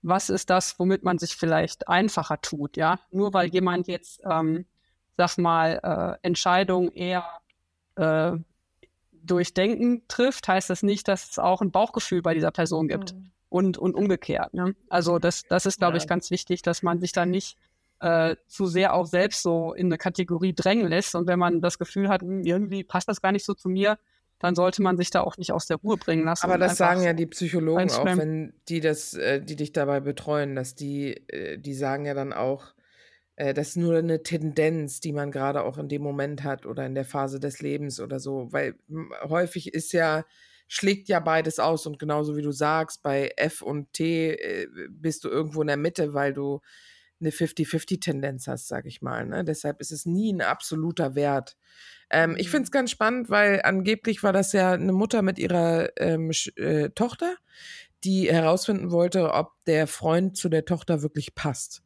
was 0.00 0.30
ist 0.30 0.48
das, 0.48 0.78
womit 0.78 1.04
man 1.04 1.18
sich 1.18 1.36
vielleicht 1.36 1.86
einfacher 1.86 2.40
tut, 2.40 2.78
ja. 2.78 2.98
Nur 3.10 3.34
weil 3.34 3.50
jemand 3.50 3.88
jetzt 3.88 4.22
ähm, 4.24 4.64
sag 5.18 5.36
mal, 5.36 6.18
äh, 6.22 6.26
Entscheidungen 6.26 6.90
eher 6.92 7.26
äh, 7.96 8.32
durch 9.22 9.54
Denken 9.54 10.02
trifft, 10.08 10.48
heißt 10.48 10.70
das 10.70 10.82
nicht, 10.82 11.08
dass 11.08 11.30
es 11.30 11.38
auch 11.38 11.60
ein 11.60 11.70
Bauchgefühl 11.70 12.22
bei 12.22 12.34
dieser 12.34 12.50
Person 12.50 12.88
gibt. 12.88 13.14
Mhm. 13.14 13.30
Und, 13.52 13.78
und 13.78 13.96
umgekehrt. 13.96 14.54
Ne? 14.54 14.76
Also 14.88 15.18
das, 15.18 15.42
das 15.42 15.66
ist, 15.66 15.78
glaube 15.78 15.96
ja. 15.96 16.02
ich, 16.04 16.08
ganz 16.08 16.30
wichtig, 16.30 16.62
dass 16.62 16.84
man 16.84 17.00
sich 17.00 17.10
dann 17.10 17.30
nicht 17.30 17.56
äh, 17.98 18.36
zu 18.46 18.66
sehr 18.66 18.94
auch 18.94 19.06
selbst 19.06 19.42
so 19.42 19.74
in 19.74 19.86
eine 19.86 19.98
Kategorie 19.98 20.54
drängen 20.54 20.86
lässt. 20.86 21.16
Und 21.16 21.26
wenn 21.26 21.40
man 21.40 21.60
das 21.60 21.78
Gefühl 21.78 22.08
hat, 22.08 22.22
hm, 22.22 22.44
irgendwie 22.44 22.84
passt 22.84 23.08
das 23.08 23.20
gar 23.20 23.32
nicht 23.32 23.44
so 23.44 23.54
zu 23.54 23.68
mir, 23.68 23.98
dann 24.38 24.54
sollte 24.54 24.82
man 24.82 24.96
sich 24.96 25.10
da 25.10 25.20
auch 25.20 25.36
nicht 25.36 25.52
aus 25.52 25.66
der 25.66 25.76
Ruhe 25.76 25.96
bringen 25.98 26.24
lassen. 26.24 26.44
Aber 26.44 26.58
das 26.58 26.78
sagen 26.78 27.02
ja 27.02 27.12
die 27.12 27.26
Psychologen 27.26 27.90
auch, 27.90 28.04
wenn 28.06 28.54
die 28.68 28.80
das, 28.80 29.14
äh, 29.14 29.40
die 29.40 29.54
dich 29.54 29.72
dabei 29.72 30.00
betreuen, 30.00 30.54
dass 30.54 30.74
die, 30.74 31.12
äh, 31.28 31.58
die 31.58 31.74
sagen 31.74 32.06
ja 32.06 32.14
dann 32.14 32.32
auch, 32.32 32.68
äh, 32.68 32.79
das 33.54 33.70
ist 33.70 33.76
nur 33.76 33.96
eine 33.96 34.22
Tendenz, 34.22 35.00
die 35.00 35.12
man 35.12 35.30
gerade 35.30 35.62
auch 35.62 35.78
in 35.78 35.88
dem 35.88 36.02
Moment 36.02 36.44
hat 36.44 36.66
oder 36.66 36.84
in 36.84 36.94
der 36.94 37.04
Phase 37.04 37.40
des 37.40 37.60
Lebens 37.60 38.00
oder 38.00 38.20
so, 38.20 38.48
weil 38.50 38.74
häufig 39.22 39.72
ist 39.72 39.92
ja, 39.92 40.24
schlägt 40.68 41.08
ja 41.08 41.20
beides 41.20 41.58
aus 41.58 41.86
und 41.86 41.98
genauso 41.98 42.36
wie 42.36 42.42
du 42.42 42.52
sagst, 42.52 43.02
bei 43.02 43.32
F 43.36 43.62
und 43.62 43.92
T 43.92 44.32
äh, 44.32 44.68
bist 44.90 45.24
du 45.24 45.28
irgendwo 45.28 45.62
in 45.62 45.68
der 45.68 45.76
Mitte, 45.76 46.12
weil 46.12 46.32
du 46.32 46.60
eine 47.20 47.30
50-50-Tendenz 47.30 48.46
hast, 48.46 48.68
sag 48.68 48.86
ich 48.86 49.02
mal. 49.02 49.26
Ne? 49.26 49.44
Deshalb 49.44 49.80
ist 49.80 49.92
es 49.92 50.06
nie 50.06 50.32
ein 50.32 50.40
absoluter 50.40 51.14
Wert. 51.14 51.56
Ähm, 52.10 52.34
ich 52.38 52.50
finde 52.50 52.64
es 52.64 52.70
ganz 52.70 52.90
spannend, 52.90 53.30
weil 53.30 53.60
angeblich 53.62 54.22
war 54.22 54.32
das 54.32 54.52
ja 54.52 54.72
eine 54.72 54.92
Mutter 54.92 55.22
mit 55.22 55.38
ihrer 55.38 55.90
ähm, 55.98 56.30
äh, 56.56 56.90
Tochter, 56.90 57.36
die 58.04 58.32
herausfinden 58.32 58.90
wollte, 58.90 59.32
ob 59.32 59.52
der 59.66 59.86
Freund 59.86 60.36
zu 60.36 60.48
der 60.48 60.64
Tochter 60.64 61.02
wirklich 61.02 61.34
passt. 61.34 61.82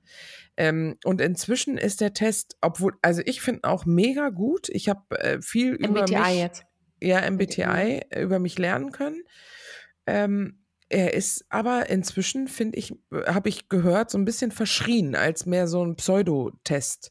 Ähm, 0.56 0.96
und 1.04 1.20
inzwischen 1.20 1.76
ist 1.76 2.00
der 2.00 2.12
Test, 2.12 2.56
obwohl, 2.60 2.94
also 3.02 3.22
ich 3.24 3.40
finde 3.40 3.64
auch 3.64 3.84
mega 3.84 4.30
gut. 4.30 4.68
Ich 4.68 4.88
habe 4.88 5.18
äh, 5.18 5.42
viel 5.42 5.72
MBTI 5.74 5.86
über 5.86 6.02
mich, 6.02 6.38
jetzt. 6.38 6.64
ja 7.00 7.30
MBTI 7.30 8.02
MBTI. 8.04 8.22
über 8.22 8.38
mich 8.38 8.58
lernen 8.58 8.92
können. 8.92 9.22
Ähm, 10.06 10.60
er 10.88 11.14
ist 11.14 11.44
aber 11.48 11.88
inzwischen, 11.88 12.46
finde 12.46 12.78
ich, 12.78 12.94
habe 13.26 13.48
ich 13.48 13.68
gehört, 13.68 14.10
so 14.10 14.18
ein 14.18 14.24
bisschen 14.24 14.52
verschrien 14.52 15.16
als 15.16 15.46
mehr 15.46 15.66
so 15.66 15.84
ein 15.84 15.96
Pseudotest. 15.96 17.10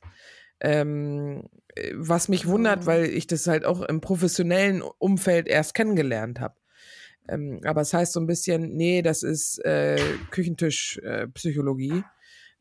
Ähm, 0.61 1.49
was 1.93 2.29
mich 2.29 2.45
wundert, 2.45 2.81
mhm. 2.81 2.85
weil 2.85 3.05
ich 3.05 3.27
das 3.27 3.47
halt 3.47 3.65
auch 3.65 3.81
im 3.81 3.99
professionellen 3.99 4.81
Umfeld 4.81 5.47
erst 5.47 5.73
kennengelernt 5.73 6.39
habe. 6.39 6.55
Ähm, 7.27 7.61
aber 7.65 7.81
es 7.81 7.93
heißt 7.93 8.13
so 8.13 8.19
ein 8.19 8.27
bisschen, 8.27 8.75
nee, 8.75 9.01
das 9.01 9.23
ist 9.23 9.63
äh, 9.65 9.97
Küchentischpsychologie. 10.31 12.03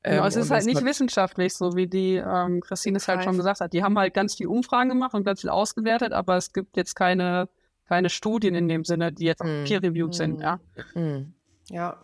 Äh, 0.02 0.10
genau, 0.10 0.26
es 0.26 0.36
ist 0.36 0.50
halt 0.50 0.66
nicht 0.66 0.84
wissenschaftlich, 0.84 1.54
so 1.54 1.76
wie 1.76 1.86
die 1.86 2.16
ähm, 2.16 2.60
Christine 2.60 2.96
es 2.96 3.08
halt 3.08 3.22
schon 3.24 3.36
gesagt 3.36 3.60
hat. 3.60 3.72
Die 3.72 3.82
haben 3.82 3.98
halt 3.98 4.14
ganz 4.14 4.34
viel 4.34 4.46
Umfragen 4.46 4.88
gemacht 4.88 5.14
und 5.14 5.24
ganz 5.24 5.40
viel 5.40 5.50
ausgewertet, 5.50 6.12
aber 6.12 6.36
es 6.36 6.52
gibt 6.52 6.76
jetzt 6.76 6.94
keine, 6.94 7.48
keine 7.88 8.10
Studien 8.10 8.54
in 8.54 8.68
dem 8.68 8.84
Sinne, 8.84 9.12
die 9.12 9.24
jetzt 9.24 9.44
mm. 9.44 9.64
peer-reviewed 9.64 10.10
mm. 10.10 10.12
sind. 10.12 10.40
Ja. 10.40 10.60
Mm. 10.94 11.34
Ja. 11.68 12.00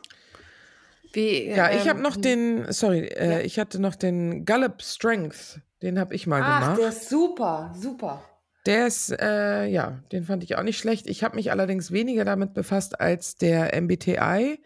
Wie, 1.12 1.49
ja, 1.49 1.71
ähm, 1.71 1.79
ich 1.79 1.88
habe 1.88 2.01
noch 2.01 2.16
den, 2.16 2.71
sorry, 2.73 3.01
äh, 3.01 3.33
ja. 3.33 3.40
ich 3.40 3.59
hatte 3.59 3.81
noch 3.81 3.97
den 3.97 4.44
Gallup 4.44 4.83
Strength, 4.83 5.61
den 5.83 5.99
habe 5.99 6.14
ich 6.14 6.27
mal 6.27 6.42
Ach, 6.42 6.61
gemacht. 6.61 6.73
Ach, 6.75 6.79
der 6.79 6.88
ist 6.90 7.09
super, 7.09 7.73
super. 7.75 8.23
Der 8.68 8.87
ist, 8.87 9.11
äh, 9.18 9.64
ja, 9.64 9.98
den 10.12 10.24
fand 10.24 10.44
ich 10.44 10.57
auch 10.57 10.62
nicht 10.62 10.76
schlecht. 10.76 11.09
Ich 11.09 11.24
habe 11.24 11.37
mich 11.37 11.50
allerdings 11.50 11.90
weniger 11.90 12.26
damit 12.26 12.52
befasst 12.52 13.00
als 13.00 13.37
der 13.37 13.74
MBTI. 13.74 14.61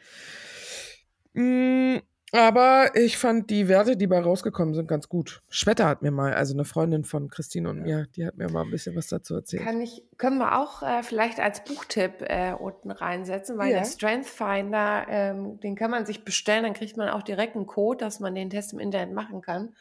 Mm, 1.34 1.98
aber 2.32 2.96
ich 2.96 3.16
fand 3.16 3.48
die 3.48 3.68
Werte, 3.68 3.96
die 3.96 4.08
bei 4.08 4.18
rausgekommen 4.18 4.74
sind, 4.74 4.88
ganz 4.88 5.08
gut. 5.08 5.40
Schwetter 5.50 5.86
hat 5.86 6.02
mir 6.02 6.10
mal, 6.10 6.34
also 6.34 6.52
eine 6.52 6.64
Freundin 6.64 7.04
von 7.04 7.30
Christine 7.30 7.70
und 7.70 7.82
mir, 7.82 8.08
die 8.16 8.26
hat 8.26 8.36
mir 8.36 8.50
mal 8.50 8.64
ein 8.64 8.72
bisschen 8.72 8.96
was 8.96 9.06
dazu 9.06 9.36
erzählt. 9.36 9.62
Kann 9.62 9.80
ich, 9.80 10.02
können 10.16 10.38
wir 10.38 10.58
auch 10.58 10.82
äh, 10.82 11.04
vielleicht 11.04 11.38
als 11.38 11.62
Buchtipp 11.62 12.22
äh, 12.22 12.54
unten 12.54 12.90
reinsetzen, 12.90 13.56
weil 13.56 13.70
ja. 13.70 13.78
der 13.78 13.84
Strength 13.84 14.26
Finder, 14.26 15.06
ähm, 15.10 15.60
den 15.60 15.76
kann 15.76 15.92
man 15.92 16.06
sich 16.06 16.24
bestellen, 16.24 16.64
dann 16.64 16.74
kriegt 16.74 16.96
man 16.96 17.08
auch 17.08 17.22
direkt 17.22 17.54
einen 17.54 17.66
Code, 17.66 17.98
dass 17.98 18.18
man 18.18 18.34
den 18.34 18.50
Test 18.50 18.72
im 18.72 18.80
Internet 18.80 19.14
machen 19.14 19.42
kann. 19.42 19.76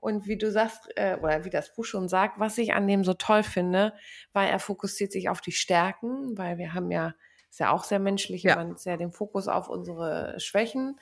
Und 0.00 0.26
wie 0.26 0.38
du 0.38 0.50
sagst, 0.50 0.88
äh, 0.96 1.16
oder 1.20 1.44
wie 1.44 1.50
das 1.50 1.74
Buch 1.74 1.84
schon 1.84 2.08
sagt, 2.08 2.38
was 2.38 2.58
ich 2.58 2.72
an 2.72 2.86
dem 2.86 3.04
so 3.04 3.14
toll 3.14 3.42
finde, 3.42 3.92
weil 4.32 4.48
er 4.48 4.58
fokussiert 4.58 5.12
sich 5.12 5.28
auf 5.28 5.40
die 5.40 5.52
Stärken, 5.52 6.36
weil 6.38 6.58
wir 6.58 6.72
haben 6.74 6.90
ja, 6.90 7.14
ist 7.50 7.60
ja 7.60 7.70
auch 7.70 7.84
sehr 7.84 7.98
menschlich, 7.98 8.42
ja. 8.42 8.56
man 8.56 8.76
sehr 8.76 8.96
den 8.96 9.12
Fokus 9.12 9.48
auf 9.48 9.68
unsere 9.68 10.38
Schwächen 10.38 10.98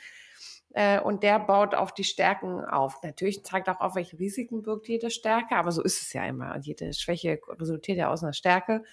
äh, 0.75 1.01
und 1.01 1.23
der 1.23 1.39
baut 1.39 1.75
auf 1.75 1.93
die 1.93 2.05
Stärken 2.05 2.65
auf. 2.65 3.03
Natürlich 3.03 3.45
zeigt 3.45 3.69
auch 3.69 3.81
auf, 3.81 3.95
welche 3.95 4.19
Risiken 4.19 4.63
birgt 4.63 4.89
jede 4.89 5.11
Stärke, 5.11 5.57
aber 5.57 5.73
so 5.73 5.83
ist 5.83 6.03
es 6.03 6.13
ja 6.13 6.25
immer. 6.25 6.55
Und 6.55 6.67
jede 6.67 6.93
Schwäche 6.93 7.41
resultiert 7.49 7.99
ja 7.99 8.11
aus 8.11 8.23
einer 8.23 8.33
Stärke. 8.33 8.85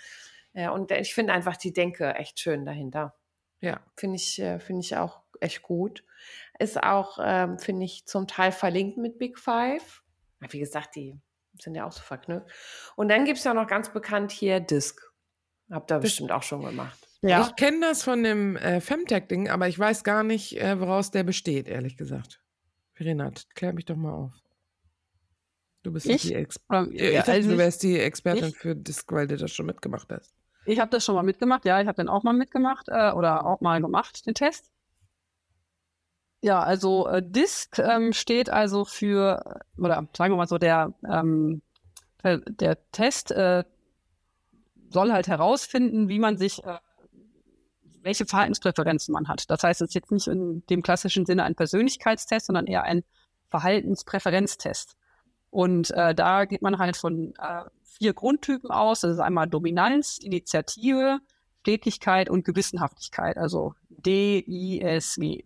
Äh, 0.54 0.70
und 0.70 0.92
ich 0.92 1.14
finde 1.14 1.34
einfach 1.34 1.58
die 1.58 1.74
Denke 1.74 2.14
echt 2.16 2.40
schön 2.40 2.66
dahinter. 2.66 3.16
Ja, 3.62 3.80
finde 3.96 4.18
ich, 4.18 4.40
äh, 4.40 4.60
finde 4.60 4.82
ich 4.82 4.96
auch 4.98 5.22
echt 5.40 5.62
gut. 5.64 6.04
Ist 6.60 6.82
auch, 6.82 7.20
ähm, 7.22 7.60
finde 7.60 7.86
ich, 7.86 8.06
zum 8.06 8.28
Teil 8.28 8.52
verlinkt 8.52 8.98
mit 8.98 9.18
Big 9.18 9.38
Five. 9.40 10.04
Wie 10.40 10.60
gesagt, 10.60 10.96
die 10.96 11.20
sind 11.60 11.76
ja 11.76 11.86
auch 11.86 11.92
so 11.92 12.02
verknüpft. 12.02 12.48
Und 12.96 13.10
dann 13.10 13.26
gibt 13.26 13.38
es 13.38 13.44
ja 13.44 13.54
noch 13.54 13.68
ganz 13.68 13.92
bekannt 13.92 14.32
hier 14.32 14.60
Disc. 14.60 15.02
Habt 15.72 15.92
ihr 15.92 16.00
bestimmt 16.00 16.32
auch 16.32 16.44
schon 16.44 16.64
gemacht. 16.64 17.08
Ja. 17.22 17.42
Ich 17.42 17.56
kenne 17.56 17.82
das 17.82 18.04
von 18.04 18.22
dem 18.24 18.56
äh, 18.58 18.82
Femtech-Ding, 18.82 19.50
aber 19.50 19.68
ich 19.68 19.80
weiß 19.80 20.04
gar 20.04 20.24
nicht, 20.24 20.62
äh, 20.62 20.80
woraus 20.80 21.10
der 21.10 21.24
besteht, 21.24 21.68
ehrlich 21.68 21.98
gesagt. 21.98 22.42
Renat, 23.00 23.48
klär 23.56 23.74
mich 23.74 23.86
doch 23.86 23.96
mal 23.96 24.14
auf. 24.14 24.34
Du 25.82 25.92
bist 25.92 26.06
ich? 26.06 26.22
die 26.24 26.36
Ex 26.36 26.58
um, 26.68 26.92
ja, 26.92 27.10
ich 27.10 27.16
dachte, 27.18 27.32
also 27.32 27.52
du 27.52 27.58
wärst 27.58 27.84
die 27.84 28.00
Expertin 28.00 28.50
ich? 28.50 28.58
für 28.58 28.76
Disc, 28.76 29.12
weil 29.12 29.28
du 29.28 29.38
das 29.38 29.52
schon 29.52 29.66
mitgemacht 29.66 30.12
hast. 30.12 30.36
Ich 30.66 30.80
habe 30.80 30.92
das 30.92 31.06
schon 31.06 31.16
mal 31.16 31.24
mitgemacht, 31.24 31.66
ja, 31.66 31.80
ich 31.80 31.88
habe 31.88 32.02
den 32.02 32.10
auch 32.10 32.24
mal 32.24 32.34
mitgemacht 32.34 32.88
äh, 32.90 33.12
oder 33.12 33.46
auch 33.46 33.62
mal 33.62 33.82
gemacht, 33.82 34.26
den 34.26 34.34
Test. 34.34 34.72
Ja, 36.42 36.62
also 36.62 37.08
äh, 37.08 37.24
DISC 37.24 37.80
ähm, 37.80 38.14
steht 38.14 38.50
also 38.50 38.86
für, 38.86 39.62
oder 39.78 40.08
sagen 40.16 40.34
wir 40.34 40.38
mal 40.38 40.48
so, 40.48 40.58
der, 40.58 40.94
ähm, 41.10 41.62
der, 42.24 42.38
der 42.40 42.92
Test 42.92 43.32
äh, 43.32 43.64
soll 44.90 45.12
halt 45.12 45.28
herausfinden, 45.28 46.10
wie 46.10 46.20
man 46.20 46.38
sich 46.38 46.64
äh, 46.64 46.78
welche 48.06 48.26
Verhaltenspräferenzen 48.26 49.12
man 49.12 49.28
hat. 49.28 49.50
Das 49.50 49.64
heißt, 49.64 49.82
es 49.82 49.90
ist 49.90 49.96
jetzt 49.96 50.12
nicht 50.12 50.28
in 50.28 50.64
dem 50.68 50.84
klassischen 50.84 51.26
Sinne 51.26 51.44
ein 51.44 51.56
Persönlichkeitstest, 51.56 52.46
sondern 52.46 52.68
eher 52.68 52.84
ein 52.84 53.04
Verhaltenspräferenztest. 53.50 54.96
Und 55.56 55.92
äh, 55.92 56.14
da 56.14 56.44
geht 56.44 56.62
man 56.62 56.80
halt 56.80 56.98
von 56.98 57.34
äh, 57.40 57.64
vier 57.82 58.14
Grundtypen 58.14 58.72
aus. 58.72 59.00
Das 59.00 59.14
ist 59.14 59.20
einmal 59.20 59.48
Dominanz, 59.48 60.18
Initiative, 60.18 61.20
Stetigkeit 61.62 62.30
und 62.30 62.44
Gewissenhaftigkeit, 62.44 63.38
also 63.38 63.74
D, 63.88 64.44
I, 64.46 64.82
S, 64.82 65.18
W. 65.18 65.46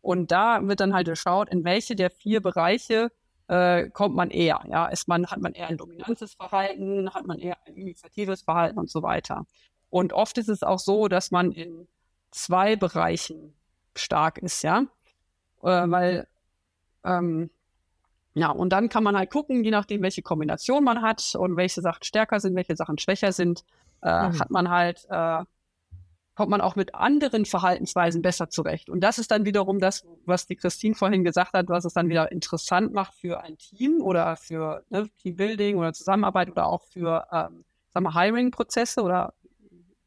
Und 0.00 0.32
da 0.32 0.66
wird 0.66 0.80
dann 0.80 0.94
halt 0.94 1.06
geschaut, 1.06 1.48
in 1.48 1.62
welche 1.62 1.94
der 1.94 2.10
vier 2.10 2.42
Bereiche 2.42 3.12
äh, 3.46 3.88
kommt 3.90 4.16
man 4.16 4.30
eher. 4.30 4.64
Ja, 4.68 4.86
ist 4.86 5.06
man, 5.06 5.28
hat 5.28 5.40
man 5.40 5.52
eher 5.52 5.68
ein 5.68 5.76
dominantes 5.76 6.34
Verhalten, 6.34 7.14
hat 7.14 7.24
man 7.28 7.38
eher 7.38 7.56
ein 7.68 7.76
initiatives 7.76 8.42
Verhalten 8.42 8.80
und 8.80 8.90
so 8.90 9.04
weiter. 9.04 9.46
Und 9.90 10.12
oft 10.12 10.38
ist 10.38 10.48
es 10.48 10.64
auch 10.64 10.80
so, 10.80 11.06
dass 11.06 11.30
man 11.30 11.52
in 11.52 11.86
zwei 12.32 12.74
Bereichen 12.74 13.54
stark 13.94 14.38
ist, 14.38 14.64
ja. 14.64 14.86
Äh, 15.62 15.88
weil, 15.88 16.26
ähm, 17.04 17.50
ja, 18.38 18.50
und 18.50 18.68
dann 18.68 18.90
kann 18.90 19.02
man 19.02 19.16
halt 19.16 19.30
gucken, 19.30 19.64
je 19.64 19.70
nachdem, 19.70 20.02
welche 20.02 20.20
Kombination 20.20 20.84
man 20.84 21.00
hat 21.00 21.34
und 21.36 21.56
welche 21.56 21.80
Sachen 21.80 22.02
stärker 22.02 22.38
sind, 22.38 22.54
welche 22.54 22.76
Sachen 22.76 22.98
schwächer 22.98 23.32
sind, 23.32 23.64
äh, 24.02 24.28
mhm. 24.28 24.38
hat 24.38 24.50
man 24.50 24.68
halt, 24.68 25.06
äh, 25.08 25.42
kommt 26.34 26.50
man 26.50 26.60
auch 26.60 26.76
mit 26.76 26.94
anderen 26.94 27.46
Verhaltensweisen 27.46 28.20
besser 28.20 28.50
zurecht. 28.50 28.90
Und 28.90 29.00
das 29.00 29.16
ist 29.16 29.30
dann 29.30 29.46
wiederum 29.46 29.80
das, 29.80 30.04
was 30.26 30.46
die 30.46 30.56
Christine 30.56 30.94
vorhin 30.94 31.24
gesagt 31.24 31.54
hat, 31.54 31.70
was 31.70 31.86
es 31.86 31.94
dann 31.94 32.10
wieder 32.10 32.30
interessant 32.30 32.92
macht 32.92 33.14
für 33.14 33.40
ein 33.40 33.56
Team 33.56 34.02
oder 34.02 34.36
für 34.36 34.84
ne, 34.90 35.08
Teambuilding 35.22 35.78
oder 35.78 35.94
Zusammenarbeit 35.94 36.50
oder 36.50 36.66
auch 36.66 36.82
für, 36.82 37.26
ähm, 37.32 37.64
sagen 37.94 38.04
wir, 38.04 38.14
Hiring-Prozesse 38.14 39.00
oder 39.00 39.32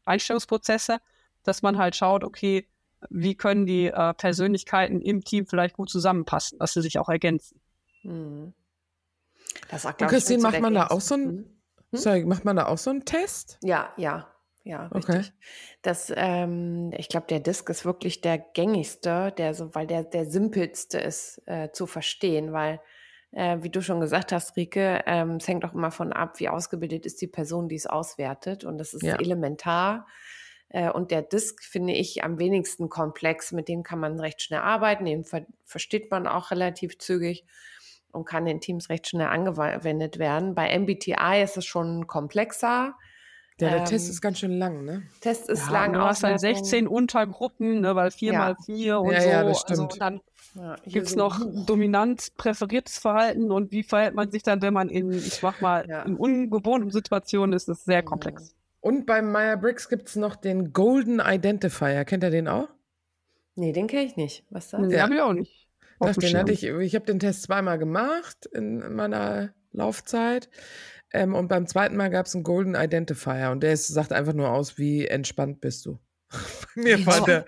Einstellungsprozesse, 0.05 0.99
dass 1.41 1.63
man 1.63 1.79
halt 1.79 1.95
schaut, 1.95 2.23
okay, 2.23 2.67
wie 3.09 3.33
können 3.33 3.65
die 3.65 3.87
äh, 3.87 4.13
Persönlichkeiten 4.13 5.01
im 5.01 5.23
Team 5.23 5.47
vielleicht 5.47 5.75
gut 5.75 5.89
zusammenpassen, 5.89 6.59
dass 6.59 6.73
sie 6.73 6.83
sich 6.83 6.99
auch 6.99 7.09
ergänzen. 7.09 7.59
Hm. 8.01 8.53
Das 9.69 9.83
sagt, 9.83 10.01
Christine, 10.01 10.41
macht 10.41 10.59
man 10.59 10.73
da 10.73 10.87
auch 10.87 11.01
so 11.01 11.15
ein, 11.15 11.27
hm? 11.27 11.45
sorry, 11.91 12.25
macht 12.25 12.45
man 12.45 12.55
da 12.55 12.67
auch 12.67 12.77
so 12.77 12.89
einen 12.89 13.05
Test? 13.05 13.57
Ja, 13.61 13.93
ja, 13.97 14.27
ja, 14.63 14.87
richtig. 14.87 15.15
Okay. 15.15 15.29
Das, 15.81 16.11
ähm, 16.15 16.91
ich 16.97 17.09
glaube, 17.09 17.27
der 17.27 17.39
Disk 17.39 17.69
ist 17.69 17.85
wirklich 17.85 18.21
der 18.21 18.37
gängigste, 18.37 19.33
der 19.37 19.53
so, 19.53 19.73
weil 19.73 19.87
der 19.87 20.03
der 20.03 20.25
simpelste 20.25 20.99
ist 20.99 21.41
äh, 21.45 21.71
zu 21.71 21.87
verstehen, 21.87 22.53
weil 22.53 22.79
äh, 23.31 23.57
wie 23.61 23.69
du 23.69 23.81
schon 23.81 23.99
gesagt 23.99 24.31
hast, 24.31 24.55
Rike, 24.55 25.03
ähm, 25.05 25.37
es 25.37 25.47
hängt 25.47 25.63
auch 25.65 25.73
immer 25.73 25.91
von 25.91 26.13
ab, 26.13 26.39
wie 26.39 26.49
ausgebildet 26.49 27.05
ist 27.05 27.21
die 27.21 27.27
Person, 27.27 27.69
die 27.69 27.75
es 27.75 27.85
auswertet. 27.85 28.63
Und 28.63 28.77
das 28.77 28.93
ist 28.93 29.03
ja. 29.03 29.15
elementar. 29.15 30.07
Äh, 30.69 30.89
und 30.89 31.11
der 31.11 31.21
Disk 31.21 31.63
finde 31.63 31.93
ich 31.93 32.23
am 32.23 32.39
wenigsten 32.39 32.89
komplex. 32.89 33.51
Mit 33.51 33.67
dem 33.67 33.83
kann 33.83 33.99
man 33.99 34.19
recht 34.19 34.41
schnell 34.41 34.61
arbeiten. 34.61 35.05
Den 35.05 35.25
ver 35.25 35.45
versteht 35.63 36.09
man 36.09 36.27
auch 36.27 36.51
relativ 36.51 36.97
zügig 36.97 37.45
und 38.11 38.25
kann 38.25 38.47
in 38.47 38.59
Teams 38.59 38.89
recht 38.89 39.07
schnell 39.07 39.27
angewendet 39.27 40.19
werden. 40.19 40.55
Bei 40.55 40.77
MBTI 40.77 41.41
ist 41.43 41.57
es 41.57 41.65
schon 41.65 42.07
komplexer. 42.07 42.95
Ja, 43.59 43.69
der 43.69 43.77
ähm, 43.79 43.85
Test 43.85 44.09
ist 44.09 44.21
ganz 44.21 44.39
schön 44.39 44.57
lang, 44.57 44.85
ne? 44.85 45.03
Test 45.19 45.49
ist 45.49 45.67
ja, 45.67 45.73
lang. 45.73 45.93
Du 45.93 45.99
hast 45.99 46.23
dann 46.23 46.37
16 46.37 46.87
Untergruppen, 46.87 47.81
ne, 47.81 47.95
weil 47.95 48.11
4 48.11 48.33
ja. 48.33 48.39
mal 48.39 48.55
4 48.65 48.99
und 48.99 49.11
ja, 49.11 49.21
so. 49.21 49.29
Ja, 49.29 49.43
das 49.43 49.47
also 49.47 49.59
stimmt. 49.59 49.79
Also 49.79 49.99
dann 49.99 50.21
ja, 50.55 50.75
gibt 50.85 51.07
es 51.07 51.15
noch 51.15 51.39
dominant 51.65 52.29
präferiertes 52.37 52.99
Verhalten 52.99 53.51
und 53.51 53.71
wie 53.71 53.83
verhält 53.83 54.15
man 54.15 54.31
sich 54.31 54.43
dann, 54.43 54.61
wenn 54.61 54.73
man 54.73 54.89
in, 54.89 55.11
ich 55.11 55.43
mach 55.43 55.59
mal, 55.61 55.85
ja. 55.87 56.03
in 56.03 56.15
ungewohnten 56.15 56.89
Situationen 56.91 57.53
ist, 57.53 57.67
ist 57.67 57.85
sehr 57.85 58.01
komplex. 58.01 58.55
Und 58.81 59.05
beim 59.05 59.31
Meyer-Briggs 59.31 59.89
gibt 59.89 60.07
es 60.07 60.15
noch 60.15 60.37
den 60.37 60.71
Golden 60.71 61.19
Identifier. 61.19 62.05
Kennt 62.05 62.23
ihr 62.23 62.29
den 62.29 62.47
auch? 62.47 62.69
Nee, 63.55 63.73
den 63.73 63.87
kenne 63.87 64.03
ich 64.03 64.15
nicht. 64.15 64.45
Was 64.49 64.69
da? 64.69 64.77
Den 64.77 64.89
ja. 64.89 65.03
habe 65.03 65.15
ich 65.15 65.21
auch 65.21 65.33
nicht. 65.33 65.68
Das, 65.99 66.17
den 66.17 66.37
hatte 66.37 66.51
ich, 66.51 66.63
ich 66.63 66.95
habe 66.95 67.05
den 67.05 67.19
Test 67.19 67.43
zweimal 67.43 67.77
gemacht 67.77 68.45
in 68.53 68.95
meiner 68.95 69.53
Laufzeit. 69.71 70.49
Ähm, 71.11 71.35
und 71.35 71.47
beim 71.47 71.67
zweiten 71.67 71.97
Mal 71.97 72.09
gab 72.09 72.27
es 72.27 72.35
einen 72.35 72.43
Golden 72.43 72.75
Identifier 72.75 73.49
und 73.51 73.61
der 73.61 73.73
ist, 73.73 73.87
sagt 73.87 74.13
einfach 74.13 74.33
nur 74.33 74.49
aus, 74.49 74.77
wie 74.77 75.07
entspannt 75.07 75.59
bist 75.61 75.85
du. 75.85 75.99
Bei 76.75 76.81
mir 76.81 77.05
war 77.05 77.25
der, 77.25 77.45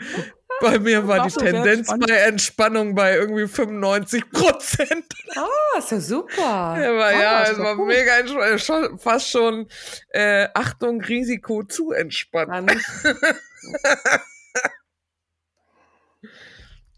Bei 0.61 0.79
mir 0.79 1.07
war 1.07 1.27
die 1.27 1.33
Tendenz 1.33 1.87
bei 1.87 2.13
Entspannung 2.13 2.93
bei 2.93 3.15
irgendwie 3.15 3.47
95 3.47 4.29
Prozent. 4.29 5.05
Oh, 5.35 5.79
ist 5.79 5.91
ja 5.91 5.99
super. 5.99 6.77
Ja, 6.79 6.95
war, 6.95 7.13
oh, 7.13 7.19
ja 7.19 7.43
es 7.43 7.57
war 7.57 7.75
gut. 7.75 7.87
mega 7.87 8.17
entspannt. 8.19 9.01
Fast 9.01 9.29
schon 9.29 9.67
äh, 10.09 10.47
Achtung, 10.53 11.01
Risiko 11.01 11.63
zu 11.63 11.91
entspannt. 11.91 12.71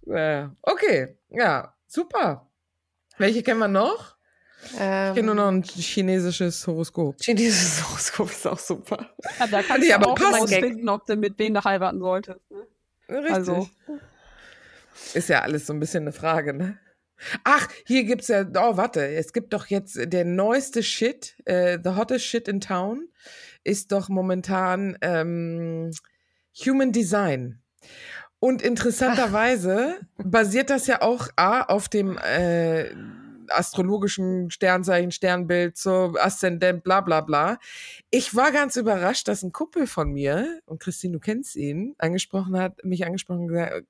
ja, 0.05 0.55
okay, 0.61 1.17
ja, 1.29 1.75
super. 1.87 2.49
Welche 3.17 3.43
kennen 3.43 3.59
wir 3.59 3.67
noch? 3.67 4.15
Ähm, 4.79 5.09
ich 5.09 5.15
kenne 5.15 5.25
nur 5.27 5.35
noch 5.35 5.47
ein 5.49 5.63
chinesisches 5.63 6.65
Horoskop. 6.67 7.21
Chinesisches 7.21 7.87
Horoskop 7.87 8.29
ist 8.29 8.47
auch 8.47 8.59
super. 8.59 9.09
Ja, 9.39 9.47
da 9.47 9.61
kannst 9.61 9.89
du 9.89 9.95
aber 9.95 10.07
auch 10.07 10.19
rausfinden, 10.19 10.87
ob 10.89 11.05
du 11.05 11.15
mit 11.15 11.37
wem 11.37 11.53
du 11.53 11.63
heiraten 11.63 11.99
solltest. 11.99 12.39
Ne? 12.49 12.67
Richtig. 13.09 13.33
Also. 13.33 13.69
Ist 15.13 15.29
ja 15.29 15.41
alles 15.41 15.65
so 15.67 15.73
ein 15.73 15.79
bisschen 15.79 16.03
eine 16.03 16.13
Frage, 16.13 16.53
ne? 16.53 16.79
Ach, 17.43 17.67
hier 17.85 18.03
gibt's 18.03 18.27
ja, 18.27 18.41
oh, 18.41 18.77
warte, 18.77 19.05
es 19.05 19.33
gibt 19.33 19.53
doch 19.53 19.67
jetzt 19.67 19.97
der 20.01 20.25
neueste 20.25 20.83
Shit, 20.83 21.35
äh, 21.45 21.79
the 21.83 21.91
hottest 21.91 22.25
shit 22.25 22.47
in 22.47 22.59
town, 22.59 23.07
ist 23.63 23.91
doch 23.91 24.09
momentan 24.09 24.97
ähm, 25.01 25.91
Human 26.65 26.91
Design. 26.91 27.61
Und 28.43 28.61
interessanterweise 28.61 29.95
Ach. 30.17 30.23
basiert 30.25 30.69
das 30.69 30.85
ja 30.85 31.01
auch 31.01 31.29
A, 31.37 31.61
auf 31.61 31.87
dem 31.87 32.17
äh, 32.17 32.93
astrologischen 33.47 34.49
Sternzeichen, 34.49 35.11
Sternbild, 35.11 35.77
so 35.77 36.15
Aszendent, 36.19 36.83
bla 36.83 36.99
bla 36.99 37.21
bla. 37.21 37.57
Ich 38.11 38.35
war 38.35 38.51
ganz 38.51 38.75
überrascht, 38.75 39.29
dass 39.29 39.43
ein 39.43 39.53
Kumpel 39.53 39.87
von 39.87 40.11
mir, 40.11 40.59
und 40.65 40.81
Christine, 40.81 41.13
du 41.13 41.19
kennst 41.21 41.55
ihn, 41.55 41.95
angesprochen 41.99 42.59
hat, 42.59 42.83
mich 42.83 43.05
angesprochen 43.05 43.47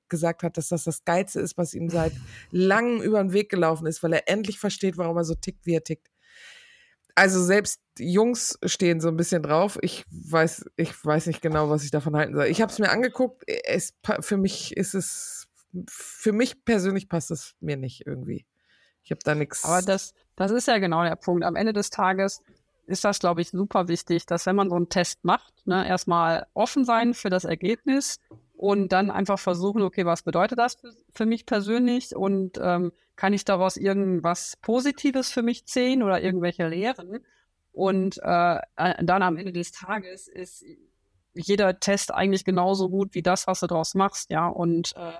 gesagt 0.08 0.44
hat, 0.44 0.56
dass 0.56 0.68
das 0.68 0.84
das 0.84 1.04
Geilste 1.04 1.40
ist, 1.40 1.58
was 1.58 1.74
ihm 1.74 1.90
seit 1.90 2.12
langem 2.52 3.02
über 3.02 3.20
den 3.20 3.32
Weg 3.32 3.50
gelaufen 3.50 3.88
ist, 3.88 4.04
weil 4.04 4.12
er 4.12 4.28
endlich 4.28 4.60
versteht, 4.60 4.96
warum 4.96 5.16
er 5.16 5.24
so 5.24 5.34
tickt, 5.34 5.66
wie 5.66 5.74
er 5.74 5.82
tickt. 5.82 6.13
Also 7.14 7.42
selbst 7.42 7.80
Jungs 7.98 8.58
stehen 8.64 9.00
so 9.00 9.08
ein 9.08 9.16
bisschen 9.16 9.42
drauf. 9.42 9.78
Ich 9.82 10.04
weiß, 10.10 10.66
ich 10.76 11.04
weiß 11.04 11.26
nicht 11.26 11.42
genau, 11.42 11.70
was 11.70 11.84
ich 11.84 11.90
davon 11.90 12.16
halten 12.16 12.34
soll. 12.34 12.46
Ich 12.46 12.60
habe 12.60 12.72
es 12.72 12.78
mir 12.78 12.90
angeguckt. 12.90 13.44
Es, 13.46 13.94
für 14.20 14.36
mich 14.36 14.76
ist 14.76 14.94
es, 14.94 15.46
für 15.86 16.32
mich 16.32 16.64
persönlich 16.64 17.08
passt 17.08 17.30
es 17.30 17.54
mir 17.60 17.76
nicht 17.76 18.06
irgendwie. 18.06 18.46
Ich 19.04 19.10
habe 19.10 19.20
da 19.22 19.34
nichts. 19.34 19.64
Aber 19.64 19.82
das, 19.82 20.14
das 20.34 20.50
ist 20.50 20.66
ja 20.66 20.78
genau 20.78 21.04
der 21.04 21.16
Punkt. 21.16 21.44
Am 21.44 21.56
Ende 21.56 21.72
des 21.72 21.90
Tages 21.90 22.42
ist 22.86 23.04
das, 23.04 23.18
glaube 23.18 23.42
ich, 23.42 23.50
super 23.50 23.88
wichtig, 23.88 24.26
dass 24.26 24.46
wenn 24.46 24.56
man 24.56 24.70
so 24.70 24.76
einen 24.76 24.88
Test 24.88 25.24
macht, 25.24 25.66
ne, 25.66 25.86
erstmal 25.86 26.46
offen 26.54 26.84
sein 26.84 27.14
für 27.14 27.30
das 27.30 27.44
Ergebnis 27.44 28.20
und 28.56 28.92
dann 28.92 29.10
einfach 29.10 29.38
versuchen, 29.38 29.82
okay, 29.82 30.04
was 30.04 30.22
bedeutet 30.22 30.58
das 30.58 30.74
für, 30.74 30.92
für 31.12 31.26
mich 31.26 31.46
persönlich 31.46 32.14
und 32.14 32.58
ähm, 32.60 32.92
kann 33.16 33.32
ich 33.32 33.44
daraus 33.44 33.76
irgendwas 33.76 34.56
Positives 34.60 35.30
für 35.30 35.42
mich 35.42 35.66
ziehen 35.66 36.02
oder 36.02 36.20
irgendwelche 36.22 36.68
Lehren? 36.68 37.20
Und 37.72 38.18
äh, 38.18 38.60
dann 38.76 39.22
am 39.22 39.36
Ende 39.36 39.52
des 39.52 39.72
Tages 39.72 40.28
ist 40.28 40.64
jeder 41.34 41.80
Test 41.80 42.14
eigentlich 42.14 42.44
genauso 42.44 42.88
gut 42.88 43.14
wie 43.14 43.22
das, 43.22 43.46
was 43.46 43.60
du 43.60 43.66
daraus 43.66 43.94
machst, 43.94 44.30
ja. 44.30 44.46
Und 44.46 44.94
äh, 44.96 45.12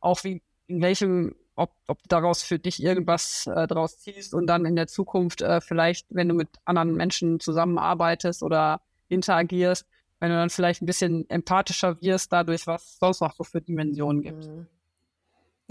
auch 0.00 0.24
wie 0.24 0.42
in 0.66 0.82
welchem 0.82 1.34
ob, 1.60 1.72
ob 1.88 1.98
daraus 2.08 2.42
für 2.42 2.58
dich 2.58 2.82
irgendwas 2.82 3.46
äh, 3.46 3.66
daraus 3.66 3.98
ziehst 4.00 4.34
und 4.34 4.46
dann 4.46 4.64
in 4.64 4.76
der 4.76 4.86
Zukunft 4.86 5.42
äh, 5.42 5.60
vielleicht, 5.60 6.06
wenn 6.08 6.28
du 6.28 6.34
mit 6.34 6.48
anderen 6.64 6.94
Menschen 6.94 7.38
zusammenarbeitest 7.38 8.42
oder 8.42 8.80
interagierst, 9.08 9.86
wenn 10.20 10.30
du 10.30 10.36
dann 10.36 10.50
vielleicht 10.50 10.80
ein 10.80 10.86
bisschen 10.86 11.28
empathischer 11.28 12.00
wirst, 12.00 12.32
dadurch, 12.32 12.66
was 12.66 12.98
sonst 12.98 13.20
noch 13.20 13.34
so 13.34 13.44
für 13.44 13.60
Dimensionen 13.60 14.22
gibt. 14.22 14.46
Mhm. 14.46 14.66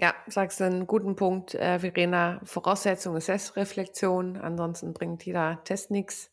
Ja, 0.02 0.16
sagst 0.28 0.62
du 0.62 0.64
einen 0.64 0.88
guten 0.88 1.18
Punkt, 1.18 1.56
äh, 1.56 1.78
Verena. 1.78 2.40
Voraussetzung 2.46 3.18
ist 3.18 3.26
Selbstreflexion, 3.26 4.38
ansonsten 4.38 4.94
bringt 4.94 5.26
jeder 5.26 5.62
Test 5.66 5.92
nichts. 5.92 6.32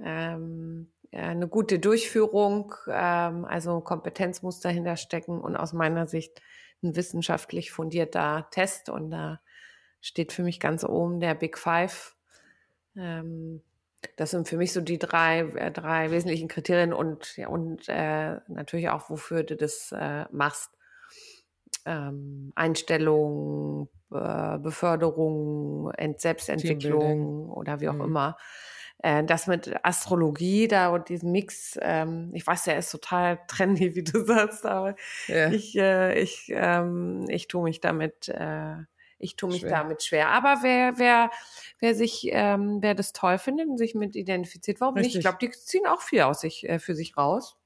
Ähm, 0.00 0.90
eine 1.12 1.46
gute 1.46 1.78
Durchführung, 1.78 2.74
ähm, 2.88 3.44
also 3.44 3.80
Kompetenz 3.82 4.42
muss 4.42 4.58
dahinter 4.58 4.96
stecken 4.96 5.40
und 5.40 5.54
aus 5.54 5.72
meiner 5.72 6.08
Sicht 6.08 6.42
ein 6.82 6.96
wissenschaftlich 6.96 7.70
fundierter 7.70 8.48
Test 8.50 8.88
und 8.88 9.12
da 9.12 9.40
steht 10.00 10.32
für 10.32 10.42
mich 10.42 10.58
ganz 10.58 10.82
oben 10.82 11.20
der 11.20 11.36
Big 11.36 11.58
Five. 11.58 12.16
Ähm, 12.96 13.62
das 14.16 14.32
sind 14.32 14.48
für 14.48 14.56
mich 14.56 14.72
so 14.72 14.80
die 14.80 14.98
drei, 14.98 15.42
äh, 15.54 15.70
drei 15.70 16.10
wesentlichen 16.10 16.48
Kriterien 16.48 16.92
und, 16.92 17.36
ja, 17.36 17.46
und 17.46 17.88
äh, 17.88 18.40
natürlich 18.48 18.88
auch, 18.88 19.08
wofür 19.08 19.44
du 19.44 19.54
das 19.54 19.92
äh, 19.92 20.24
machst. 20.32 20.72
Ähm, 21.84 22.52
Einstellung, 22.54 23.88
äh, 24.12 24.58
Beförderung, 24.58 25.90
Ent 25.92 26.20
Selbstentwicklung 26.20 27.50
oder 27.50 27.80
wie 27.80 27.88
auch 27.88 27.94
mhm. 27.94 28.02
immer. 28.02 28.36
Äh, 29.02 29.24
das 29.24 29.48
mit 29.48 29.84
Astrologie 29.84 30.68
da 30.68 30.90
und 30.90 31.08
diesem 31.08 31.32
Mix, 31.32 31.76
ähm, 31.82 32.30
ich 32.34 32.46
weiß, 32.46 32.64
der 32.64 32.78
ist 32.78 32.90
total 32.90 33.40
trendy, 33.48 33.94
wie 33.94 34.04
du 34.04 34.24
sagst, 34.24 34.64
aber 34.64 34.94
ja. 35.26 35.50
ich, 35.50 35.76
äh, 35.76 36.20
ich, 36.20 36.46
ähm, 36.50 37.26
ich 37.28 37.48
tue 37.48 37.64
mich 37.64 37.80
damit, 37.80 38.28
äh, 38.28 38.76
ich 39.18 39.36
tue 39.36 39.50
mich 39.50 39.60
schwer. 39.60 39.70
damit 39.70 40.02
schwer. 40.02 40.28
Aber 40.30 40.58
wer, 40.62 40.98
wer, 40.98 41.30
wer 41.80 41.94
sich, 41.94 42.28
ähm, 42.30 42.78
wer 42.80 42.94
das 42.94 43.12
toll 43.12 43.38
findet 43.38 43.68
und 43.68 43.78
sich 43.78 43.94
mit 43.94 44.14
identifiziert, 44.14 44.80
warum 44.80 44.94
Richtig. 44.94 45.14
nicht? 45.14 45.16
Ich 45.16 45.22
glaube, 45.22 45.38
die 45.40 45.50
ziehen 45.50 45.86
auch 45.86 46.00
viel 46.00 46.22
aus 46.22 46.40
sich, 46.40 46.68
äh, 46.68 46.78
für 46.78 46.94
sich 46.94 47.16
raus. 47.16 47.56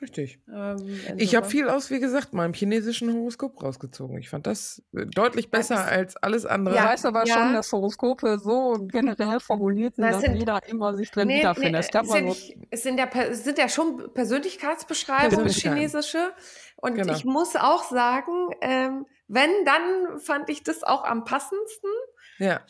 Richtig. 0.00 0.38
Ähm, 0.52 1.00
ich 1.16 1.34
habe 1.34 1.46
viel 1.46 1.68
aus, 1.68 1.90
wie 1.90 2.00
gesagt, 2.00 2.34
meinem 2.34 2.52
chinesischen 2.52 3.12
Horoskop 3.12 3.62
rausgezogen. 3.62 4.18
Ich 4.18 4.28
fand 4.28 4.46
das 4.46 4.82
äh, 4.94 5.06
deutlich 5.06 5.50
besser 5.50 5.76
das, 5.76 5.86
als 5.86 6.16
alles 6.16 6.46
andere. 6.46 6.76
Ja, 6.76 6.86
weiß 6.86 7.06
aber 7.06 7.26
ja. 7.26 7.34
schon, 7.34 7.54
dass 7.54 7.72
Horoskope 7.72 8.38
so 8.38 8.76
generell 8.88 9.40
formuliert 9.40 9.96
sind, 9.96 10.04
das 10.04 10.16
dass 10.16 10.24
sind, 10.24 10.36
jeder 10.36 10.60
immer 10.68 10.94
sich 10.94 11.10
drin 11.10 11.28
nee, 11.28 11.38
wiederfindet. 11.38 11.88
Nee, 11.92 12.00
es, 12.00 12.10
sind, 12.10 12.32
so 12.32 12.54
es 12.70 12.82
sind, 12.82 12.98
ja, 12.98 13.08
es 13.14 13.44
sind 13.44 13.58
ja 13.58 13.68
schon 13.68 14.12
Persönlichkeitsbeschreibungen, 14.12 15.48
chinesische. 15.48 16.32
Und 16.76 16.96
genau. 16.96 17.14
ich 17.14 17.24
muss 17.24 17.56
auch 17.56 17.84
sagen, 17.84 18.50
ähm, 18.60 19.06
wenn, 19.28 19.50
dann 19.64 20.20
fand 20.20 20.50
ich 20.50 20.62
das 20.62 20.82
auch 20.82 21.04
am 21.04 21.24
passendsten. 21.24 21.90
Ja. 22.38 22.60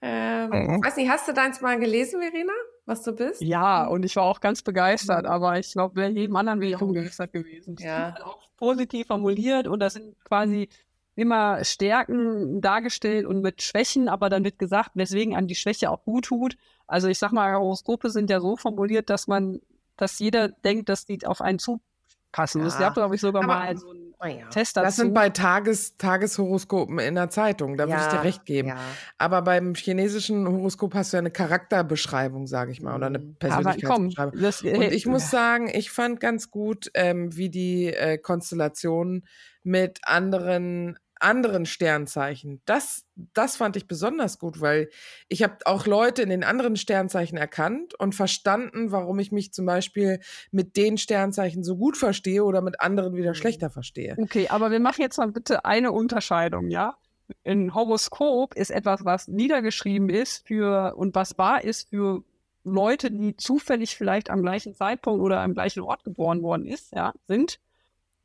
Ähm, 0.00 0.50
mhm. 0.50 0.84
Weiß 0.84 0.96
nicht, 0.96 1.10
hast 1.10 1.26
du 1.26 1.32
deins 1.32 1.60
mal 1.60 1.78
gelesen, 1.78 2.20
Verena? 2.20 2.52
Was 2.88 3.02
du 3.02 3.12
bist? 3.12 3.40
Ja, 3.42 3.86
und 3.86 4.04
ich 4.04 4.16
war 4.16 4.24
auch 4.24 4.40
ganz 4.40 4.62
begeistert, 4.62 5.24
mhm. 5.24 5.30
aber 5.30 5.58
ich 5.58 5.70
glaube, 5.72 5.94
bei 5.94 6.08
jedem 6.08 6.34
anderen 6.36 6.60
wäre 6.60 6.70
ich 6.70 6.76
auch 6.76 6.86
begeistert 6.86 7.32
gewesen. 7.32 7.76
Ja. 7.78 8.14
Halt 8.14 8.24
auch 8.24 8.38
positiv 8.56 9.06
formuliert 9.06 9.68
und 9.68 9.80
das 9.80 9.94
sind 9.94 10.16
quasi 10.24 10.68
immer 11.14 11.64
Stärken 11.64 12.60
dargestellt 12.60 13.26
und 13.26 13.42
mit 13.42 13.62
Schwächen, 13.62 14.08
aber 14.08 14.28
dann 14.30 14.44
wird 14.44 14.58
gesagt, 14.58 14.92
weswegen 14.94 15.36
an 15.36 15.48
die 15.48 15.54
Schwäche 15.54 15.90
auch 15.90 16.04
gut 16.04 16.26
tut. 16.26 16.56
Also 16.86 17.08
ich 17.08 17.18
sag 17.18 17.32
mal, 17.32 17.54
Horoskope 17.54 18.08
sind 18.10 18.30
ja 18.30 18.40
so 18.40 18.56
formuliert, 18.56 19.10
dass 19.10 19.26
man, 19.26 19.60
dass 19.96 20.18
jeder 20.18 20.48
denkt, 20.48 20.88
dass 20.88 21.04
die 21.04 21.26
auf 21.26 21.40
einen 21.40 21.58
zupassen. 21.58 22.62
Ja. 22.62 22.68
Es 22.68 22.78
gab, 22.78 22.94
glaube 22.94 23.16
ich, 23.16 23.20
sogar 23.20 23.42
aber, 23.42 23.52
mal 23.52 23.76
so 23.76 23.92
ein 23.92 24.07
Oh 24.20 24.26
ja. 24.26 24.48
Test 24.48 24.76
dazu. 24.76 24.84
Das 24.84 24.96
sind 24.96 25.14
bei 25.14 25.30
Tages, 25.30 25.96
Tageshoroskopen 25.96 26.98
in 26.98 27.14
der 27.14 27.30
Zeitung, 27.30 27.76
da 27.76 27.84
ja, 27.84 27.90
würde 27.90 28.02
ich 28.02 28.12
dir 28.12 28.24
recht 28.24 28.44
geben. 28.44 28.68
Ja. 28.68 28.78
Aber 29.16 29.42
beim 29.42 29.74
chinesischen 29.74 30.48
Horoskop 30.48 30.94
hast 30.94 31.12
du 31.12 31.18
ja 31.18 31.20
eine 31.20 31.30
Charakterbeschreibung, 31.30 32.46
sage 32.46 32.72
ich 32.72 32.82
mal, 32.82 32.96
oder 32.96 33.06
eine 33.06 33.20
Persönlichkeitsbeschreibung. 33.20 34.32
Komm, 34.32 34.40
das, 34.40 34.62
Und 34.62 34.82
ich 34.82 35.06
muss 35.06 35.30
sagen, 35.30 35.70
ich 35.72 35.90
fand 35.90 36.18
ganz 36.18 36.50
gut, 36.50 36.90
ähm, 36.94 37.36
wie 37.36 37.48
die 37.48 37.86
äh, 37.86 38.18
Konstellation 38.18 39.24
mit 39.62 40.00
anderen 40.02 40.98
anderen 41.20 41.66
Sternzeichen. 41.66 42.60
Das, 42.64 43.04
das 43.34 43.56
fand 43.56 43.76
ich 43.76 43.86
besonders 43.86 44.38
gut, 44.38 44.60
weil 44.60 44.88
ich 45.28 45.42
habe 45.42 45.58
auch 45.64 45.86
Leute 45.86 46.22
in 46.22 46.30
den 46.30 46.44
anderen 46.44 46.76
Sternzeichen 46.76 47.38
erkannt 47.38 47.94
und 47.94 48.14
verstanden, 48.14 48.92
warum 48.92 49.18
ich 49.18 49.32
mich 49.32 49.52
zum 49.52 49.66
Beispiel 49.66 50.20
mit 50.50 50.76
den 50.76 50.98
Sternzeichen 50.98 51.64
so 51.64 51.76
gut 51.76 51.96
verstehe 51.96 52.44
oder 52.44 52.60
mit 52.60 52.80
anderen 52.80 53.16
wieder 53.16 53.30
mhm. 53.30 53.34
schlechter 53.34 53.70
verstehe. 53.70 54.16
Okay, 54.18 54.48
aber 54.48 54.70
wir 54.70 54.80
machen 54.80 55.02
jetzt 55.02 55.18
mal 55.18 55.30
bitte 55.30 55.64
eine 55.64 55.92
Unterscheidung, 55.92 56.68
ja? 56.68 56.96
Ein 57.44 57.74
Horoskop 57.74 58.54
ist 58.54 58.70
etwas, 58.70 59.04
was 59.04 59.28
niedergeschrieben 59.28 60.08
ist 60.08 60.46
für 60.46 60.94
und 60.96 61.14
was 61.14 61.36
wahr 61.36 61.62
ist 61.62 61.90
für 61.90 62.24
Leute, 62.64 63.10
die 63.10 63.36
zufällig 63.36 63.96
vielleicht 63.96 64.30
am 64.30 64.42
gleichen 64.42 64.74
Zeitpunkt 64.74 65.22
oder 65.22 65.40
am 65.40 65.54
gleichen 65.54 65.80
Ort 65.80 66.04
geboren 66.04 66.42
worden 66.42 66.66
ist, 66.66 66.92
ja, 66.92 67.12
sind. 67.26 67.60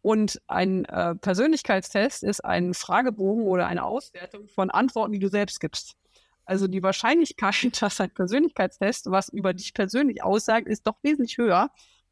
Und 0.04 0.42
ein 0.48 0.84
äh, 0.84 1.16
Persönlichkeitstest 1.16 2.24
ist 2.24 2.44
ein 2.44 2.74
Fragebogen 2.74 3.46
oder 3.46 3.68
eine 3.68 3.86
Auswertung 3.86 4.50
von 4.50 4.70
Antworten, 4.70 5.14
die 5.14 5.20
du 5.20 5.30
selbst 5.30 5.62
gibst. 5.62 5.94
Also 6.44 6.68
die 6.68 6.84
Wahrscheinlichkeit, 6.84 7.56
dass 7.82 8.02
ein 8.02 8.12
Persönlichkeitstest 8.12 9.10
was 9.10 9.30
über 9.30 9.54
dich 9.54 9.74
persönlich 9.74 10.22
aussagt, 10.22 10.68
ist 10.68 10.86
doch 10.86 10.98
wesentlich 11.04 11.38
höher 11.38 11.72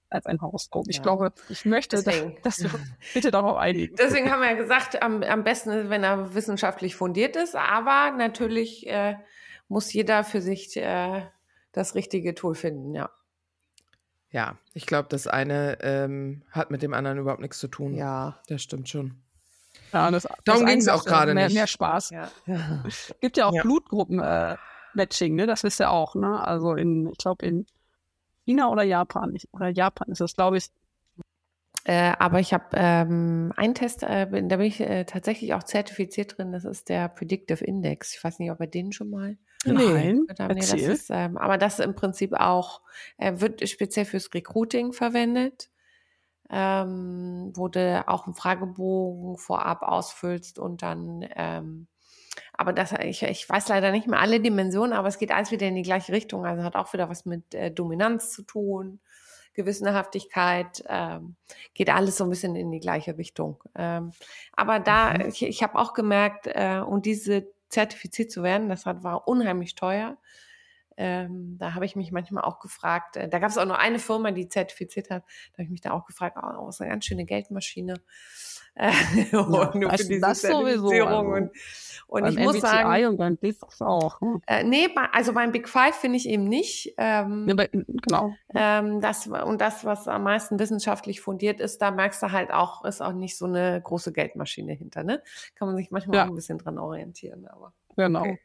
als 0.10 0.25
ein 0.25 0.41
Horoskop. 0.41 0.86
Ich 0.88 0.97
ja. 0.97 1.04
glaube, 1.04 1.34
ich 1.49 1.65
möchte, 1.65 2.01
Deswegen. 2.01 2.38
dass, 2.43 2.58
dass 2.60 2.71
wir 2.71 2.80
bitte 3.13 3.30
darauf 3.30 3.58
einigen. 3.58 3.93
Deswegen 3.97 4.32
haben 4.32 4.41
wir 4.41 4.51
ja 4.51 4.58
gesagt, 4.58 5.04
am, 5.04 5.21
am 5.23 5.43
besten 5.43 5.71
ist, 5.71 5.89
wenn 5.89 6.06
er 6.06 6.34
wissenschaftlich 6.34 6.95
fundiert 6.95 7.36
ist. 7.36 7.58
Aber 7.58 8.15
natürlich 8.17 8.88
äh, 8.88 9.17
muss 9.67 9.91
jeder 9.91 10.23
für 10.23 10.41
sich 10.41 10.77
äh, 10.77 11.25
das 11.73 11.93
richtige 11.95 12.36
Tool 12.36 12.56
finden, 12.56 12.95
ja. 12.95 13.10
Ja, 14.32 14.58
ich 14.74 14.86
glaube, 14.86 15.10
das 15.10 15.28
eine 15.28 15.78
ähm, 15.82 16.41
hat 16.52 16.72
mit 16.72 16.82
dem 16.82 16.94
anderen 16.94 17.17
überhaupt 17.17 17.41
nichts 17.41 17.60
zu 17.60 17.67
tun. 17.67 17.94
Ja. 17.96 18.39
Das 18.48 18.62
stimmt 18.62 18.88
schon. 18.89 19.15
Ja, 19.91 20.10
das, 20.10 20.26
Darum 20.46 20.65
ging 20.65 20.80
es 20.80 20.88
auch 20.88 21.04
gerade 21.04 21.34
mehr, 21.34 21.46
nicht. 21.48 21.54
Mehr 21.56 21.67
Spaß. 21.67 22.12
Ja. 22.12 22.30
Gibt 23.20 23.36
ja 23.38 23.46
auch 23.48 23.54
Ja. 23.54 23.62
Blutgruppen-Matching, 23.62 25.36
ne? 25.36 25.48
Das 25.48 25.63
wisst 25.63 25.82
ihr 25.82 25.91
auch, 25.91 26.15
ne? 26.15 26.46
Also 26.46 26.76
in, 26.76 27.08
ich 27.10 27.17
glaube, 27.17 27.46
in 27.46 27.65
China 28.46 28.70
oder 28.70 28.84
Japan. 28.84 29.36
Ich, 29.36 29.48
oder 29.54 29.67
Japan 29.67 30.10
ist 30.10 30.22
das, 30.22 30.34
glaube 30.36 30.58
ich. 30.58 30.67
Äh, 31.84 32.13
aber 32.20 32.39
ich 32.39 32.54
habe 32.54 32.65
ähm, 32.74 33.52
einen 33.58 33.74
Test, 33.76 34.04
äh, 34.04 34.28
bin- 34.30 34.48
da 34.50 34.58
bin 34.58 34.67
ich 34.67 34.80
äh, 34.80 35.04
tatsächlich 35.06 35.54
auch 35.56 35.63
zertifiziert 35.63 36.38
drin. 36.38 36.52
Das 36.54 36.63
ist 36.63 36.89
der 36.89 37.10
Predictive 37.10 37.63
Index. 37.65 38.15
Ich 38.15 38.24
weiß 38.24 38.39
nicht, 38.39 38.52
ob 38.52 38.62
ihr 38.62 38.67
den 38.67 38.91
schon 38.94 39.10
mal 39.10 39.38
Nein. 39.65 40.28
Nee, 40.50 40.65
das 40.65 40.74
ist, 40.74 41.10
ähm, 41.12 41.38
aber 41.38 41.58
das 41.58 41.80
im 41.80 41.95
Prinzip 41.95 42.34
auch 42.34 42.82
äh, 43.17 43.34
wird 43.36 43.67
speziell 43.69 44.06
fürs 44.06 44.34
Recruiting 44.34 44.93
verwendet, 44.93 45.69
ähm, 46.50 47.52
wo 47.56 47.67
du 47.67 48.04
auch 48.08 48.26
einen 48.26 48.36
Fragebogen 48.36 49.38
vorab 49.38 49.84
ausfüllst 49.84 50.60
und 50.60 50.82
dann 50.82 51.28
ähm, 51.36 51.88
aber 52.54 52.74
das, 52.74 52.93
ich, 53.04 53.24
ich 53.24 53.50
weiß 53.50 53.67
leider 53.69 53.91
nicht 53.91 54.08
mehr 54.08 54.19
alle 54.19 54.39
Dimensionen, 54.39 54.93
aber 54.93 55.08
es 55.08 55.17
geht 55.17 55.32
alles 55.32 55.52
wieder 55.52 55.67
in 55.67 55.76
die 55.76 55.82
gleiche 55.82 56.13
Richtung. 56.13 56.45
Also 56.45 56.63
hat 56.63 56.76
auch 56.76 56.93
wieder 56.93 57.10
was 57.10 57.26
mit 57.26 57.54
äh, 57.54 57.71
Dominanz 57.71 58.32
zu 58.32 58.43
tun, 58.43 59.00
Gewissenhaftigkeit, 59.54 60.84
ähm, 60.88 61.36
geht 61.74 61.89
alles 61.89 62.17
so 62.17 62.24
ein 62.24 62.30
bisschen 62.30 62.56
in 62.56 62.71
die 62.71 62.80
gleiche 62.80 63.17
Richtung. 63.17 63.62
Ähm, 63.76 64.12
aber 64.54 64.80
da, 64.80 65.13
Mhm. 65.13 65.26
ich, 65.28 65.43
ich 65.43 65.63
habe 65.63 65.78
auch 65.78 65.93
gemerkt, 65.93 66.47
äh, 66.47 66.82
um 66.86 67.02
diese 67.02 67.47
zertifiziert 67.72 68.32
zu 68.32 68.44
werden, 68.44 68.70
das 68.70 68.86
war 68.86 69.28
unheimlich 69.28 69.76
teuer. 69.76 70.18
Ähm, 70.97 71.58
da 71.58 71.73
habe 71.73 71.86
ich 71.86 71.95
mich 71.95 72.12
manchmal 72.12 72.43
auch 72.43 72.60
gefragt, 72.60 73.15
äh, 73.17 73.30
da 73.30 73.39
gab 73.39 73.49
es 73.49 73.58
auch 73.58 73.65
nur 73.65 73.80
eine 73.80 73.97
Firma, 73.99 74.32
die 74.32 74.49
zertifiziert 74.49 75.10
hat, 75.10 75.23
da 75.51 75.54
habe 75.58 75.63
ich 75.63 75.69
mich 75.69 75.82
da 75.82 75.91
auch 75.91 76.06
gefragt, 76.06 76.38
oh, 76.41 76.65
das 76.65 76.75
ist 76.75 76.82
eine 76.82 76.91
ganz 76.91 77.06
schöne 77.06 77.25
Geldmaschine. 77.25 77.95
Äh, 78.73 79.36
und 79.36 79.75
nur 79.75 79.89
das- 79.91 80.08
das 80.08 80.41
sowieso, 80.43 80.88
also. 80.91 81.19
und 81.30 81.51
und 82.08 82.25
ich 82.30 82.38
muss 82.39 82.56
MBTI 82.56 82.60
sagen, 82.62 83.06
und 83.08 83.17
beim 83.17 83.36
BIS 83.36 83.62
auch. 83.82 84.21
Hm. 84.21 84.41
äh, 84.47 84.63
nee, 84.63 84.88
also 85.12 85.34
beim 85.34 85.51
Big 85.51 85.67
Five 85.67 85.93
finde 85.95 86.15
ich 86.15 86.27
eben 86.30 86.45
nicht. 86.45 86.93
Ähm, 86.97 87.47
Ja, 87.49 87.56
bei, 87.56 87.67
genau. 87.69 88.34
ähm, 88.56 89.01
das, 89.01 89.27
und 89.27 89.60
das, 89.60 89.84
was 89.84 90.08
am 90.08 90.23
meisten 90.23 90.58
wissenschaftlich 90.58 91.19
fundiert 91.19 91.60
ist, 91.60 91.82
da 91.82 91.91
merkst 91.91 92.23
du 92.23 92.32
halt 92.32 92.51
auch, 92.51 92.86
ist 92.86 93.01
auch 93.01 93.12
nicht 93.12 93.38
so 93.38 93.43
eine 93.45 93.82
große 93.82 94.13
Geldmaschine 94.13 94.71
hinter, 94.71 95.04
ne? 95.04 95.21
Kann 95.56 95.67
man 95.67 95.75
sich 95.75 95.91
manchmal 95.91 96.19
Ja. 96.19 96.23
auch 96.23 96.30
ein 96.30 96.36
bisschen 96.36 96.58
dran 96.58 96.77
orientieren, 96.80 97.47
aber. 97.47 97.73
Genau. 97.97 98.21
Okay. 98.21 98.39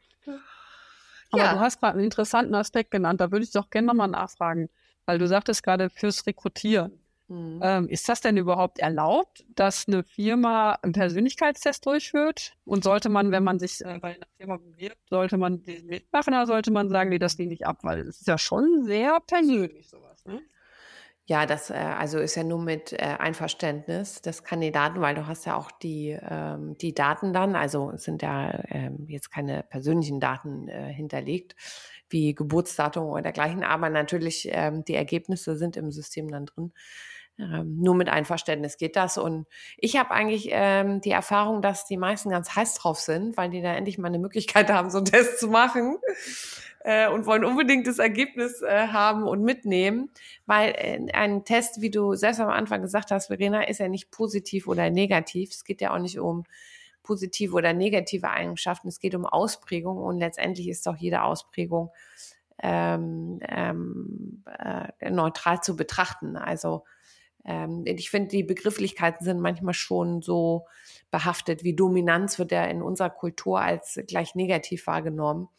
Aber 1.31 1.43
Ja. 1.43 1.53
du 1.53 1.59
hast 1.59 1.79
gerade 1.79 1.93
einen 1.93 2.05
interessanten 2.05 2.55
Aspekt 2.55 2.91
genannt, 2.91 3.21
da 3.21 3.31
würde 3.31 3.43
ich 3.43 3.51
doch 3.51 3.69
gerne 3.69 3.87
nochmal 3.87 4.07
nachfragen, 4.07 4.69
weil 5.05 5.17
du 5.17 5.27
sagtest 5.27 5.63
gerade 5.63 5.89
fürs 5.89 6.25
Rekrutieren. 6.25 6.99
Hm. 7.27 7.59
Ähm, 7.61 7.89
ist 7.89 8.07
das 8.07 8.21
denn 8.21 8.37
überhaupt 8.37 8.79
erlaubt, 8.79 9.43
dass 9.49 9.85
eine 9.87 10.03
Firma 10.03 10.73
einen 10.81 10.93
Persönlichkeitstest 10.93 11.85
durchführt? 11.85 12.53
Und 12.63 12.85
sollte 12.85 13.09
man, 13.09 13.31
wenn 13.31 13.43
man 13.43 13.59
sich 13.59 13.83
äh, 13.83 13.99
bei 13.99 14.15
einer 14.15 14.27
Firma 14.37 14.57
bewirbt, 14.57 15.09
sollte 15.09 15.37
man 15.37 15.63
den 15.63 15.87
mitmachen 15.87 16.33
oder 16.33 16.45
sollte 16.45 16.71
man 16.71 16.87
sagen, 16.87 17.09
nee, 17.09 17.19
das 17.19 17.37
nehme 17.37 17.53
ich 17.53 17.65
ab? 17.65 17.79
Weil 17.83 17.99
es 18.07 18.21
ist 18.21 18.27
ja 18.27 18.37
schon 18.37 18.83
sehr 18.85 19.19
persönlich 19.19 19.89
sowas. 19.89 20.23
Ne? 20.25 20.41
Ja, 21.29 21.45
das 21.45 21.69
äh, 21.69 21.73
also 21.73 22.19
ist 22.19 22.35
ja 22.35 22.43
nur 22.43 22.61
mit 22.61 22.93
äh, 22.93 22.97
Einverständnis 23.19 24.21
des 24.21 24.45
Kandidaten, 24.45 25.01
weil 25.01 25.13
du 25.13 25.27
hast 25.27 25.45
ja 25.45 25.57
auch 25.57 25.71
die, 25.71 26.17
ähm, 26.21 26.77
die 26.77 26.93
Daten 26.93 27.33
dann, 27.33 27.53
also 27.57 27.91
es 27.91 28.03
sind 28.05 28.21
ja 28.21 28.63
ähm, 28.69 29.05
jetzt 29.09 29.29
keine 29.29 29.63
persönlichen 29.63 30.21
Daten 30.21 30.69
äh, 30.69 30.93
hinterlegt, 30.93 31.57
wie 32.09 32.33
Geburtsdatum 32.33 33.07
oder 33.07 33.23
dergleichen, 33.23 33.65
aber 33.65 33.89
natürlich 33.89 34.47
ähm, 34.53 34.85
die 34.85 34.95
Ergebnisse 34.95 35.57
sind 35.57 35.75
im 35.75 35.91
System 35.91 36.31
dann 36.31 36.45
drin. 36.45 36.71
Ähm, 37.37 37.77
nur 37.81 37.93
mit 37.93 38.07
Einverständnis 38.07 38.77
geht 38.77 38.95
das. 38.95 39.17
Und 39.17 39.47
ich 39.77 39.97
habe 39.97 40.11
eigentlich 40.11 40.47
ähm, 40.51 41.01
die 41.01 41.11
Erfahrung, 41.11 41.61
dass 41.61 41.85
die 41.85 41.97
meisten 41.97 42.29
ganz 42.29 42.55
heiß 42.55 42.75
drauf 42.75 42.99
sind, 42.99 43.35
weil 43.35 43.49
die 43.49 43.61
da 43.61 43.73
endlich 43.75 43.97
mal 43.97 44.07
eine 44.07 44.17
Möglichkeit 44.17 44.71
haben, 44.71 44.89
so 44.89 44.97
einen 44.97 45.05
Test 45.05 45.39
zu 45.39 45.49
machen 45.49 45.97
äh, 46.87 47.09
und 47.09 47.25
wollen 47.25 47.43
unbedingt 47.43 47.85
das 47.85 47.99
Ergebnis 47.99 48.61
äh, 48.61 48.87
haben 48.87 49.23
und 49.23 49.43
mitnehmen, 49.43 50.09
weil 50.45 50.71
äh, 50.77 51.11
ein 51.11 51.43
Test, 51.43 51.81
wie 51.81 51.89
du 51.89 52.15
selbst 52.15 52.39
am 52.39 52.47
Anfang 52.47 52.81
gesagt 52.81 53.11
hast, 53.11 53.27
Verena, 53.27 53.67
ist 53.67 53.81
ja 53.81 53.89
nicht 53.89 54.09
positiv 54.09 54.69
oder 54.69 54.89
negativ. 54.89 55.49
Es 55.49 55.65
geht 55.65 55.81
ja 55.81 55.93
auch 55.93 55.99
nicht 55.99 56.17
um 56.17 56.45
positive 57.03 57.53
oder 57.53 57.73
negative 57.73 58.29
Eigenschaften. 58.29 58.87
Es 58.87 59.01
geht 59.01 59.15
um 59.15 59.25
Ausprägung 59.25 59.97
und 59.97 60.17
letztendlich 60.17 60.69
ist 60.69 60.87
doch 60.87 60.95
jede 60.95 61.23
Ausprägung 61.23 61.91
ähm, 62.63 63.41
ähm, 63.41 64.45
äh, 64.57 65.09
neutral 65.11 65.59
zu 65.59 65.75
betrachten. 65.75 66.37
Also 66.37 66.85
ähm, 67.43 67.83
ich 67.85 68.09
finde, 68.09 68.29
die 68.29 68.43
Begrifflichkeiten 68.43 69.25
sind 69.25 69.41
manchmal 69.41 69.73
schon 69.73 70.21
so 70.21 70.67
behaftet, 71.11 71.65
wie 71.65 71.75
Dominanz 71.75 72.39
wird 72.39 72.53
ja 72.53 72.63
in 72.63 72.81
unserer 72.81 73.09
Kultur 73.09 73.59
als 73.59 73.99
gleich 74.07 74.35
negativ 74.35 74.87
wahrgenommen. 74.87 75.49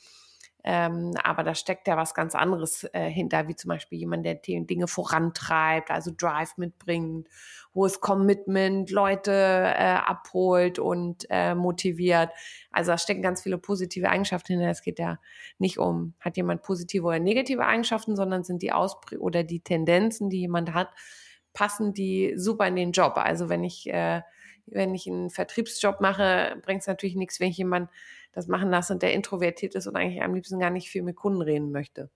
Ähm, 0.65 1.13
aber 1.23 1.45
da 1.45 1.55
steckt 1.55 1.87
ja 1.87 1.97
was 1.97 2.15
ganz 2.15 2.35
anderes 2.35 2.85
äh, 2.93 3.09
hinter, 3.09 3.47
wie 3.47 3.55
zum 3.55 3.69
Beispiel 3.69 3.99
jemand, 3.99 4.27
der 4.27 4.35
Dinge 4.35 4.89
vorantreibt, 4.89 5.91
also 5.91 6.11
Drive 6.15 6.57
mitbringt, 6.57 7.29
hohes 7.75 8.01
Commitment, 8.01 8.91
Leute 8.91 9.33
äh, 9.33 9.95
abholt 9.95 10.79
und 10.79 11.27
äh, 11.31 11.55
motiviert. 11.55 12.31
Also 12.73 12.91
da 12.91 12.99
stecken 12.99 13.23
ganz 13.23 13.43
viele 13.43 13.59
positive 13.59 14.09
Eigenschaften 14.09 14.55
hinter. 14.55 14.69
Es 14.69 14.83
geht 14.83 14.99
ja 14.99 15.21
nicht 15.59 15.79
um, 15.79 16.15
hat 16.19 16.37
jemand 16.37 16.63
positive 16.63 17.07
oder 17.07 17.21
negative 17.21 17.65
Eigenschaften, 17.65 18.17
sondern 18.17 18.43
sind 18.43 18.61
die 18.63 18.73
Ausprägungen 18.73 19.25
oder 19.25 19.45
die 19.45 19.61
Tendenzen, 19.61 20.29
die 20.29 20.41
jemand 20.41 20.75
hat, 20.75 20.89
passen 21.53 21.95
die 21.95 22.35
super 22.37 22.67
in 22.67 22.77
den 22.77 22.93
Job. 22.93 23.15
Also 23.17 23.49
wenn 23.49 23.63
ich, 23.63 23.89
äh, 23.89 24.23
wenn 24.67 24.95
ich 24.95 25.07
einen 25.07 25.31
Vertriebsjob 25.31 26.01
mache, 26.01 26.61
bringt 26.63 26.81
es 26.81 26.89
natürlich 26.89 27.17
nichts, 27.17 27.39
wenn 27.39 27.51
ich 27.51 27.59
jemanden 27.59 27.91
das 28.39 28.49
machen 28.49 28.71
lasse 28.71 28.93
und 28.95 29.03
der 29.03 29.13
introvertiert 29.13 29.75
ist 29.75 29.87
und 29.87 29.97
eigentlich 29.97 30.23
am 30.23 30.35
liebsten 30.35 30.59
gar 30.59 30.71
nicht 30.71 30.89
viel 30.91 31.03
mit 31.03 31.17
Kunden 31.17 31.43
reden 31.43 31.71
möchte. 31.73 32.11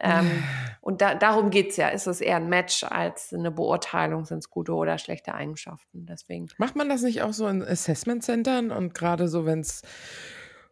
Ähm, 0.00 0.42
und 0.80 1.00
da, 1.00 1.14
darum 1.14 1.50
geht's 1.50 1.76
ja. 1.76 1.88
Ist 1.88 2.06
es 2.06 2.20
eher 2.20 2.36
ein 2.36 2.48
Match 2.48 2.84
als 2.84 3.32
eine 3.32 3.50
Beurteilung, 3.50 4.24
sind 4.24 4.38
es 4.38 4.50
gute 4.50 4.72
oder 4.74 4.98
schlechte 4.98 5.34
Eigenschaften. 5.34 6.06
Deswegen. 6.06 6.48
Macht 6.58 6.76
man 6.76 6.88
das 6.88 7.02
nicht 7.02 7.22
auch 7.22 7.32
so 7.32 7.46
in 7.48 7.62
Assessment-Centern 7.62 8.70
und 8.70 8.94
gerade 8.94 9.28
so, 9.28 9.44
wenn 9.46 9.60
es 9.60 9.82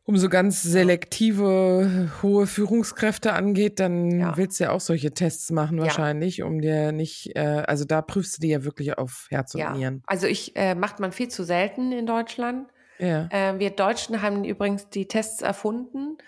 um 0.04 0.16
so 0.16 0.28
ganz 0.28 0.62
selektive, 0.62 2.10
hohe 2.22 2.46
Führungskräfte 2.46 3.32
angeht, 3.32 3.78
dann 3.78 4.18
Ja. 4.18 4.36
willst 4.36 4.58
du 4.58 4.64
ja 4.64 4.70
auch 4.72 4.80
solche 4.80 5.12
Tests 5.12 5.50
machen 5.52 5.76
Ja. 5.78 5.84
wahrscheinlich, 5.84 6.42
um 6.42 6.60
dir 6.60 6.90
nicht, 6.90 7.36
äh, 7.36 7.62
also 7.66 7.84
da 7.84 8.02
prüfst 8.02 8.38
du 8.38 8.40
die 8.40 8.48
ja 8.48 8.64
wirklich 8.64 8.96
auf 8.98 9.26
Herz 9.30 9.54
und 9.54 9.60
Ja, 9.60 9.72
Nieren. 9.76 10.02
also 10.06 10.26
ich 10.26 10.56
äh, 10.56 10.74
macht 10.74 10.98
man 10.98 11.12
viel 11.12 11.28
zu 11.28 11.44
selten 11.44 11.92
in 11.92 12.06
Deutschland. 12.06 12.68
Ja. 13.00 13.28
Äh, 13.30 13.58
wir 13.58 13.70
Deutschen 13.70 14.22
haben 14.22 14.44
übrigens 14.44 14.88
die 14.90 15.08
Tests 15.08 15.42
erfunden. 15.42 16.18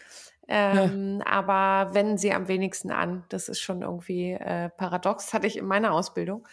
Ähm, 0.49 1.23
Aber 1.25 1.95
wenden 1.95 2.19
sie 2.19 2.33
am 2.33 2.49
wenigsten 2.49 2.91
an. 2.91 3.25
Das 3.29 3.49
ist 3.49 3.61
schon 3.61 3.83
irgendwie 3.83 4.33
äh, 4.33 4.69
paradox. 4.71 5.27
Das 5.27 5.35
hatte 5.35 5.47
ich 5.47 5.57
in 5.57 5.67
meiner 5.67 5.93
Ausbildung. 5.93 6.47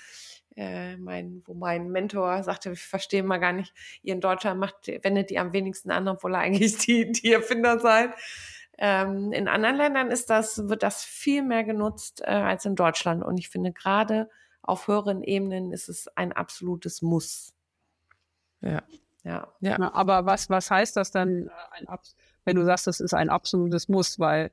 Äh, 0.55 0.97
mein, 0.97 1.41
wo 1.45 1.53
mein 1.53 1.89
Mentor 1.89 2.43
sagte, 2.43 2.71
ich 2.71 2.81
verstehe 2.81 3.23
mal 3.23 3.37
gar 3.37 3.53
nicht, 3.53 3.73
ihr 4.01 4.13
in 4.13 4.21
Deutschland 4.21 4.59
macht, 4.59 4.87
wendet 4.87 5.29
die 5.29 5.39
am 5.39 5.53
wenigsten 5.53 5.91
an, 5.91 6.07
obwohl 6.07 6.33
ihr 6.33 6.37
eigentlich 6.39 6.77
die, 6.77 7.11
die 7.11 7.33
Erfinder 7.33 7.79
seid. 7.79 8.11
Ähm, 8.77 9.33
in 9.33 9.47
anderen 9.47 9.75
Ländern 9.75 10.11
ist 10.11 10.29
das, 10.29 10.69
wird 10.69 10.83
das 10.83 11.03
viel 11.03 11.43
mehr 11.43 11.63
genutzt 11.63 12.21
äh, 12.21 12.31
als 12.31 12.65
in 12.65 12.75
Deutschland. 12.75 13.23
Und 13.23 13.37
ich 13.37 13.49
finde, 13.49 13.73
gerade 13.73 14.29
auf 14.61 14.87
höheren 14.87 15.23
Ebenen 15.23 15.73
ist 15.73 15.89
es 15.89 16.07
ein 16.15 16.31
absolutes 16.31 17.01
Muss. 17.01 17.53
Ja. 18.61 18.83
Ja. 19.23 19.47
Ja. 19.59 19.77
Ja, 19.79 19.93
aber 19.93 20.25
was, 20.25 20.49
was 20.49 20.71
heißt 20.71 20.95
das 20.95 21.11
dann, 21.11 21.47
äh, 21.47 21.97
wenn 22.45 22.55
du 22.55 22.65
sagst, 22.65 22.87
das 22.87 22.99
ist 22.99 23.13
ein 23.13 23.29
absolutes 23.29 23.89
Muss? 23.89 24.19
Weil 24.19 24.51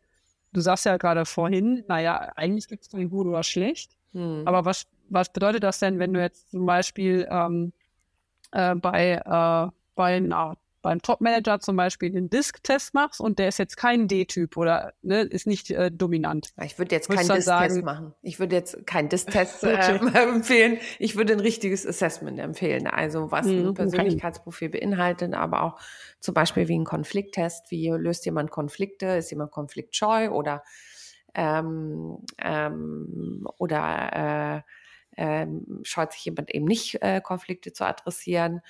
du 0.53 0.61
sagst 0.61 0.85
ja 0.85 0.97
gerade 0.97 1.25
vorhin, 1.25 1.85
naja, 1.89 2.33
eigentlich 2.37 2.69
gibt 2.69 2.83
es 2.83 2.91
kein 2.91 3.11
gut 3.11 3.27
oder 3.27 3.43
schlecht. 3.43 3.97
Hm. 4.13 4.43
Aber 4.47 4.65
was, 4.65 4.87
was 5.09 5.33
bedeutet 5.33 5.63
das 5.63 5.79
denn, 5.79 5.99
wenn 5.99 6.13
du 6.13 6.21
jetzt 6.21 6.51
zum 6.51 6.67
Beispiel 6.67 7.27
ähm, 7.31 7.73
äh, 8.53 8.75
bei, 8.75 9.13
äh, 9.25 9.71
bei 9.95 10.17
einer, 10.17 10.57
beim 10.87 11.03
Top-Manager 11.03 11.59
zum 11.59 11.75
Beispiel 11.77 12.12
den 12.12 12.31
Disk-Test 12.31 12.94
machst 12.94 13.20
und 13.20 13.40
der 13.40 13.49
ist 13.49 13.59
jetzt 13.59 13.77
kein 13.77 14.07
D-Typ 14.07 14.57
oder 14.57 14.93
ne, 15.03 15.22
ist 15.22 15.47
nicht 15.49 15.72
äh, 15.72 15.91
dominant? 15.91 16.53
Ich 16.62 16.78
würde 16.78 16.95
jetzt 16.95 17.09
keinen 17.11 17.43
sagen- 17.43 17.80
machen. 17.84 18.14
Ich 18.22 18.39
würde 18.39 18.55
jetzt 18.55 18.87
keinen 18.87 19.09
Diss-Test 19.09 19.64
Okay. 19.64 19.99
ähm, 20.01 20.14
empfehlen. 20.37 20.78
Ich 21.01 21.16
würde 21.16 21.32
ein 21.32 21.41
richtiges 21.41 21.84
Assessment 21.84 22.39
empfehlen. 22.39 22.87
Also 22.87 23.32
was 23.32 23.47
Mhm, 23.47 23.53
ein 23.53 23.66
okay. 23.66 23.74
Persönlichkeitsprofil 23.82 24.68
beinhaltet, 24.68 25.34
aber 25.34 25.64
auch 25.64 25.80
zum 26.20 26.34
Beispiel 26.34 26.68
wie 26.68 26.78
ein 26.78 26.84
Konflikttest. 26.84 27.70
Wie 27.72 27.89
löst 27.89 28.24
jemand 28.24 28.53
Konflikte? 28.53 29.07
Ist 29.07 29.30
jemand 29.30 29.51
konfliktscheu 29.51 30.30
oder 30.30 30.62
ähm, 31.34 32.18
ähm, 32.39 33.47
oder 33.59 34.62
äh, 34.62 34.62
ähm, 35.18 35.80
scheut 35.82 36.12
sich 36.12 36.24
jemand 36.26 36.55
eben 36.55 36.66
nicht, 36.66 37.03
äh, 37.03 37.20
Konflikte 37.20 37.72
zu 37.72 37.84
adressieren. 37.84 38.61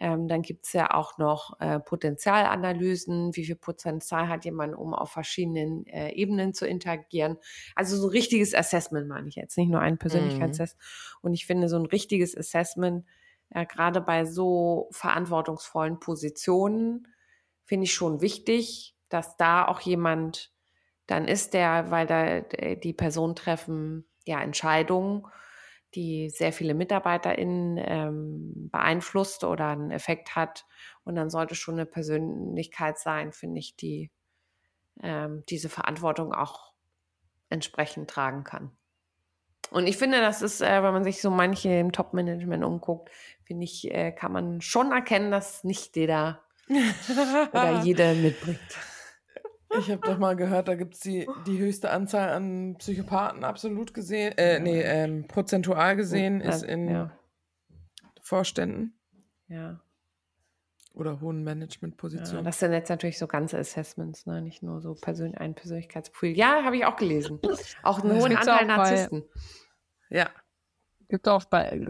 Ähm, 0.00 0.28
dann 0.28 0.40
gibt's 0.40 0.72
ja 0.72 0.94
auch 0.94 1.18
noch 1.18 1.60
äh, 1.60 1.78
Potenzialanalysen, 1.78 3.36
wie 3.36 3.44
viel 3.44 3.56
Potenzial 3.56 4.28
hat 4.28 4.46
jemand, 4.46 4.74
um 4.74 4.94
auf 4.94 5.12
verschiedenen 5.12 5.86
äh, 5.86 6.12
Ebenen 6.12 6.54
zu 6.54 6.66
interagieren. 6.66 7.36
Also 7.76 7.96
so 7.96 8.06
ein 8.06 8.10
richtiges 8.10 8.54
Assessment 8.54 9.06
meine 9.08 9.28
ich 9.28 9.34
jetzt, 9.36 9.58
nicht 9.58 9.68
nur 9.68 9.80
einen 9.80 9.98
Persönlichkeitstest. 9.98 10.76
Und 11.20 11.34
ich 11.34 11.44
finde, 11.46 11.68
so 11.68 11.76
ein 11.76 11.86
richtiges 11.86 12.36
Assessment 12.36 13.04
ja, 13.54 13.64
gerade 13.64 14.00
bei 14.00 14.24
so 14.24 14.88
verantwortungsvollen 14.92 15.98
Positionen 15.98 17.08
finde 17.64 17.84
ich 17.84 17.94
schon 17.94 18.20
wichtig, 18.20 18.96
dass 19.08 19.36
da 19.36 19.66
auch 19.66 19.80
jemand 19.80 20.52
dann 21.06 21.26
ist, 21.26 21.54
der, 21.54 21.90
weil 21.90 22.06
da 22.06 22.40
die 22.40 22.92
Personen 22.92 23.34
treffen 23.34 24.08
ja 24.24 24.40
Entscheidungen, 24.40 25.26
die 25.94 26.30
sehr 26.30 26.52
viele 26.52 26.74
MitarbeiterInnen 26.74 27.78
ähm, 27.84 28.70
beeinflusst 28.70 29.44
oder 29.44 29.68
einen 29.68 29.90
Effekt 29.90 30.36
hat. 30.36 30.66
Und 31.04 31.16
dann 31.16 31.30
sollte 31.30 31.54
schon 31.54 31.74
eine 31.74 31.86
Persönlichkeit 31.86 32.98
sein, 32.98 33.32
finde 33.32 33.58
ich, 33.58 33.76
die 33.76 34.10
ähm, 35.02 35.42
diese 35.48 35.68
Verantwortung 35.68 36.32
auch 36.32 36.72
entsprechend 37.48 38.08
tragen 38.10 38.44
kann. 38.44 38.70
Und 39.70 39.86
ich 39.86 39.96
finde, 39.96 40.20
das 40.20 40.42
ist, 40.42 40.60
äh, 40.60 40.82
wenn 40.82 40.92
man 40.92 41.04
sich 41.04 41.20
so 41.20 41.30
manche 41.30 41.68
im 41.70 41.92
Top-Management 41.92 42.64
umguckt, 42.64 43.10
finde 43.44 43.64
ich, 43.64 43.90
äh, 43.90 44.12
kann 44.12 44.32
man 44.32 44.60
schon 44.60 44.90
erkennen, 44.92 45.30
dass 45.30 45.64
nicht 45.64 45.96
jeder 45.96 46.42
oder 46.68 47.82
jede 47.82 48.14
mitbringt. 48.14 48.60
Ich 49.78 49.90
habe 49.90 50.00
doch 50.00 50.18
mal 50.18 50.34
gehört, 50.34 50.68
da 50.68 50.74
gibt 50.74 50.94
es 50.94 51.00
die, 51.00 51.28
die 51.46 51.58
höchste 51.58 51.90
Anzahl 51.90 52.30
an 52.30 52.76
Psychopathen 52.78 53.44
absolut 53.44 53.94
gesehen, 53.94 54.36
äh, 54.36 54.58
nee, 54.58 54.80
ähm, 54.80 55.26
prozentual 55.28 55.96
gesehen, 55.96 56.40
ist 56.40 56.62
in 56.62 56.88
ja. 56.88 57.12
Vorständen. 58.20 58.98
Ja. 59.46 59.80
Oder 60.92 61.20
hohen 61.20 61.44
Managementpositionen. 61.44 62.38
Ja, 62.38 62.42
das 62.42 62.58
sind 62.58 62.72
jetzt 62.72 62.88
natürlich 62.88 63.18
so 63.18 63.28
ganze 63.28 63.58
Assessments, 63.58 64.26
ne? 64.26 64.42
nicht 64.42 64.62
nur 64.62 64.80
so 64.80 64.94
Persön 64.94 65.36
ein 65.36 65.54
Persönlichkeitsprofil. 65.54 66.36
Ja, 66.36 66.64
habe 66.64 66.76
ich 66.76 66.84
auch 66.84 66.96
gelesen. 66.96 67.38
Auch 67.82 68.00
einen 68.00 68.20
hohen 68.20 68.36
Anteil 68.36 68.66
Narzissten. 68.66 69.22
Ja. 70.08 70.28
Gibt 71.10 71.28
auch 71.28 71.44
bei, 71.44 71.80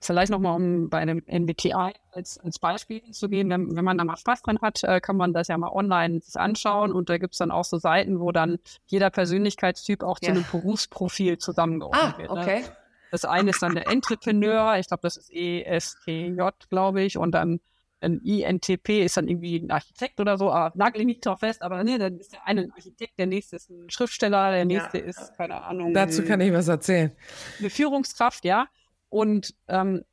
vielleicht 0.00 0.30
nochmal, 0.30 0.54
um 0.54 0.90
bei 0.90 0.98
einem 0.98 1.22
MBTI 1.26 1.94
als, 2.12 2.38
als 2.38 2.58
Beispiel 2.58 3.02
zu 3.10 3.28
gehen, 3.28 3.48
wenn, 3.48 3.74
wenn 3.74 3.84
man 3.84 3.96
da 3.96 4.04
mal 4.04 4.18
Spaß 4.18 4.42
dran 4.42 4.58
hat, 4.60 4.84
äh, 4.84 5.00
kann 5.00 5.16
man 5.16 5.32
das 5.32 5.48
ja 5.48 5.56
mal 5.56 5.70
online 5.70 6.20
sich 6.20 6.38
anschauen 6.38 6.92
und 6.92 7.08
da 7.08 7.16
gibt 7.16 7.32
es 7.32 7.38
dann 7.38 7.50
auch 7.50 7.64
so 7.64 7.78
Seiten, 7.78 8.20
wo 8.20 8.32
dann 8.32 8.58
jeder 8.86 9.08
Persönlichkeitstyp 9.08 10.02
auch 10.02 10.18
ja. 10.20 10.26
zu 10.26 10.32
einem 10.32 10.44
Berufsprofil 10.50 11.38
zusammengeordnet 11.38 12.14
ah, 12.14 12.18
wird. 12.18 12.32
Ne? 12.32 12.40
Okay. 12.40 12.64
Das 13.10 13.24
eine 13.24 13.50
ist 13.50 13.62
dann 13.62 13.74
der 13.74 13.90
Entrepreneur, 13.90 14.76
ich 14.78 14.88
glaube, 14.88 15.00
das 15.02 15.16
ist 15.16 15.32
ESTJ, 15.32 16.42
glaube 16.68 17.02
ich, 17.02 17.16
und 17.16 17.32
dann 17.32 17.60
ein 18.06 18.20
INTP 18.20 19.04
ist 19.04 19.16
dann 19.16 19.28
irgendwie 19.28 19.56
ein 19.56 19.70
Architekt 19.70 20.20
oder 20.20 20.38
so, 20.38 20.50
aber 20.50 20.72
nagel 20.76 21.00
ich 21.00 21.06
nicht 21.06 21.26
drauf 21.26 21.40
fest, 21.40 21.62
aber 21.62 21.82
ne, 21.84 21.98
dann 21.98 22.18
ist 22.18 22.32
der 22.32 22.46
eine 22.46 22.62
ein 22.62 22.72
Architekt, 22.72 23.18
der 23.18 23.26
nächste 23.26 23.56
ist 23.56 23.70
ein 23.70 23.90
Schriftsteller, 23.90 24.50
der 24.52 24.64
nächste 24.64 24.98
ja. 24.98 25.04
ist, 25.04 25.34
keine 25.36 25.62
Ahnung. 25.62 25.92
Dazu 25.92 26.24
kann 26.24 26.40
ich 26.40 26.52
was 26.52 26.68
erzählen. 26.68 27.12
Eine 27.58 27.70
Führungskraft, 27.70 28.44
ja. 28.44 28.68
Und 29.08 29.54
ähm, 29.68 30.04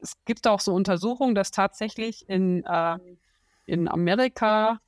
es 0.00 0.14
gibt 0.24 0.46
auch 0.46 0.60
so 0.60 0.74
Untersuchungen, 0.74 1.34
dass 1.34 1.50
tatsächlich 1.50 2.28
in, 2.28 2.64
äh, 2.64 2.98
in 3.66 3.88
Amerika 3.88 4.80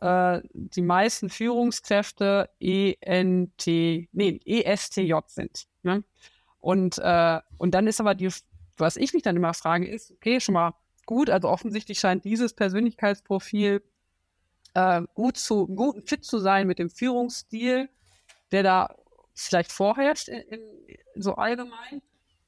äh, 0.00 0.40
die 0.52 0.82
meisten 0.82 1.30
Führungskräfte 1.30 2.50
ENT, 2.60 3.66
nee, 3.66 4.40
ESTJ 4.44 5.14
sind. 5.26 5.64
Ne? 5.82 6.04
Und, 6.60 6.98
äh, 6.98 7.40
und 7.58 7.72
dann 7.72 7.86
ist 7.86 8.00
aber 8.00 8.14
die, 8.14 8.30
was 8.76 8.96
ich 8.96 9.12
mich 9.12 9.22
dann 9.22 9.36
immer 9.36 9.54
frage, 9.54 9.86
ist, 9.86 10.12
okay, 10.12 10.40
schon 10.40 10.54
mal 10.54 10.74
gut. 11.06 11.30
Also 11.30 11.48
offensichtlich 11.48 11.98
scheint 11.98 12.24
dieses 12.24 12.54
Persönlichkeitsprofil 12.54 13.82
äh, 14.74 15.02
gut 15.14 15.36
zu, 15.36 15.66
gut 15.66 16.08
fit 16.08 16.24
zu 16.24 16.38
sein 16.38 16.66
mit 16.66 16.78
dem 16.78 16.90
Führungsstil, 16.90 17.88
der 18.52 18.62
da 18.62 18.94
vielleicht 19.34 19.72
vorherrscht 19.72 20.28
in, 20.28 20.42
in, 20.42 20.60
so 21.16 21.34
allgemein. 21.34 22.02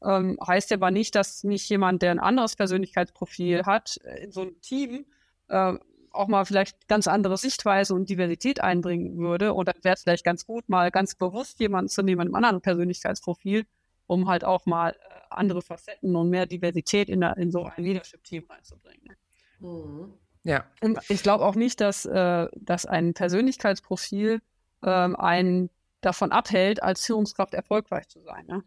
Ähm, 0.05 0.39
heißt 0.47 0.73
aber 0.73 0.91
nicht, 0.91 1.15
dass 1.15 1.43
nicht 1.43 1.69
jemand, 1.69 2.03
der 2.03 2.11
ein 2.11 2.21
anderes 2.21 2.55
Persönlichkeitsprofil 2.55 3.65
hat, 3.65 3.97
in 4.21 4.31
so 4.31 4.43
einem 4.43 4.61
Team 4.61 5.07
äh, 5.49 5.75
auch 6.17 6.29
mal 6.29 6.45
vielleicht 6.45 6.89
ganz 6.89 7.07
andere 7.09 7.37
Sichtweise 7.37 7.95
und 7.95 8.09
Diversität 8.09 8.61
einbringen 8.61 9.19
würde. 9.19 9.55
Und 9.55 9.69
dann 9.69 9.77
wäre 9.83 9.95
es 9.95 10.03
vielleicht 10.03 10.25
ganz 10.25 10.47
gut, 10.47 10.69
mal 10.69 10.91
ganz 10.91 11.15
bewusst 11.15 11.61
jemanden 11.61 11.89
zu 11.89 12.03
nehmen 12.03 12.19
mit 12.19 12.27
einem 12.27 12.35
anderen 12.35 12.61
Persönlichkeitsprofil, 12.61 13.67
um 14.07 14.29
halt 14.29 14.45
auch 14.45 14.67
mal 14.67 14.91
äh, 14.91 15.16
andere 15.31 15.63
Facetten 15.63 16.15
und 16.17 16.31
mehr 16.31 16.47
Diversität 16.47 17.09
in, 17.09 17.21
der, 17.21 17.37
in 17.37 17.51
so 17.51 17.65
ein 17.65 17.83
Leadership-Team 17.83 18.45
reinzubringen. 18.49 19.17
Mhm. 19.61 20.15
Ja. 20.45 20.65
Und 20.81 20.99
ich 21.09 21.23
glaube 21.23 21.45
auch 21.45 21.57
nicht, 21.57 21.81
dass, 21.81 22.07
äh, 22.07 22.47
dass 22.55 22.87
ein 22.87 23.15
Persönlichkeitsprofil 23.15 24.41
ähm, 24.83 25.17
einen 25.17 25.71
davon 26.01 26.31
abhält, 26.31 26.83
als 26.83 27.05
Führungskraft 27.05 27.53
erfolgreich 27.55 28.07
zu 28.09 28.21
sein. 28.23 28.47
Ne? 28.47 28.63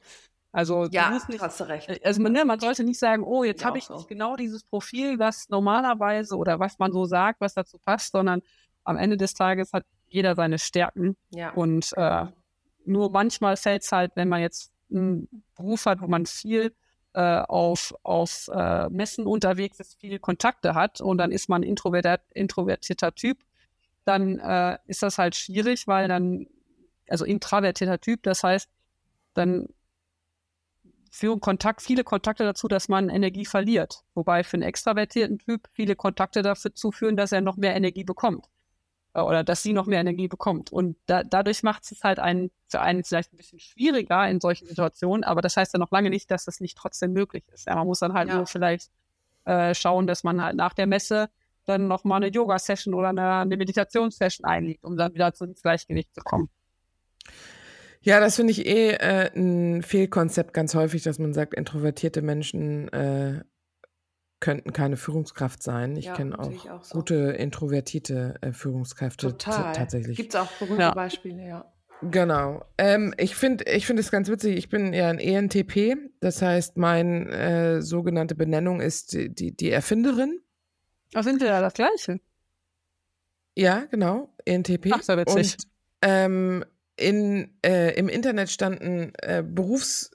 Also 0.52 0.88
ja, 0.92 1.12
nicht, 1.12 1.42
hast 1.42 1.60
du 1.60 1.64
recht. 1.66 1.90
Äh, 1.90 2.00
also 2.04 2.22
man, 2.22 2.34
ne, 2.34 2.44
man 2.44 2.60
sollte 2.60 2.84
nicht 2.84 3.00
sagen, 3.00 3.24
oh, 3.24 3.44
jetzt 3.44 3.64
habe 3.64 3.78
ich 3.78 3.86
so. 3.86 3.96
nicht 3.96 4.08
genau 4.08 4.36
dieses 4.36 4.64
Profil, 4.64 5.20
was 5.20 5.48
normalerweise 5.50 6.36
oder 6.36 6.60
was 6.60 6.80
man 6.80 6.92
so 6.92 7.06
sagt, 7.06 7.40
was 7.40 7.54
dazu 7.54 7.78
passt, 7.78 8.12
sondern 8.12 8.42
am 8.84 8.98
Ende 8.98 9.18
des 9.18 9.34
Tages 9.34 9.74
hat 9.74 9.86
jeder 10.08 10.36
seine 10.36 10.58
Stärken. 10.58 11.16
Ja. 11.30 11.52
Und 11.52 11.92
äh, 11.96 12.26
nur 12.86 13.12
manchmal 13.12 13.56
fällt 13.58 13.84
es 13.84 13.92
halt, 13.92 14.12
wenn 14.16 14.28
man 14.28 14.42
jetzt 14.42 14.74
einen 14.92 15.44
Beruf 15.56 15.86
hat, 15.86 16.02
wo 16.02 16.08
man 16.08 16.26
viel 16.26 16.74
äh, 17.14 17.42
auf, 17.42 17.94
auf 18.04 18.50
äh, 18.54 18.90
Messen 18.90 19.26
unterwegs 19.26 19.80
ist, 19.80 20.00
viele 20.00 20.20
Kontakte 20.20 20.76
hat 20.76 21.02
und 21.02 21.18
dann 21.18 21.32
ist 21.32 21.50
man 21.50 21.64
introvertiert, 21.64 22.22
introvertierter 22.34 23.16
Typ, 23.16 23.40
dann 24.06 24.40
äh, 24.40 24.78
ist 24.86 25.04
das 25.04 25.18
halt 25.18 25.36
schwierig, 25.36 25.88
weil 25.88 26.08
dann, 26.08 26.48
also 27.08 27.26
introvertierter 27.26 28.00
Typ, 28.00 28.24
das 28.24 28.44
heißt, 28.44 28.70
dann 29.34 29.68
führen 31.12 31.40
Kontakt, 31.40 31.82
viele 31.82 32.04
Kontakte 32.04 32.44
dazu, 32.44 32.68
dass 32.68 32.88
man 32.88 33.10
Energie 33.10 33.46
verliert. 33.46 34.04
Wobei 34.14 34.44
für 34.44 34.56
einen 34.56 34.64
extravertierten 34.64 35.40
Typ 35.40 35.68
viele 35.74 35.96
Kontakte 35.96 36.42
dazu 36.42 36.92
führen, 36.92 37.18
dass 37.18 37.32
er 37.32 37.42
noch 37.42 37.58
mehr 37.58 37.76
Energie 37.76 38.04
bekommt. 38.04 38.48
Äh, 39.14 39.22
oder 39.22 39.44
dass 39.44 39.64
sie 39.64 39.74
noch 39.74 39.86
mehr 39.86 40.00
Energie 40.00 40.28
bekommt. 40.28 40.72
Und 40.72 40.98
da, 41.06 41.24
dadurch 41.24 41.64
macht 41.64 41.90
es 41.92 42.04
halt 42.04 42.20
einen, 42.20 42.52
für 42.68 42.82
einen 42.82 43.04
vielleicht 43.04 43.34
ein 43.34 43.38
bisschen 43.38 43.60
schwieriger 43.60 44.28
in 44.30 44.40
solchen 44.40 44.68
Situationen, 44.68 45.24
aber 45.24 45.42
das 45.42 45.58
heißt 45.58 45.74
ja 45.74 45.80
noch 45.80 45.92
lange 45.92 46.10
nicht, 46.10 46.30
dass 46.32 46.46
das 46.46 46.60
nicht 46.60 46.78
trotzdem 46.78 47.14
möglich 47.14 47.44
ist. 47.54 47.68
Ja, 47.68 47.76
man 47.76 47.88
muss 47.88 48.00
dann 48.00 48.14
halt 48.14 48.30
ja. 48.30 48.36
nur 48.36 48.46
vielleicht 48.46 48.92
äh, 49.46 49.74
schauen, 49.74 50.08
dass 50.08 50.24
man 50.24 50.44
halt 50.44 50.56
nach 50.56 50.74
der 50.74 50.88
Messe 50.88 51.30
dann 51.66 51.88
nochmal 51.88 52.24
eine 52.24 52.32
Yoga-Session 52.34 52.94
oder 52.94 53.10
eine, 53.10 53.40
eine 53.40 53.58
Meditationssession 53.58 54.46
einlegt, 54.46 54.84
um 54.84 54.98
dann 54.98 55.14
wieder 55.14 55.32
ins 55.40 55.62
Gleichgewicht 55.62 56.14
zu 56.14 56.22
kommen. 56.22 56.50
Ja, 58.02 58.20
das 58.20 58.38
finde 58.38 58.52
ich 58.52 58.66
eh 58.66 58.92
äh, 58.92 59.30
ein 59.36 59.84
Fehlkonzept 59.84 60.54
ganz 60.54 60.74
häufig, 60.74 61.04
dass 61.04 61.20
man 61.20 61.34
sagt, 61.34 61.54
introvertierte 61.54 62.22
Menschen 62.22 62.88
äh, 62.90 63.44
könnten 64.40 64.74
keine 64.74 64.98
Führungskraft 64.98 65.62
sein. 65.62 65.96
Ich 65.96 66.06
ja, 66.06 66.14
kenne 66.14 66.38
auch, 66.40 66.70
auch 66.70 66.84
so. 66.84 66.98
gute 66.98 67.16
introvertierte 67.16 68.36
äh, 68.42 68.54
Führungskräfte 68.54 69.38
tatsächlich. 69.38 70.18
Gibt 70.18 70.34
es 70.34 70.40
auch 70.40 70.52
berühmte 70.54 70.82
ja. 70.82 70.94
Beispiele, 70.94 71.48
ja. 71.48 71.74
Genau. 72.02 72.64
Ähm, 72.78 73.14
ich 73.18 73.36
finde 73.36 73.66
ich 73.66 73.86
finde 73.86 74.02
es 74.02 74.12
ganz 74.12 74.30
witzig. 74.30 74.56
Ich 74.56 74.70
bin 74.70 74.94
ja 74.94 75.10
ein 75.10 75.20
ENTP. 75.20 75.98
Das 76.22 76.42
heißt, 76.42 76.78
meine 76.78 77.30
äh, 77.30 77.82
sogenannte 77.82 78.36
Benennung 78.36 78.80
ist 78.80 79.14
die, 79.14 79.34
die, 79.34 79.56
die 79.56 79.70
Erfinderin. 79.70 80.40
Ach, 81.14 81.24
sind 81.24 81.42
wir 81.42 81.48
ja 81.48 81.62
das 81.62 81.74
Gleiche? 81.74 82.22
Ja, 83.56 83.86
genau. 83.92 84.34
ENTP. 84.46 84.92
Ach, 84.94 85.02
so 85.02 85.18
witzig. 85.18 85.58
Und 85.58 85.68
ähm, 86.02 86.66
in, 86.96 87.58
äh, 87.66 87.94
im 87.96 88.08
Internet 88.08 88.50
standen 88.50 89.12
äh, 89.22 89.44
Berufs- 89.46 90.12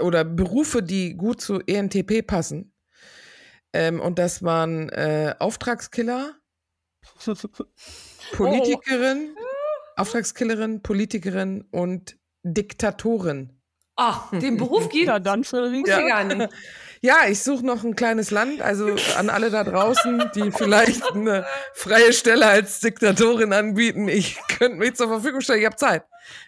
oder 0.00 0.24
Berufe, 0.24 0.82
die 0.82 1.16
gut 1.16 1.40
zu 1.40 1.60
ENTP 1.60 2.26
passen. 2.26 2.72
Ähm, 3.72 4.00
und 4.00 4.18
das 4.18 4.42
waren 4.42 4.88
äh, 4.90 5.34
Auftragskiller, 5.38 6.34
Politikerin, 8.32 9.34
oh. 9.36 10.00
Auftragskillerin, 10.00 10.82
Politikerin 10.82 11.64
und 11.70 12.16
Diktatorin. 12.42 13.60
Ah, 13.96 14.28
den 14.32 14.56
Beruf 14.56 14.88
geht 14.90 15.08
ja 15.08 15.18
dann 15.18 15.44
für 15.44 15.70
ja. 15.86 16.06
gar 16.06 16.24
nicht. 16.24 16.52
Ja, 17.00 17.26
ich 17.28 17.42
suche 17.42 17.64
noch 17.64 17.84
ein 17.84 17.96
kleines 17.96 18.30
Land, 18.30 18.60
also 18.60 18.94
an 19.18 19.30
alle 19.30 19.50
da 19.50 19.64
draußen, 19.64 20.30
die 20.34 20.50
vielleicht 20.50 21.12
eine 21.12 21.44
freie 21.74 22.12
Stelle 22.12 22.46
als 22.46 22.80
Diktatorin 22.80 23.52
anbieten. 23.52 24.08
Ich 24.08 24.38
könnte 24.58 24.78
mich 24.78 24.94
zur 24.94 25.08
Verfügung 25.08 25.40
stellen, 25.40 25.60
ich 25.60 25.66
habe 25.66 25.76
Zeit. 25.76 26.04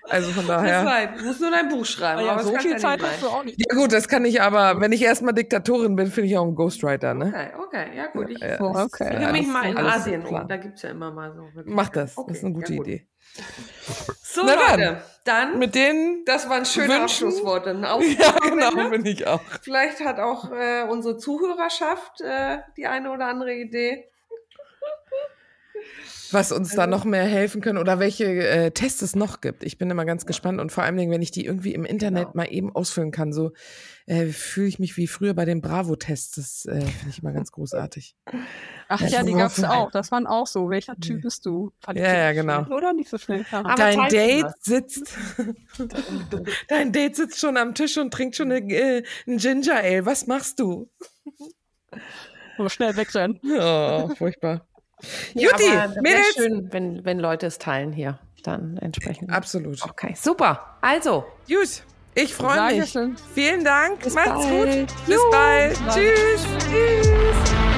Also 0.09 0.31
von 0.31 0.47
daher. 0.47 0.85
Zeit. 0.85 1.19
Du 1.19 1.25
musst 1.25 1.41
nur 1.41 1.51
dein 1.51 1.69
Buch 1.69 1.85
schreiben. 1.85 2.25
Ja, 2.25 2.33
aber 2.33 2.43
so 2.43 2.57
viel 2.59 2.77
Zeit 2.79 3.01
hast 3.03 3.23
du 3.23 3.29
auch 3.29 3.45
nicht. 3.45 3.59
Ja 3.59 3.79
gut, 3.79 3.93
das 3.93 4.09
kann 4.09 4.25
ich 4.25 4.41
aber, 4.41 4.81
wenn 4.81 4.93
ich 4.93 5.03
erstmal 5.03 5.35
Diktatorin 5.35 5.95
bin, 5.97 6.09
finde 6.09 6.29
ich 6.29 6.39
auch 6.39 6.45
einen 6.45 6.55
Ghostwriter, 6.55 7.15
ne? 7.15 7.27
Okay, 7.27 7.49
okay, 7.63 7.97
ja 7.97 8.07
gut. 8.07 8.31
Ich, 8.31 8.41
ja, 8.41 8.61
okay. 8.61 9.15
ich 9.15 9.21
ja, 9.21 9.33
mich 9.33 9.47
mal 9.47 9.69
in 9.69 9.77
Asien 9.77 10.25
um, 10.25 10.49
da 10.49 10.57
gibt 10.57 10.77
es 10.77 10.83
ja 10.83 10.91
immer 10.91 11.13
mal 11.13 11.33
so. 11.35 11.63
Mach 11.67 11.91
das, 11.91 12.17
okay, 12.17 12.29
das 12.29 12.39
ist 12.39 12.45
eine 12.45 12.55
gute 12.55 12.75
ja, 12.75 12.81
Idee. 12.81 13.09
So, 14.23 14.45
Na 14.45 14.55
Leute, 14.55 15.03
dann, 15.25 15.51
dann, 15.51 15.59
mit 15.59 15.75
denen. 15.75 16.25
Das 16.25 16.49
waren 16.49 16.65
schöne 16.65 16.89
Wünschen. 16.89 17.03
Abschlussworte. 17.03 17.71
ja, 18.19 18.33
genau, 18.39 18.91
bin 18.91 19.07
ich 19.07 19.27
auch. 19.27 19.41
Vielleicht 19.63 20.01
hat 20.01 20.19
auch 20.19 20.53
äh, 20.53 20.83
unsere 20.83 21.17
Zuhörerschaft 21.17 22.21
äh, 22.21 22.59
die 22.77 22.87
eine 22.87 23.11
oder 23.11 23.27
andere 23.27 23.55
Idee. 23.55 24.11
Was 26.31 26.53
uns 26.53 26.75
da 26.75 26.87
noch 26.87 27.07
mehr 27.07 27.25
helfen 27.25 27.63
können 27.63 27.79
oder 27.79 27.99
welche 27.99 28.25
äh, 28.27 28.71
Tests 28.71 29.01
es 29.01 29.17
noch 29.17 29.41
gibt. 29.41 29.65
Ich 29.65 29.79
bin 29.79 29.91
immer 29.91 30.05
ganz 30.05 30.27
gespannt 30.27 30.61
und 30.61 30.71
vor 30.71 30.85
allem, 30.85 30.97
wenn 31.11 31.23
ich 31.23 31.31
die 31.31 31.47
irgendwie 31.47 31.73
im 31.73 31.87
Internet 31.87 32.25
Genau. 32.33 32.37
mal 32.37 32.45
eben 32.53 32.75
ausfüllen 32.75 33.13
kann, 33.13 33.33
so 33.33 33.53
äh, 34.07 34.27
fühle 34.27 34.69
ich 34.69 34.79
mich 34.79 34.97
wie 34.99 35.07
früher 35.07 35.33
bei 35.33 35.47
den 35.47 35.63
Bravo-Tests. 35.63 36.33
Das 36.37 36.65
äh, 36.67 36.81
finde 36.83 37.09
ich 37.11 37.23
immer 37.23 37.33
ganz 37.33 37.51
großartig. 37.51 38.15
Ach 38.89 39.01
Ja, 39.01 39.09
ja, 39.09 39.23
die 39.23 39.33
gab's 39.33 39.57
hoffe- 39.59 39.71
auch. 39.71 39.91
Das 39.91 40.11
waren 40.13 40.27
auch 40.27 40.47
so. 40.47 40.69
Welcher 40.69 40.97
Typ 40.97 41.23
bist 41.23 41.47
du? 41.47 41.73
Fand 41.81 41.99
Ja, 41.99 42.13
ja, 42.15 42.33
genau. 42.33 42.65
schnell, 42.65 42.77
Oder 42.77 42.93
nicht 42.93 43.09
so 43.09 43.17
schnell. 43.17 43.47
Ja. 43.53 43.61
Aber 43.61 43.75
Dein 43.77 44.09
Date 44.11 44.53
sitzt, 44.61 45.17
dein 46.69 46.93
Date 46.93 47.17
sitzt 47.17 47.39
schon 47.41 47.57
am 47.57 47.75
Tisch 47.75 47.97
und 47.97 48.13
trinkt 48.13 48.37
schon 48.37 48.53
eine, 48.53 48.71
äh, 48.71 49.03
ein 49.27 49.39
Ginger 49.39 49.77
Ale. 49.77 50.05
Was 50.07 50.27
machst 50.27 50.61
du? 50.61 50.91
Aber 52.59 52.69
schnell 52.71 52.97
wegrennen. 52.97 53.41
Oh, 53.59 54.11
furchtbar. 54.17 54.67
Ja, 55.35 55.51
Jutti, 55.51 55.69
aber 55.71 55.87
das 55.87 55.95
wär 55.95 56.03
Mädels. 56.03 56.35
schön, 56.35 56.73
wenn, 56.73 57.05
wenn 57.05 57.19
Leute 57.19 57.47
es 57.47 57.59
teilen 57.59 57.93
hier. 57.93 58.19
Dann 58.45 58.77
entsprechend. 58.79 59.31
Absolut. 59.31 59.83
Okay, 59.83 60.15
super. 60.17 60.77
Also, 60.81 61.25
Gut, 61.49 61.83
ich 62.15 62.35
freue 62.35 62.61
mich. 62.71 62.77
Dankeschön. 62.93 63.17
Vielen 63.35 63.65
Dank. 63.65 64.01
Bis 64.01 64.15
Macht's 64.15 64.47
bald. 64.47 64.89
gut. 64.89 65.07
Bis 65.07 65.21
bald. 65.31 65.71
Bis 65.71 65.79
bald. 65.81 65.95
Tschüss. 65.95 66.47
Tschüss. 66.71 67.78